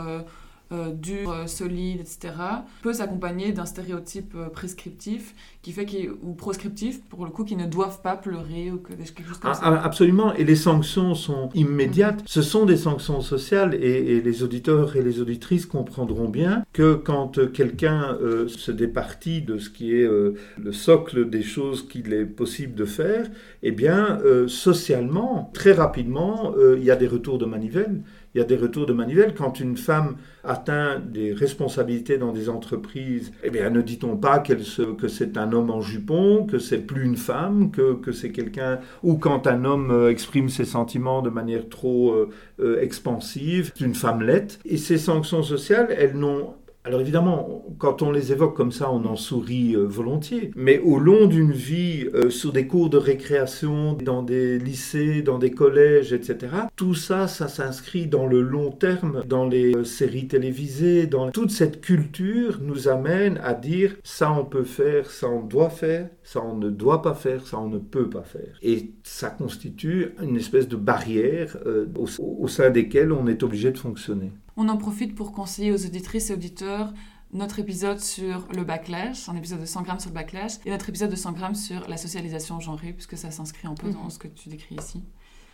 euh, 0.72 0.92
dur, 0.94 1.32
euh, 1.32 1.48
solide, 1.48 2.00
etc., 2.00 2.34
peut 2.82 2.94
s'accompagner 2.94 3.52
d'un 3.52 3.66
stéréotype 3.66 4.34
euh, 4.36 4.48
prescriptif 4.48 5.36
qui 5.62 5.74
fait 5.74 5.86
ou 6.24 6.34
proscriptif, 6.34 7.02
pour 7.10 7.26
le 7.26 7.32
coup, 7.32 7.44
qui 7.44 7.58
ne 7.58 7.66
doivent 7.66 8.02
pas 8.02 8.16
pleurer 8.16 8.72
ou 8.72 8.78
que 8.78 8.94
quelque 8.94 9.28
chose 9.28 9.38
comme 9.38 9.52
ah, 9.52 9.56
ça. 9.56 9.82
Absolument, 9.84 10.34
et 10.34 10.46
les 10.46 10.56
sanctions 10.56 11.14
sont 11.14 11.50
immédiates. 11.56 12.24
Ce 12.26 12.42
sont 12.42 12.66
des 12.66 12.78
sanctions 12.78 13.20
sociales 13.20 13.76
et, 13.76 14.22
les 14.22 14.44
auditeurs 14.44 14.96
et 14.96 15.02
les 15.02 15.20
auditrices 15.20 15.66
comprendront 15.66 16.30
bien 16.30 16.64
que 16.72 16.94
quand 16.94 17.52
quelqu'un 17.52 18.18
se 18.48 18.72
départit 18.72 19.42
de 19.42 19.60
ce 19.60 19.70
qui 19.70 19.94
est 19.94 20.08
le 20.08 20.72
socle 20.72 21.30
des 21.30 21.44
choses 21.44 21.88
qu'il 21.88 22.14
est 22.14 22.26
possible 22.26 22.74
de 22.74 22.86
faire, 22.86 23.30
eh 23.62 23.72
bien, 23.72 24.20
socialement, 24.48 25.52
très 25.54 25.74
rapidement, 25.74 26.56
il 26.76 26.84
y 26.84 26.92
a 26.92 26.96
des 26.96 27.08
retours 27.08 27.38
de 27.38 27.46
manivelle 27.46 28.02
il 28.34 28.39
y 28.39 28.41
a 28.41 28.46
des 28.46 28.56
retours 28.56 28.86
de 28.86 28.94
manivelle. 28.94 29.34
Quand 29.36 29.60
une 29.60 29.78
femme 29.78 30.15
atteint 30.44 31.00
des 31.00 31.34
responsabilités 31.34 32.17
dans 32.17 32.32
des 32.32 32.50
entreprises, 32.50 33.32
eh 33.44 33.50
bien, 33.50 33.70
ne 33.70 33.82
dit-on 33.82 34.17
pas 34.17 34.39
que 34.39 35.08
c'est 35.08 35.38
un 35.38 35.52
homme 35.52 35.70
en 35.70 35.82
jupon, 35.82 36.46
que 36.46 36.60
c'est 36.60 36.80
plus 36.80 37.04
une 37.04 37.17
femme, 37.17 37.72
que, 37.72 37.94
que 37.96 38.12
c'est 38.12 38.32
quelqu'un, 38.32 38.80
ou 39.04 39.15
quand 39.15 39.48
un 39.48 39.65
homme 39.65 39.91
euh, 39.91 40.10
exprime 40.10 40.50
ses 40.50 40.65
sentiments 40.65 41.22
de 41.22 41.30
manière 41.30 41.67
trop 41.70 42.12
euh, 42.12 42.30
euh, 42.60 42.82
expansive, 42.82 43.72
c'est 43.76 43.86
une 43.86 43.96
femmelette. 43.96 44.60
Et 44.65 44.78
ces 44.78 44.98
sanctions 44.98 45.44
sociales, 45.44 45.94
elles 45.98 46.15
n'ont 46.15 46.56
alors 46.84 47.00
évidemment, 47.00 47.63
quand 47.78 48.02
on 48.02 48.12
les 48.12 48.32
évoque 48.32 48.56
comme 48.56 48.72
ça, 48.72 48.91
on 48.91 49.06
en 49.06 49.15
sourit 49.15 49.76
euh, 49.76 49.84
volontiers. 49.84 50.50
Mais 50.56 50.80
au 50.80 50.98
long 50.98 51.28
d'une 51.28 51.52
vie, 51.52 52.08
euh, 52.15 52.32
sur 52.32 52.52
des 52.52 52.65
cours 52.65 52.89
de 52.89 52.98
récréation, 52.98 53.94
dans 53.94 54.24
des 54.24 54.58
lycées, 54.58 55.22
dans 55.22 55.38
des 55.38 55.52
collèges, 55.52 56.12
etc., 56.12 56.54
tout 56.76 56.96
ça, 56.96 57.28
ça 57.28 57.48
s'inscrit 57.48 58.08
dans 58.08 58.26
le 58.26 58.41
long 58.41 58.72
terme, 58.72 59.22
dans 59.28 59.46
les 59.48 59.76
euh, 59.76 59.84
séries 59.84 60.28
télévisées, 60.28 61.06
dans 61.06 61.30
toute 61.30 61.52
cette 61.52 61.82
culture 61.82 62.60
nous 62.63 62.88
amène 62.88 63.39
à 63.44 63.54
dire 63.54 63.96
ça 64.04 64.32
on 64.32 64.44
peut 64.44 64.63
faire, 64.63 65.12
ça 65.12 65.30
on 65.30 65.44
doit 65.44 65.70
faire, 65.70 66.10
ça 66.24 66.41
on 66.44 66.56
ne 66.56 66.72
doit 66.72 67.04
pas 67.04 67.13
faire, 67.13 67.46
ça 67.46 67.60
on 67.60 67.70
ne 67.70 67.78
peut 67.78 68.10
pas 68.10 68.24
faire. 68.24 68.58
Et 68.63 68.91
ça 69.04 69.30
constitue 69.30 70.15
une 70.20 70.36
espèce 70.36 70.67
de 70.67 70.78
barrière 70.78 71.58
au, 71.96 72.08
au 72.20 72.48
sein 72.48 72.72
desquelles 72.72 73.12
on 73.12 73.28
est 73.28 73.44
obligé 73.44 73.70
de 73.70 73.78
fonctionner. 73.78 74.32
On 74.63 74.69
en 74.69 74.78
profite 74.78 75.15
pour 75.15 75.32
conseiller 75.32 75.71
aux 75.71 75.86
auditrices 75.88 76.30
et 76.30 76.34
auditeurs 76.34 76.93
notre 77.34 77.58
épisode 77.58 78.00
sur 78.00 78.47
le 78.54 78.63
backlash, 78.63 79.28
un 79.28 79.36
épisode 79.36 79.60
de 79.60 79.65
100 79.65 79.82
grammes 79.82 80.00
sur 80.00 80.12
le 80.12 80.13
backlash, 80.13 80.60
et 80.67 80.69
notre 80.69 80.88
épisode 80.88 81.10
de 81.10 81.15
100 81.15 81.32
grammes 81.32 81.56
sur 81.56 81.89
la 81.89 81.97
socialisation 81.97 82.60
genrée, 82.60 82.93
puisque 82.93 83.17
ça 83.17 83.32
s'inscrit 83.32 83.67
un 83.67 83.74
peu 83.74 83.89
dans 83.89 84.04
mhm. 84.04 84.10
ce 84.12 84.19
que 84.19 84.28
tu 84.28 84.50
décris 84.50 84.76
ici. 84.76 85.02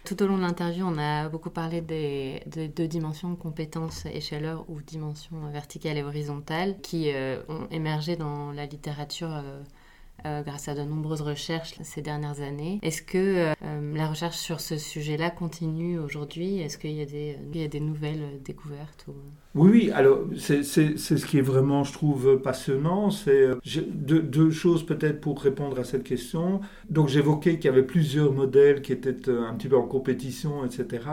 Tout 0.03 0.21
au 0.21 0.27
long 0.27 0.35
de 0.35 0.41
l'interview, 0.41 0.85
on 0.85 0.97
a 0.97 1.29
beaucoup 1.29 1.49
parlé 1.49 1.79
des, 1.79 2.43
deux 2.75 2.89
dimensions, 2.89 3.33
compétences 3.37 4.05
écheleur 4.07 4.69
ou 4.69 4.81
dimension 4.81 5.37
verticale 5.53 5.97
et 5.97 6.03
horizontale, 6.03 6.81
qui 6.81 7.09
euh, 7.13 7.41
ont 7.47 7.65
émergé 7.71 8.17
dans 8.17 8.51
la 8.51 8.65
littérature. 8.65 9.31
Euh, 9.31 9.63
euh, 10.25 10.41
grâce 10.41 10.67
à 10.67 10.73
de 10.73 10.81
nombreuses 10.81 11.21
recherches 11.21 11.75
ces 11.83 12.01
dernières 12.01 12.41
années. 12.41 12.79
Est-ce 12.81 13.01
que 13.01 13.17
euh, 13.17 13.53
la 13.95 14.07
recherche 14.07 14.37
sur 14.37 14.59
ce 14.59 14.77
sujet-là 14.77 15.29
continue 15.29 15.99
aujourd'hui? 15.99 16.59
Est-ce 16.59 16.77
qu'il 16.77 16.93
y, 16.93 17.01
a 17.01 17.05
des, 17.05 17.67
des 17.67 17.79
nouvelles 17.79 18.41
découvertes 18.43 19.05
Oui, 19.53 19.69
oui, 19.71 19.91
alors 19.91 20.21
c'est 20.37 20.63
ce 20.63 21.25
qui 21.25 21.37
est 21.37 21.41
vraiment, 21.41 21.83
je 21.83 21.93
trouve, 21.93 22.37
passionnant. 22.41 23.11
C'est 23.11 23.41
euh, 23.41 23.55
deux, 23.65 24.21
deux, 24.21 24.49
choses 24.49 24.85
peut-être 24.85 25.21
pour 25.21 25.41
répondre 25.41 25.79
à 25.79 25.83
cette 25.83 26.03
question. 26.03 26.61
Donc 26.89 27.09
j'évoquais 27.09 27.55
qu'il 27.55 27.65
y 27.65 27.73
avait 27.73 27.83
plusieurs 27.83 28.33
modèles 28.33 28.81
qui 28.81 28.93
étaient 28.93 29.29
un 29.29 29.53
petit 29.53 29.67
peu 29.67 29.77
en 29.77 29.87
compétition, 29.87 30.65
etc. 30.65 31.03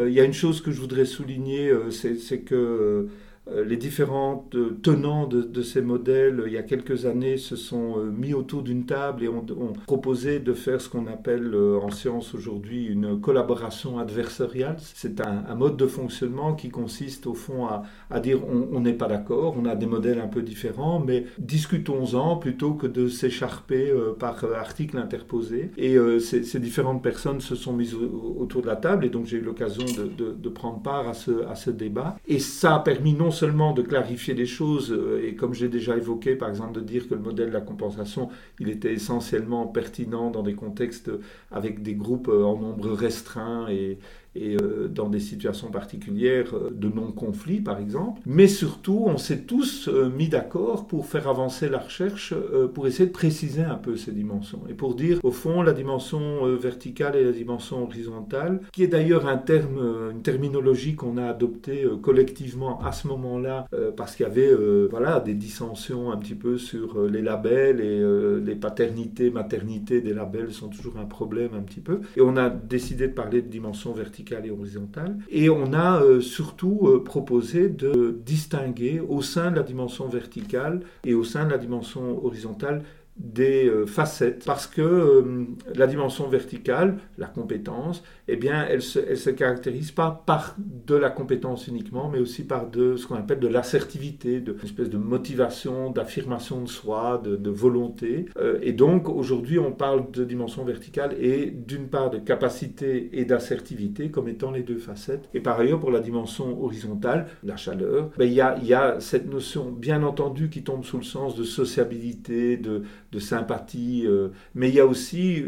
il 0.00 0.12
y 0.12 0.20
a 0.20 0.24
une 0.24 0.32
chose 0.32 0.60
que 0.60 0.70
je 0.70 0.80
voudrais 0.80 1.04
souligner, 1.04 1.70
c'est 1.90 2.40
que 2.40 2.54
euh, 2.54 3.08
les 3.52 3.76
différents 3.76 4.48
tenants 4.82 5.26
de, 5.26 5.62
ces 5.62 5.82
modèles, 5.82 6.44
il 6.46 6.52
y 6.52 6.56
a 6.56 6.62
quelques 6.62 7.04
années, 7.06 7.36
se 7.36 7.56
sont 7.56 7.98
euh, 7.98 8.04
mis 8.04 8.32
autour 8.34 8.62
d'une 8.62 8.86
table 8.86 9.22
et 9.22 9.28
ont, 9.28 9.44
proposé 9.86 10.38
de 10.40 10.52
faire 10.54 10.80
ce 10.80 10.88
qu'on 10.88 11.06
appelle 11.06 11.54
euh, 11.54 11.78
en 11.78 11.90
science 11.90 12.34
aujourd'hui 12.34 12.86
une 12.86 13.20
collaboration 13.20 13.98
adversariale. 13.98 14.76
C'est 14.78 15.20
un, 15.20 15.54
mode 15.54 15.76
de 15.76 15.86
fonctionnement 15.86 16.54
qui 16.54 16.70
consiste 16.70 17.26
au 17.26 17.34
fond 17.34 17.66
à, 17.66 18.20
dire 18.20 18.40
on 18.48 18.80
n'est 18.80 18.94
pas 18.94 19.06
d'accord, 19.06 19.54
on 19.58 19.66
a 19.66 19.76
des 19.76 19.86
modèles 19.86 20.18
un 20.18 20.26
peu 20.26 20.42
différents, 20.42 20.98
mais 20.98 21.24
discutons-en 21.38 22.36
plutôt 22.36 22.74
que 22.74 22.86
de 22.86 23.08
s'écharper 23.08 23.92
par 24.18 24.42
article 24.56 24.98
interposé. 24.98 25.70
Et 25.76 25.96
ces, 26.18 26.58
différentes 26.58 27.02
personnes 27.02 27.40
se 27.40 27.54
sont 27.54 27.72
mises 27.72 27.94
autour 27.94 28.62
de 28.62 28.66
la 28.66 28.76
table 28.76 29.04
et 29.04 29.10
donc 29.10 29.26
j'ai 29.26 29.36
eu 29.36 29.42
l'occasion 29.42 29.84
de, 29.84 30.48
prendre 30.48 30.80
part 30.82 31.08
à 31.08 31.14
ce, 31.14 31.44
à 31.46 31.54
ce 31.54 31.70
débat. 31.70 32.16
Et 32.26 32.38
ça 32.38 32.76
a 32.76 32.80
permis 32.80 33.12
non 33.12 33.30
seulement 33.34 33.72
de 33.72 33.82
clarifier 33.82 34.32
les 34.32 34.46
choses, 34.46 34.90
euh, 34.90 35.22
et 35.22 35.34
comme 35.34 35.52
j'ai 35.52 35.68
déjà 35.68 35.96
évoqué, 35.96 36.34
par 36.36 36.48
exemple, 36.48 36.72
de 36.72 36.80
dire 36.80 37.06
que 37.08 37.14
le 37.14 37.20
modèle 37.20 37.48
de 37.48 37.52
la 37.52 37.60
compensation, 37.60 38.30
il 38.58 38.70
était 38.70 38.94
essentiellement 38.94 39.66
pertinent 39.66 40.30
dans 40.30 40.42
des 40.42 40.54
contextes 40.54 41.10
avec 41.50 41.82
des 41.82 41.94
groupes 41.94 42.28
euh, 42.28 42.44
en 42.44 42.58
nombre 42.58 42.90
restreint 42.92 43.68
et, 43.68 43.98
et 44.34 44.56
euh, 44.56 44.88
dans 44.88 45.08
des 45.08 45.20
situations 45.20 45.70
particulières 45.70 46.54
euh, 46.54 46.70
de 46.72 46.88
non-conflit 46.88 47.60
par 47.60 47.78
exemple. 47.78 48.20
Mais 48.26 48.48
surtout, 48.48 49.04
on 49.06 49.16
s'est 49.16 49.42
tous 49.42 49.88
euh, 49.88 50.08
mis 50.08 50.28
d'accord 50.28 50.86
pour 50.86 51.06
faire 51.06 51.28
avancer 51.28 51.68
la 51.68 51.78
recherche, 51.78 52.34
pour 52.74 52.86
essayer 52.86 53.06
de 53.06 53.12
préciser 53.12 53.62
un 53.62 53.74
peu 53.74 53.96
ces 53.96 54.12
dimensions 54.12 54.60
et 54.68 54.74
pour 54.74 54.94
dire 54.94 55.20
au 55.22 55.30
fond 55.30 55.62
la 55.62 55.72
dimension 55.72 56.46
verticale 56.56 57.16
et 57.16 57.24
la 57.24 57.32
dimension 57.32 57.82
horizontale, 57.82 58.60
qui 58.72 58.82
est 58.82 58.88
d'ailleurs 58.88 59.26
un 59.26 59.36
terme, 59.36 60.10
une 60.12 60.22
terminologie 60.22 60.94
qu'on 60.94 61.16
a 61.16 61.26
adoptée 61.26 61.86
collectivement 62.02 62.80
à 62.82 62.92
ce 62.92 63.08
moment-là 63.08 63.66
parce 63.96 64.16
qu'il 64.16 64.26
y 64.26 64.28
avait 64.28 64.52
voilà 64.90 65.20
des 65.20 65.34
dissensions 65.34 66.12
un 66.12 66.16
petit 66.16 66.34
peu 66.34 66.58
sur 66.58 67.02
les 67.02 67.22
labels 67.22 67.80
et 67.80 68.02
les 68.44 68.54
paternités, 68.54 69.30
maternités 69.30 70.00
des 70.00 70.14
labels 70.14 70.52
sont 70.52 70.68
toujours 70.68 70.96
un 70.98 71.06
problème 71.06 71.50
un 71.54 71.62
petit 71.62 71.80
peu. 71.80 72.00
Et 72.16 72.20
on 72.20 72.36
a 72.36 72.50
décidé 72.50 73.08
de 73.08 73.12
parler 73.12 73.42
de 73.42 73.48
dimension 73.48 73.92
verticale 73.92 74.23
et 74.32 74.50
horizontale. 74.50 75.16
Et 75.30 75.50
on 75.50 75.72
a 75.72 76.02
euh, 76.02 76.20
surtout 76.20 76.80
euh, 76.84 77.02
proposé 77.02 77.68
de 77.68 78.18
distinguer 78.24 79.00
au 79.00 79.22
sein 79.22 79.50
de 79.50 79.56
la 79.56 79.62
dimension 79.62 80.08
verticale 80.08 80.80
et 81.04 81.14
au 81.14 81.24
sein 81.24 81.44
de 81.44 81.50
la 81.50 81.58
dimension 81.58 82.24
horizontale 82.24 82.82
des 83.16 83.66
euh, 83.68 83.86
facettes 83.86 84.44
parce 84.44 84.66
que 84.66 85.46
la 85.74 85.86
dimension 85.86 86.28
verticale, 86.28 86.98
la 87.18 87.26
compétence, 87.26 88.02
eh 88.26 88.36
bien, 88.36 88.66
elle 88.68 88.82
se, 88.82 89.14
se 89.14 89.30
caractérise 89.30 89.92
pas 89.92 90.22
par 90.26 90.56
de 90.58 90.94
la 90.94 91.10
compétence 91.10 91.68
uniquement, 91.68 92.08
mais 92.08 92.18
aussi 92.18 92.44
par 92.44 92.68
de 92.68 92.96
ce 92.96 93.06
qu'on 93.06 93.16
appelle 93.16 93.40
de 93.40 93.48
l'assertivité, 93.48 94.40
de 94.40 94.54
une 94.54 94.64
espèce 94.64 94.90
de 94.90 94.96
motivation, 94.96 95.90
d'affirmation 95.90 96.62
de 96.62 96.68
soi, 96.68 97.20
de, 97.22 97.50
volonté. 97.50 98.26
Euh, 98.36 98.58
et 98.62 98.72
donc, 98.72 99.08
aujourd'hui, 99.08 99.58
on 99.58 99.72
parle 99.72 100.10
de 100.10 100.24
dimension 100.24 100.64
verticale 100.64 101.14
et 101.20 101.50
d'une 101.50 101.88
part 101.88 102.10
de 102.10 102.18
capacité 102.18 103.10
et 103.12 103.24
d'assertivité 103.24 104.10
comme 104.10 104.28
étant 104.28 104.50
les 104.50 104.62
deux 104.62 104.78
facettes. 104.78 105.28
Et 105.34 105.40
par 105.40 105.60
ailleurs, 105.60 105.80
pour 105.80 105.90
la 105.90 106.00
dimension 106.00 106.62
horizontale, 106.62 107.26
la 107.44 107.56
chaleur, 107.56 108.10
ben, 108.16 108.24
il 108.24 108.32
y, 108.32 108.40
a, 108.40 108.58
y, 108.62 108.72
a, 108.72 109.00
cette 109.00 109.30
notion, 109.30 109.70
bien 109.70 110.02
entendu, 110.02 110.48
qui 110.48 110.62
tombe 110.62 110.84
sous 110.84 110.96
le 110.96 111.04
sens 111.04 111.36
de 111.36 111.44
sociabilité, 111.44 112.56
de, 112.56 112.82
de 113.14 113.20
sympathie, 113.20 114.04
euh, 114.06 114.28
mais 114.54 114.68
il 114.68 114.74
y 114.74 114.80
a 114.80 114.86
aussi 114.86 115.42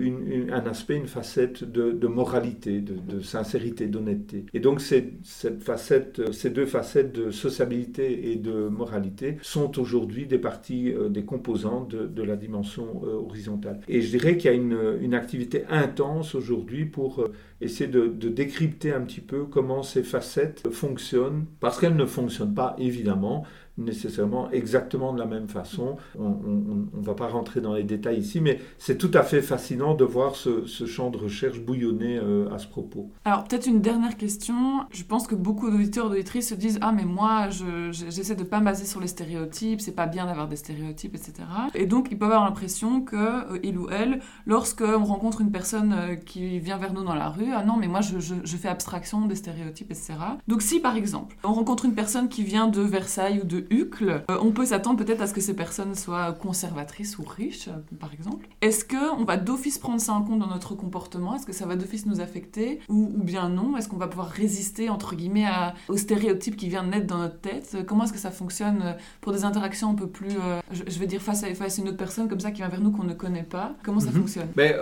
un 0.51 0.67
aspect, 0.67 0.97
une 0.97 1.09
facette 1.09 1.65
de, 1.65 2.07
moralité 2.07 2.81
de, 2.81 3.21
sincérité, 3.21 3.87
d'honnêteté. 3.87 4.47
Et 4.55 4.61
donc 4.61 4.81
cette 4.81 5.63
facette, 5.63 6.33
ces 6.33 6.51
deux 6.51 6.67
facettes 6.67 7.13
de 7.13 7.31
sociabilité 7.31 8.31
et 8.31 8.37
de 8.37 8.69
moralité 8.69 9.37
sont 9.43 9.79
aujourd'hui 9.81 10.27
des 10.27 10.39
parties, 10.39 10.93
euh, 10.93 11.09
des 11.09 11.25
composantes 11.25 11.95
de, 11.95 12.23
la 12.23 12.37
dimension 12.37 13.03
euh, 13.05 13.15
horizontale. 13.15 13.81
Et 13.89 14.01
je 14.01 14.11
dirais 14.11 14.37
qu'il 14.37 14.51
y 14.51 14.55
a 14.55 14.57
une, 14.57 15.15
activité 15.15 15.65
intense 15.71 16.35
aujourd'hui 16.35 16.85
pour 16.85 17.21
euh, 17.21 17.33
essayer 17.61 17.89
de, 17.89 18.09
décrypter 18.29 18.93
un 18.93 19.01
petit 19.01 19.21
peu 19.21 19.45
comment 19.45 19.83
ces 19.83 20.03
facettes 20.03 20.63
fonctionnent, 20.71 21.47
parce 21.61 21.81
qu'elles 21.81 21.97
ne 21.97 22.05
fonctionnent 22.07 22.55
pas 22.55 22.77
évidemment 22.79 23.45
nécessairement 23.79 24.51
exactement 24.51 25.13
de 25.13 25.19
la 25.19 25.27
même 25.27 25.49
façon. 25.49 25.97
On 26.19 26.31
ne 26.31 27.05
va 27.05 27.15
pas 27.15 27.29
rentrer 27.29 27.61
dans 27.61 27.75
les 27.75 27.85
détails 27.85 28.19
ici, 28.19 28.41
mais 28.41 28.61
c'est 28.79 28.97
tout 28.97 29.11
à 29.15 29.23
fait 29.23 29.43
fascinant 29.43 29.95
de 29.95 30.05
voir 30.05 30.35
ce, 30.35 30.65
champ 30.87 31.11
de 31.11 31.19
recherche 31.19 31.61
bouillonner 31.61 32.19
euh, 32.19 32.53
à 32.53 32.59
ce 32.59 32.67
propos. 32.67 33.11
Alors 33.25 33.45
peut-être 33.45 33.67
une 33.67 33.81
dernière 33.81 34.17
question. 34.17 34.85
Je 34.91 35.03
pense 35.03 35.27
que 35.27 35.35
beaucoup 35.35 35.71
d'auditeurs, 35.71 36.09
d'auditrices 36.09 36.51
se 36.51 36.55
disent 36.55 36.79
Ah 36.81 36.93
mais 36.93 37.05
moi, 37.05 37.49
j'essaie 37.51 38.35
de 38.35 38.45
de 38.47 38.51
pas 38.51 38.61
me 38.61 38.67
baser 38.67 38.85
sur 38.85 39.01
les 39.01 39.09
stéréotypes, 39.09 39.81
c'est 39.81 39.93
pas 39.93 40.07
bien 40.07 40.27
d'avoir 40.27 40.49
des 40.49 40.57
stéréotypes, 40.57 41.15
etc. 41.15 41.35
Et 41.75 41.87
donc 41.87 42.09
ils 42.11 42.19
peuvent 42.19 42.31
avoir 42.31 42.45
l'impression 42.45 43.01
que 43.01 43.17
euh, 43.17 43.59
il 43.63 43.79
ou 43.79 43.89
elle, 43.91 44.21
lorsqu'on 44.47 45.05
rencontre 45.05 45.41
une 45.41 45.51
personne 45.51 45.93
euh, 45.93 46.15
qui 46.15 46.59
vient 46.61 46.77
vers 46.77 46.93
nous 46.93 47.03
dans 47.03 47.15
la 47.15 47.29
rue, 47.29 47.53
ah 47.53 47.65
non 47.65 47.77
mais 47.77 47.89
moi 47.89 48.01
je 48.01 48.57
fais 48.57 48.69
abstraction 48.69 49.27
des 49.27 49.35
stéréotypes, 49.35 49.91
etc. 49.91 50.15
Donc 50.47 50.63
si 50.63 50.81
par 50.81 50.97
exemple 50.97 51.37
on 51.45 51.53
rencontre 51.53 51.85
une 51.85 51.95
personne 51.95 52.29
qui 52.29 52.43
vient 52.43 52.69
de 52.69 52.81
Versailles 52.81 53.41
ou 53.43 53.47
de 53.47 53.66
Hucle, 53.71 54.25
euh, 54.31 54.39
on 54.41 54.51
peut 54.53 54.67
s'attendre 54.67 55.03
peut-être 55.05 55.21
à 55.21 55.27
ce 55.27 55.35
que 55.35 55.41
ces 55.41 55.55
personnes 55.55 55.95
soient 55.95 56.33
conservatrices 56.33 57.19
ou 57.19 57.25
riches, 57.25 57.69
euh, 57.69 57.97
par 57.99 58.13
exemple. 58.13 58.49
Est-ce 58.61 58.85
qu'on 58.85 59.25
va 59.25 59.37
d'office 59.37 59.79
prendre 59.79 60.01
ça 60.01 60.13
en 60.13 60.23
compte 60.23 60.41
dans 60.41 60.49
notre 60.49 60.75
comportement? 60.75 61.37
Est-ce 61.37 61.47
que 61.47 61.53
ça 61.53 61.67
va 61.67 61.77
d'office 61.77 62.07
nous 62.07 62.21
affecter? 62.21 62.81
Ou, 62.89 63.09
bien 63.23 63.49
non? 63.49 63.77
Est-ce 63.77 63.89
qu'on 63.89 63.97
va 63.97 64.09
pouvoir 64.09 64.29
résister, 64.29 64.89
entre 64.89 65.15
guillemets, 65.15 65.47
à, 65.47 65.75
aux 65.89 65.97
stéréotypes 65.97 66.57
qui 66.57 66.69
viennent 66.69 66.91
naître 66.91 67.07
dans 67.07 67.19
notre 67.19 67.41
tête? 67.41 67.77
Comment 67.87 68.05
est-ce 68.05 68.13
que 68.13 68.19
ça 68.19 68.31
fonctionne 68.31 68.81
euh, 68.83 68.93
pour 69.21 69.33
des 69.33 69.45
interactions 69.45 69.91
un 69.91 69.95
peu 69.95 70.07
plus, 70.07 70.37
je, 70.71 70.99
vais 70.99 71.07
dire, 71.07 71.21
face 71.21 71.45
à, 71.45 71.55
face 71.55 71.79
à 71.79 71.83
une 71.83 71.89
autre 71.89 71.97
personne 71.97 72.29
comme 72.29 72.41
ça 72.41 72.51
qui 72.51 72.59
vient 72.59 72.69
vers 72.69 72.81
nous 72.81 72.91
qu'on 72.91 73.05
ne 73.05 73.15
connaît 73.15 73.43
pas? 73.43 73.75
Comment 73.83 74.01
ça 74.01 74.11
mhm. 74.11 74.21
fonctionne? 74.21 74.49
Ben, 74.57 74.75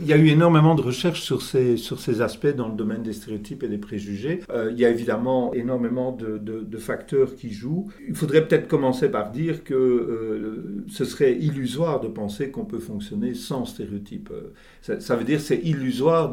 Il 0.00 0.06
y 0.06 0.12
a 0.12 0.16
eu 0.16 0.28
énormément 0.28 0.74
de 0.74 0.82
recherches 0.82 1.22
sur 1.22 1.42
ces, 1.42 1.76
sur 1.76 2.00
ces 2.00 2.20
aspects 2.20 2.54
dans 2.54 2.68
le 2.68 2.74
domaine 2.74 3.02
des 3.02 3.12
stéréotypes 3.12 3.62
et 3.62 3.68
des 3.68 3.78
préjugés. 3.78 4.42
Il 4.70 4.78
y 4.78 4.84
a 4.84 4.90
évidemment 4.90 5.52
énormément 5.54 6.12
de, 6.12 6.38
de, 6.38 6.60
de 6.60 6.78
facteurs 6.78 7.34
qui 7.34 7.52
jouent. 7.52 7.90
Il 8.08 8.14
faudrait 8.14 8.31
voudrais 8.32 8.48
peut-être 8.48 8.68
commencer 8.68 9.10
par 9.10 9.30
dire 9.30 9.64
que 9.64 9.74
euh, 9.74 10.84
ce 10.88 11.04
serait 11.04 11.34
illusoire 11.34 12.00
de 12.00 12.08
penser 12.08 12.50
qu'on 12.50 12.64
peut 12.64 12.78
fonctionner 12.78 13.34
sans 13.34 13.64
stéréotypes. 13.64 14.32
Ça, 14.80 15.00
ça 15.00 15.16
veut 15.16 15.24
dire 15.24 15.40
c'est 15.40 15.58
illusoire 15.58 16.32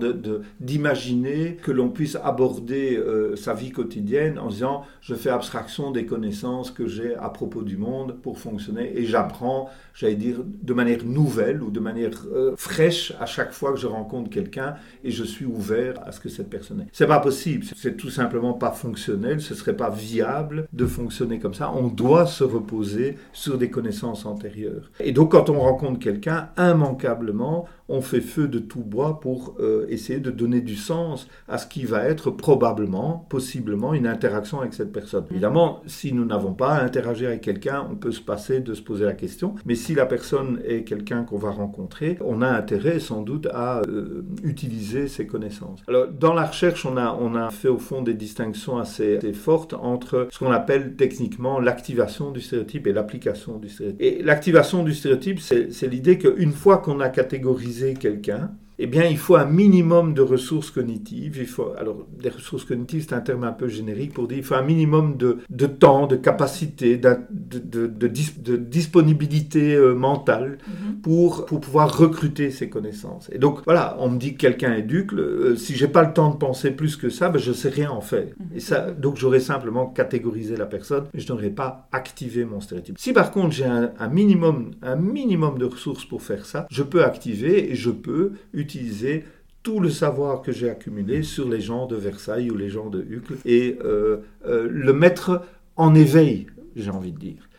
d'imaginer 0.59 1.57
que 1.62 1.71
l'on 1.71 1.89
puisse 1.89 2.17
aborder 2.23 2.97
euh, 2.97 3.35
sa 3.35 3.53
vie 3.53 3.71
quotidienne 3.71 4.39
en 4.39 4.47
disant 4.47 4.83
je 5.01 5.15
fais 5.15 5.29
abstraction 5.29 5.91
des 5.91 6.05
connaissances 6.05 6.71
que 6.71 6.88
j'ai 6.88 7.15
à 7.15 7.30
propos 7.30 7.61
du 7.61 7.78
monde 7.78 8.17
pour 8.21 8.39
fonctionner 8.39 8.97
et 8.97 9.05
j'apprends, 9.05 9.69
j'allais 9.93 10.15
dire, 10.15 10.38
de 10.45 10.74
manière 10.74 11.03
nouvelle 11.05 11.61
ou 11.61 11.69
de 11.69 11.80
manière 11.80 12.11
euh, 12.34 12.53
fraîche 12.57 13.13
à 13.19 13.26
chaque 13.26 13.51
fois 13.51 13.74
que 13.74 13.80
je 13.80 13.88
rencontre 13.88 14.30
quelqu'un 14.30 14.76
et 15.03 15.11
je 15.11 15.24
suis 15.24 15.45
ouvert 15.45 15.95
à 16.05 16.11
ce 16.11 16.19
que 16.19 16.30
cette 16.30 16.49
personne 16.49 16.82
est. 16.82 16.88
C'est 16.91 17.07
pas 17.07 17.19
possible, 17.19 17.65
c'est 17.76 17.97
tout 17.97 18.09
simplement 18.09 18.53
pas 18.53 18.71
fonctionnel, 18.71 19.41
ce 19.41 19.53
serait 19.53 19.76
pas 19.76 19.89
viable 19.89 20.67
de 20.74 20.86
fonctionner 20.86 21.39
comme 21.39 21.53
ça. 21.53 21.71
On 21.74 21.88
doit 21.89 22.25
se 22.25 22.43
reposer 22.43 23.17
sur 23.33 23.57
des 23.57 23.69
connaissances 23.69 24.25
antérieures. 24.25 24.91
Et 24.99 25.11
donc 25.11 25.31
quand 25.31 25.49
on 25.49 25.59
rencontre 25.59 25.99
quelqu'un, 25.99 26.49
immanquablement, 26.57 27.67
on 27.89 28.01
fait 28.01 28.21
feu 28.21 28.47
de 28.47 28.59
tout 28.59 28.83
bois 28.83 29.19
pour 29.19 29.55
euh, 29.59 29.85
essayer 29.89 30.19
de 30.19 30.29
donner 30.29 30.61
du 30.61 30.75
sens 30.75 31.27
à 31.47 31.57
ce 31.57 31.67
qui 31.67 31.85
va 31.85 32.05
être 32.05 32.29
probablement, 32.29 33.25
possiblement, 33.29 33.93
une 33.93 34.07
interaction 34.07 34.61
avec 34.61 34.73
cette 34.73 34.91
personne. 34.91 35.23
Mm. 35.23 35.31
Évidemment, 35.31 35.81
si 35.87 36.13
nous 36.13 36.25
n'avons 36.25 36.53
pas 36.53 36.75
à 36.75 36.83
interagir 36.83 37.29
avec 37.29 37.41
quelqu'un, 37.41 37.87
on 37.91 37.95
peut 37.95 38.11
se 38.11 38.21
passer 38.21 38.59
de 38.59 38.73
se 38.73 38.81
poser 38.81 39.05
la 39.05 39.13
question, 39.13 39.55
mais 39.65 39.75
si 39.75 39.95
la 39.95 40.05
personne 40.05 40.61
est 40.65 40.83
quelqu'un 40.83 41.23
qu'on 41.23 41.37
va 41.37 41.49
rencontrer, 41.51 42.17
on 42.23 42.41
a 42.41 42.47
intérêt 42.47 42.99
sans 42.99 43.23
doute 43.23 43.47
à 43.51 43.81
euh, 43.81 44.23
utiliser 44.43 45.07
ses 45.07 45.25
connaissances. 45.25 45.79
Alors, 45.87 46.07
dans 46.07 46.33
la 46.33 46.45
recherche, 46.45 46.85
on 46.85 46.95
a, 46.95 47.17
on 47.19 47.35
a 47.35 47.49
fait 47.49 47.69
au 47.69 47.79
fond 47.79 48.01
des 48.03 48.13
distinctions 48.13 48.77
assez, 48.77 49.17
assez 49.17 49.33
fortes 49.33 49.73
entre 49.73 50.27
ce 50.31 50.39
qu'on 50.39 50.51
appelle 50.51 50.95
techniquement 50.95 51.59
l'activation 51.80 52.32
du 52.32 52.41
stéréotype 52.41 52.88
et 52.88 52.91
l'application 52.91 53.57
du 53.57 53.69
stéréotype. 53.69 54.01
Et 54.01 54.21
l'activation 54.21 54.84
du 54.84 54.93
stéréotype, 54.93 55.39
c'est 55.39 55.88
l'idée 55.88 56.17
qu'une 56.17 56.51
fois 56.51 56.80
qu'on 56.80 56.99
a 56.99 57.07
catégorisé 57.07 57.93
quelqu'un, 57.93 58.51
eh 58.82 58.88
bien, 58.88 59.03
il 59.03 59.17
faut 59.17 59.36
un 59.36 59.45
minimum 59.45 60.13
de 60.13 60.21
ressources 60.21 60.71
cognitives. 60.71 61.36
Il 61.38 61.47
faut, 61.47 61.73
alors, 61.77 62.07
des 62.17 62.30
ressources 62.30 62.63
cognitives, 62.63 63.05
c'est 63.09 63.13
un 63.13 63.19
terme 63.19 63.43
un 63.43 63.51
peu 63.51 63.67
générique 63.67 64.13
pour 64.13 64.25
dire 64.25 64.38
il 64.38 64.43
faut 64.43 64.55
un 64.55 64.63
minimum 64.63 65.17
de, 65.17 65.39
de 65.49 65.65
temps, 65.65 66.07
de 66.07 66.15
capacité, 66.15 66.97
de, 66.97 67.17
de, 67.30 67.88
de, 67.88 68.55
disponibilité 68.55 69.75
euh, 69.75 69.93
mentale 69.93 70.59
mhm. 70.65 71.01
pour, 71.01 71.45
pour 71.45 71.59
pouvoir 71.59 71.97
recruter 71.97 72.51
ces 72.51 72.69
connaissances. 72.69 73.30
Et 73.34 73.38
donc, 73.38 73.59
voilà, 73.65 73.97
on 73.99 74.09
me 74.09 74.17
dit 74.17 74.36
que 74.36 74.39
quelqu'un 74.39 74.73
est 74.73 74.84
duc. 74.84 75.11
Euh, 75.11 75.57
si 75.57 75.75
j'ai 75.75 75.89
pas 75.89 76.03
le 76.03 76.13
temps 76.13 76.30
de 76.32 76.38
penser 76.38 76.71
plus 76.71 76.95
que 76.95 77.09
ça, 77.09 77.27
ben, 77.27 77.38
je 77.38 77.51
sais 77.51 77.69
rien 77.69 77.91
en 77.91 77.99
faire. 78.01 78.27
Mhm. 78.39 78.55
Et 78.55 78.61
ça, 78.61 78.91
donc, 78.91 79.17
j'aurais 79.17 79.41
simplement 79.41 79.88
catégorisé 79.88 80.55
la 80.55 80.65
personne, 80.65 81.03
mais 81.13 81.19
je 81.19 81.27
n'aurais 81.34 81.49
pas 81.49 81.89
activé 81.91 82.45
mon 82.45 82.61
stéréotype. 82.61 82.95
Si 82.97 83.11
par 83.11 83.32
contre, 83.32 83.51
j'ai 83.51 83.65
un, 83.65 83.91
un, 83.99 84.07
minimum, 84.07 84.71
un 84.82 84.95
minimum 84.95 85.57
de 85.57 85.65
ressources 85.65 86.05
pour 86.05 86.21
faire 86.21 86.45
ça, 86.45 86.65
je 86.71 86.82
peux 86.82 87.03
activer 87.03 87.73
et 87.73 87.75
je 87.75 87.89
peux 87.89 88.32
utiliser 88.53 88.68
utiliser 88.70 89.26
tout 89.63 89.80
le 89.80 89.89
savoir 89.89 90.41
que 90.41 90.51
j'ai 90.51 90.70
accumulé 90.70 91.24
sur 91.24 91.49
les 91.49 91.59
gens 91.59 91.86
de 91.86 91.95
Versailles 91.95 92.49
ou 92.51 92.55
les 92.55 92.70
gens 92.70 92.89
de 92.89 93.01
Hucle 93.01 93.36
et 93.45 93.78
euh, 93.84 94.17
euh, 94.45 94.67
le 94.72 94.93
mettre 94.93 95.41
en 95.76 95.95
éveil, 95.95 96.47
j'ai 96.76 96.91
envie 96.91 97.11
de 97.11 97.20
dire. 97.20 97.49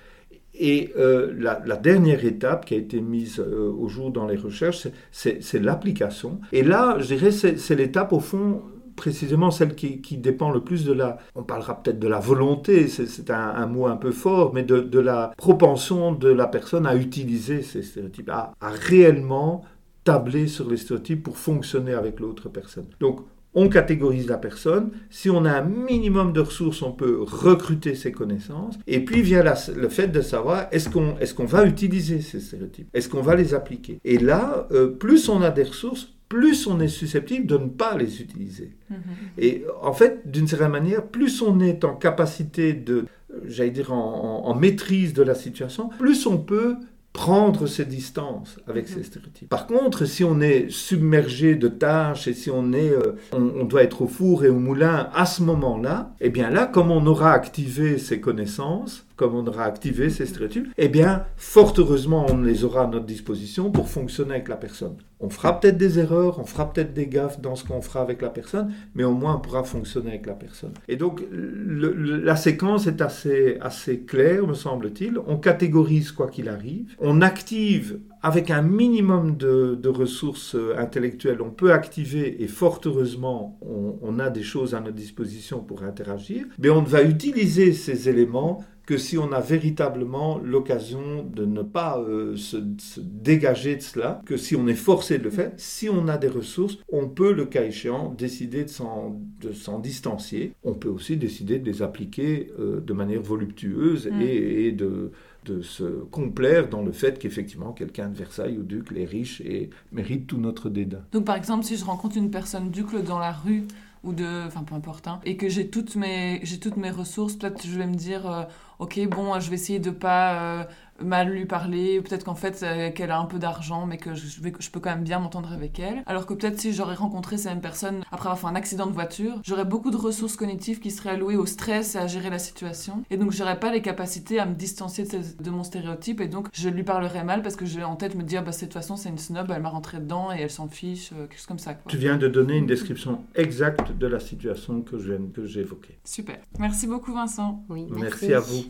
Et 0.55 0.93
euh, 0.97 1.33
la, 1.39 1.77
dernière 1.77 2.25
étape 2.25 2.65
qui 2.67 2.75
a 2.75 2.77
été 2.77 3.01
mise 3.01 3.41
au 3.41 3.89
jour 3.89 4.11
dans 4.11 4.27
les 4.27 4.37
recherches, 4.37 4.89
c'est 5.11 5.63
l'application. 5.63 6.41
Et 6.53 6.63
là, 6.63 6.97
je 6.99 7.15
dirais, 7.15 7.31
c'est 7.31 7.75
l'étape 7.75 8.13
au 8.13 8.21
fond 8.21 8.63
précisément 8.95 9.51
celle 9.51 9.75
qui, 9.75 10.17
dépend 10.19 10.51
le 10.51 10.61
plus 10.61 10.85
de 10.85 10.93
la, 10.93 11.17
on 11.35 11.43
parlera 11.43 11.83
peut-être 11.83 11.99
de 11.99 12.09
la 12.09 12.19
volonté, 12.19 12.89
c'est 12.89 13.31
un, 13.31 13.67
mot 13.67 13.87
un 13.87 13.97
peu 13.97 14.11
fort, 14.11 14.53
mais 14.53 14.63
de, 14.63 15.01
la 15.01 15.33
propension 15.39 16.13
de 16.13 16.29
la 16.29 16.47
personne 16.47 16.87
à 16.87 16.95
utiliser 16.95 17.63
ces 17.63 17.83
stéréotypes, 17.83 18.29
à 18.29 18.53
réellement 18.61 19.65
tabler 20.11 20.49
sur 20.49 20.69
les 20.69 20.77
stéréotypes 20.77 21.23
pour 21.23 21.39
fonctionner 21.39 21.95
avec 21.95 22.19
l'autre 22.19 22.49
personne. 22.49 22.87
Donc, 22.99 23.21
on 23.55 23.69
catégorise 23.69 24.27
la 24.29 24.39
personne. 24.39 24.91
Si 25.09 25.31
on 25.31 25.45
a 25.45 25.53
un 25.53 25.63
minimum 25.63 26.33
de 26.33 26.41
ressources, 26.41 26.83
on 26.83 26.91
peut 26.91 27.19
recruter 27.21 27.95
ses 27.95 28.11
connaissances. 28.11 28.75
Et 28.89 29.05
puis 29.05 29.23
vient 29.23 29.45
le 29.45 29.89
fait 29.89 30.09
de 30.09 30.21
savoir 30.21 30.67
est-ce 30.73 30.89
qu'on 30.89 31.17
est 31.19 31.41
va 31.45 31.65
utiliser 31.65 32.21
ces 32.23 32.41
stéréotypes? 32.41 32.89
Est-ce 32.93 33.09
qu'on 33.09 33.23
va 33.23 33.37
les 33.37 33.55
appliquer? 33.55 34.01
Et 34.05 34.19
là, 34.19 34.67
euh, 34.73 34.89
plus 34.89 35.29
on 35.29 35.43
a 35.43 35.51
des 35.51 35.65
ressources, 35.65 36.13
plus 36.29 36.67
on 36.67 36.81
est 36.81 36.89
susceptible 36.89 37.47
de 37.47 37.59
ne 37.59 37.69
pas 37.69 37.97
les 37.97 38.21
utiliser. 38.21 38.77
Mm-hmm. 38.91 38.97
Et 39.39 39.65
en 39.81 39.93
fait, 39.93 40.29
d'une 40.29 40.49
certaine 40.49 40.73
manière, 40.73 41.07
plus 41.07 41.41
on 41.41 41.61
est 41.61 41.85
en 41.85 41.95
capacité 41.95 42.73
de, 42.73 43.05
j'allais 43.47 43.71
dire, 43.71 43.93
en, 43.93 44.55
maîtrise 44.55 45.15
de 45.15 45.23
la 45.23 45.35
situation, 45.35 45.89
plus 45.99 46.27
on 46.27 46.39
peut 46.39 46.77
prendre 47.13 47.67
ses 47.67 47.85
distances 47.85 48.59
avec 48.69 48.89
ces 48.89 48.99
mhm. 48.99 49.05
stéréotypes. 49.05 49.49
Par 49.49 49.67
contre, 49.67 50.05
si 50.05 50.23
on 50.23 50.41
est 50.41 50.71
submergé 50.71 51.57
de 51.57 51.69
tâches 51.69 52.29
et 52.29 52.35
si 52.35 52.51
on 52.51 52.73
est, 52.73 52.91
euh, 52.91 53.17
on, 53.33 53.65
doit 53.65 53.83
être 53.83 54.03
au 54.03 54.07
four 54.07 54.45
et 54.45 54.49
au 54.49 54.59
moulin 54.59 55.11
à 55.13 55.27
ce 55.27 55.43
moment-là, 55.43 56.15
eh 56.21 56.31
bien 56.31 56.51
là, 56.51 56.67
comme 56.67 56.91
on 56.91 57.05
aura 57.07 57.33
activé 57.33 57.99
ses 57.99 58.21
connaissances, 58.21 59.07
comme 59.21 59.35
on 59.35 59.47
aura 59.47 59.65
activé 59.65 60.09
ces 60.09 60.25
stéréotypes, 60.25 60.69
eh 60.79 60.89
bien, 60.89 61.27
fort 61.37 61.75
heureusement, 61.77 62.25
on 62.31 62.41
les 62.41 62.65
aura 62.65 62.85
à 62.85 62.87
notre 62.87 63.05
disposition 63.05 63.71
pour 63.71 63.91
fonctionner 63.91 64.33
avec 64.37 64.49
la 64.49 64.57
personne. 64.57 64.97
On 65.23 65.29
fera 65.29 65.61
peut-être 65.61 65.77
des 65.77 65.99
erreurs, 65.99 66.39
on 66.39 66.45
fera 66.45 66.73
peut-être 66.73 66.95
des 66.95 67.07
gaffes 67.07 67.39
dans 67.39 67.55
ce 67.55 67.63
qu'on 67.65 67.83
fera 67.83 68.01
avec 68.01 68.23
la 68.23 68.31
personne, 68.31 68.73
mais 68.95 69.05
au 69.05 69.13
moins 69.13 69.37
on 69.37 69.41
pourra 69.41 69.63
fonctionner 69.63 70.09
avec 70.13 70.25
la 70.25 70.33
personne. 70.33 70.73
Et 70.89 70.97
donc, 70.97 71.23
la 71.31 72.35
séquence 72.35 72.87
est 72.87 73.03
assez, 73.03 73.59
assez 73.61 74.01
claire, 74.01 74.47
me 74.47 74.55
semble-t-il. 74.55 75.19
On 75.27 75.37
catégorise 75.37 76.13
quoi 76.13 76.29
qu'il 76.29 76.49
arrive, 76.49 76.95
on 76.99 77.21
active 77.21 78.01
avec 78.23 78.51
un 78.51 78.63
minimum 78.63 79.37
de, 79.37 79.89
ressources 79.89 80.55
euh, 80.55 80.77
intellectuelles, 80.79 81.43
on 81.43 81.51
peut 81.51 81.73
activer, 81.73 82.43
et 82.43 82.47
fort 82.49 82.81
heureusement, 82.87 83.59
on, 83.61 83.99
on, 84.03 84.19
a 84.19 84.31
des 84.31 84.43
choses 84.43 84.75
à 84.75 84.81
notre 84.81 84.97
disposition 84.97 85.61
pour 85.61 85.83
interagir, 85.83 86.47
mais 86.59 86.71
on 86.71 86.83
va 86.83 87.03
utiliser 87.03 87.73
ces 87.73 88.09
éléments 88.09 88.65
que 88.91 88.99
si 88.99 89.17
on 89.19 89.31
a 89.31 89.39
véritablement 89.39 90.41
l'occasion 90.43 91.23
de 91.23 91.45
ne 91.45 91.63
pas 91.63 92.01
euh, 92.01 92.35
se, 92.37 92.57
dégager 92.99 93.77
de 93.77 93.83
cela, 93.83 94.21
que 94.27 94.37
si 94.37 94.57
on 94.57 94.67
est 94.67 94.75
forcé 94.75 95.19
de 95.19 95.23
le 95.23 95.31
faire, 95.31 95.53
si 95.59 95.89
on 95.89 96.09
a 96.09 96.19
des 96.19 96.27
ressources, 96.27 96.77
on 96.91 97.07
peut, 97.07 97.33
le 97.33 97.45
cas 97.47 97.63
échéant, 97.63 98.13
décider 98.13 98.65
de 98.65 99.53
s'en 99.53 99.79
distancier. 99.79 100.55
On 100.65 100.75
peut 100.75 100.89
aussi 100.89 101.17
décider 101.17 101.61
de 101.61 101.71
les 101.71 101.83
appliquer 101.83 102.51
euh, 102.59 102.81
de 102.81 102.93
manière 102.93 103.23
voluptueuse 103.23 104.09
mm. 104.09 104.21
et, 104.23 104.73
de 104.73 105.13
de 105.47 105.63
se 105.63 105.85
complaire 105.85 106.69
dans 106.69 106.83
le 106.83 106.93
fait 106.93 107.19
qu'effectivement 107.19 107.73
quelqu'un 107.73 108.11
de 108.11 108.15
Versailles 108.15 108.59
ou 108.59 108.63
d'Ucle 108.63 108.99
est 108.99 109.07
riche 109.07 109.41
et 109.41 109.71
mérite 109.91 110.27
tout 110.27 110.37
notre 110.37 110.69
dédain. 110.69 111.01
Donc 111.13 111.25
par 111.25 111.37
exemple, 111.37 111.65
si 111.65 111.79
je 111.79 111.85
rencontre 111.85 112.19
une 112.19 112.31
personne 112.31 112.71
d'Ucle 112.71 113.03
dans 113.03 113.19
la 113.19 113.33
rue, 113.33 113.65
ou 114.03 114.13
de 114.13 114.47
enfin 114.47 114.63
peu 114.63 114.75
importe 114.75 115.09
hein, 115.09 115.21
et 115.25 115.37
que 115.37 115.49
j'ai 115.49 115.69
toutes 115.69 115.97
mes 115.97 116.41
j'ai 116.43 116.59
toutes 116.59 116.77
mes 116.77 116.91
ressources 116.91 117.35
peut-être 117.35 117.67
je 117.67 117.77
vais 117.77 117.87
me 117.87 117.95
dire 117.95 118.31
euh, 118.31 118.45
ok 118.81 119.07
bon 119.09 119.39
je 119.41 119.49
vais 119.51 119.57
essayer 119.57 119.79
de 119.79 119.91
pas 119.91 120.61
euh, 120.61 120.65
mal 121.03 121.31
lui 121.31 121.47
parler, 121.47 122.01
peut-être 122.01 122.25
qu'en 122.25 122.35
fait 122.35 122.63
euh, 122.63 122.91
qu'elle 122.91 123.11
a 123.11 123.19
un 123.19 123.25
peu 123.25 123.39
d'argent 123.39 123.87
mais 123.87 123.97
que 123.97 124.15
je, 124.15 124.27
je, 124.27 124.71
peux 124.71 124.81
quand 124.81 124.91
même 124.91 125.05
bien 125.05 125.19
m'entendre 125.19 125.53
avec 125.53 125.79
elle. 125.79 126.03
Alors 126.07 126.27
que 126.27 126.35
peut-être 126.35 126.61
si 126.61 126.73
j'aurais 126.73 126.95
rencontré 126.95 127.37
cette 127.37 127.53
même 127.53 127.61
personne 127.61 128.03
après 128.13 128.29
avoir 128.29 128.39
fait 128.39 128.47
un 128.47 128.55
accident 128.55 128.87
de 128.87 128.93
voiture, 128.93 129.41
j'aurais 129.45 129.65
beaucoup 129.65 129.91
de 129.91 129.97
ressources 129.97 130.37
cognitives 130.37 130.81
qui 130.81 130.91
seraient 130.91 131.11
allouées 131.11 131.37
au 131.37 131.47
stress 131.47 131.95
et 131.95 131.99
à 131.99 132.07
gérer 132.07 132.31
la 132.31 132.39
situation. 132.39 133.03
Et 133.11 133.17
donc 133.17 133.33
j'aurais 133.33 133.59
pas 133.59 133.73
les 133.73 133.83
capacités 133.83 134.39
à 134.39 134.47
me 134.47 134.55
distancier 134.55 135.05
de, 135.05 135.51
mon 135.51 135.65
stéréotype 135.65 136.21
et 136.21 136.29
donc 136.29 136.49
je 136.53 136.69
lui 136.69 136.85
parlerais 136.85 137.25
mal 137.25 137.43
parce 137.43 137.57
que 137.57 137.67
j'ai 137.67 137.83
en 137.83 137.97
tête 137.97 138.15
me 138.15 138.23
dire 138.23 138.45
bah 138.45 138.53
de 138.53 138.59
toute 138.59 138.73
façon 138.73 138.97
c'est 138.97 139.09
une 139.09 139.19
snob, 139.19 139.51
elle 139.55 139.63
m'a 139.63 139.69
rentré 139.69 139.99
dedans 139.99 140.33
et 140.33 140.41
elle 140.41 140.51
s'en 140.51 140.69
fiche, 140.69 141.11
euh, 141.13 141.27
quelque 141.27 141.39
chose 141.39 141.47
comme 141.47 141.59
ça. 141.59 141.75
Tu 141.89 141.97
viens 141.97 142.17
de 142.17 142.29
donner 142.29 142.57
une 142.57 142.67
description 142.67 143.25
exacte 143.35 143.97
de 143.97 144.07
la 144.07 144.21
situation 144.21 144.83
que 144.83 144.99
j'ai 144.99 145.61
évoquée. 145.61 145.99
Super. 146.05 146.39
Merci 146.59 146.87
beaucoup 146.87 147.13
Vincent. 147.13 147.65
Oui, 147.69 147.87
merci 147.91 148.33
à 148.33 148.41
vous. 148.41 148.65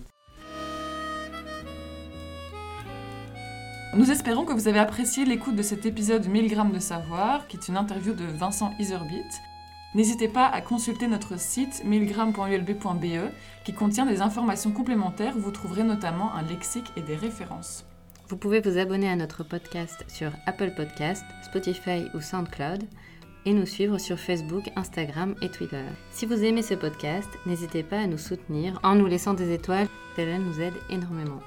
Nous 3.92 4.12
espérons 4.12 4.44
que 4.44 4.52
vous 4.52 4.68
avez 4.68 4.78
apprécié 4.78 5.24
l'écoute 5.24 5.56
de 5.56 5.62
cet 5.62 5.84
épisode 5.84 6.28
1000 6.28 6.48
grammes 6.48 6.70
de 6.70 6.78
savoir, 6.78 7.48
qui 7.48 7.56
est 7.56 7.66
une 7.66 7.76
interview 7.76 8.14
de 8.14 8.24
Vincent 8.24 8.72
Iserbit. 8.78 9.24
N'hésitez 9.96 10.28
pas 10.28 10.46
à 10.46 10.60
consulter 10.60 11.08
notre 11.08 11.40
site 11.40 11.82
1000grammes.ulb.be 11.84 13.32
qui 13.64 13.74
contient 13.74 14.06
des 14.06 14.22
informations 14.22 14.70
complémentaires 14.70 15.34
vous 15.36 15.50
trouverez 15.50 15.82
notamment 15.82 16.32
un 16.34 16.42
lexique 16.42 16.92
et 16.96 17.02
des 17.02 17.16
références. 17.16 17.84
Vous 18.28 18.36
pouvez 18.36 18.60
vous 18.60 18.78
abonner 18.78 19.08
à 19.08 19.16
notre 19.16 19.42
podcast 19.42 20.04
sur 20.06 20.30
Apple 20.46 20.72
Podcast, 20.76 21.24
Spotify 21.42 22.04
ou 22.14 22.20
SoundCloud 22.20 22.84
et 23.44 23.52
nous 23.52 23.66
suivre 23.66 23.98
sur 23.98 24.20
Facebook, 24.20 24.70
Instagram 24.76 25.34
et 25.42 25.48
Twitter. 25.48 25.84
Si 26.12 26.26
vous 26.26 26.44
aimez 26.44 26.62
ce 26.62 26.74
podcast, 26.74 27.28
n'hésitez 27.44 27.82
pas 27.82 27.98
à 27.98 28.06
nous 28.06 28.18
soutenir 28.18 28.78
en 28.84 28.94
nous 28.94 29.06
laissant 29.06 29.34
des 29.34 29.52
étoiles, 29.52 29.88
cela 30.14 30.38
nous 30.38 30.60
aide 30.60 30.74
énormément. 30.90 31.40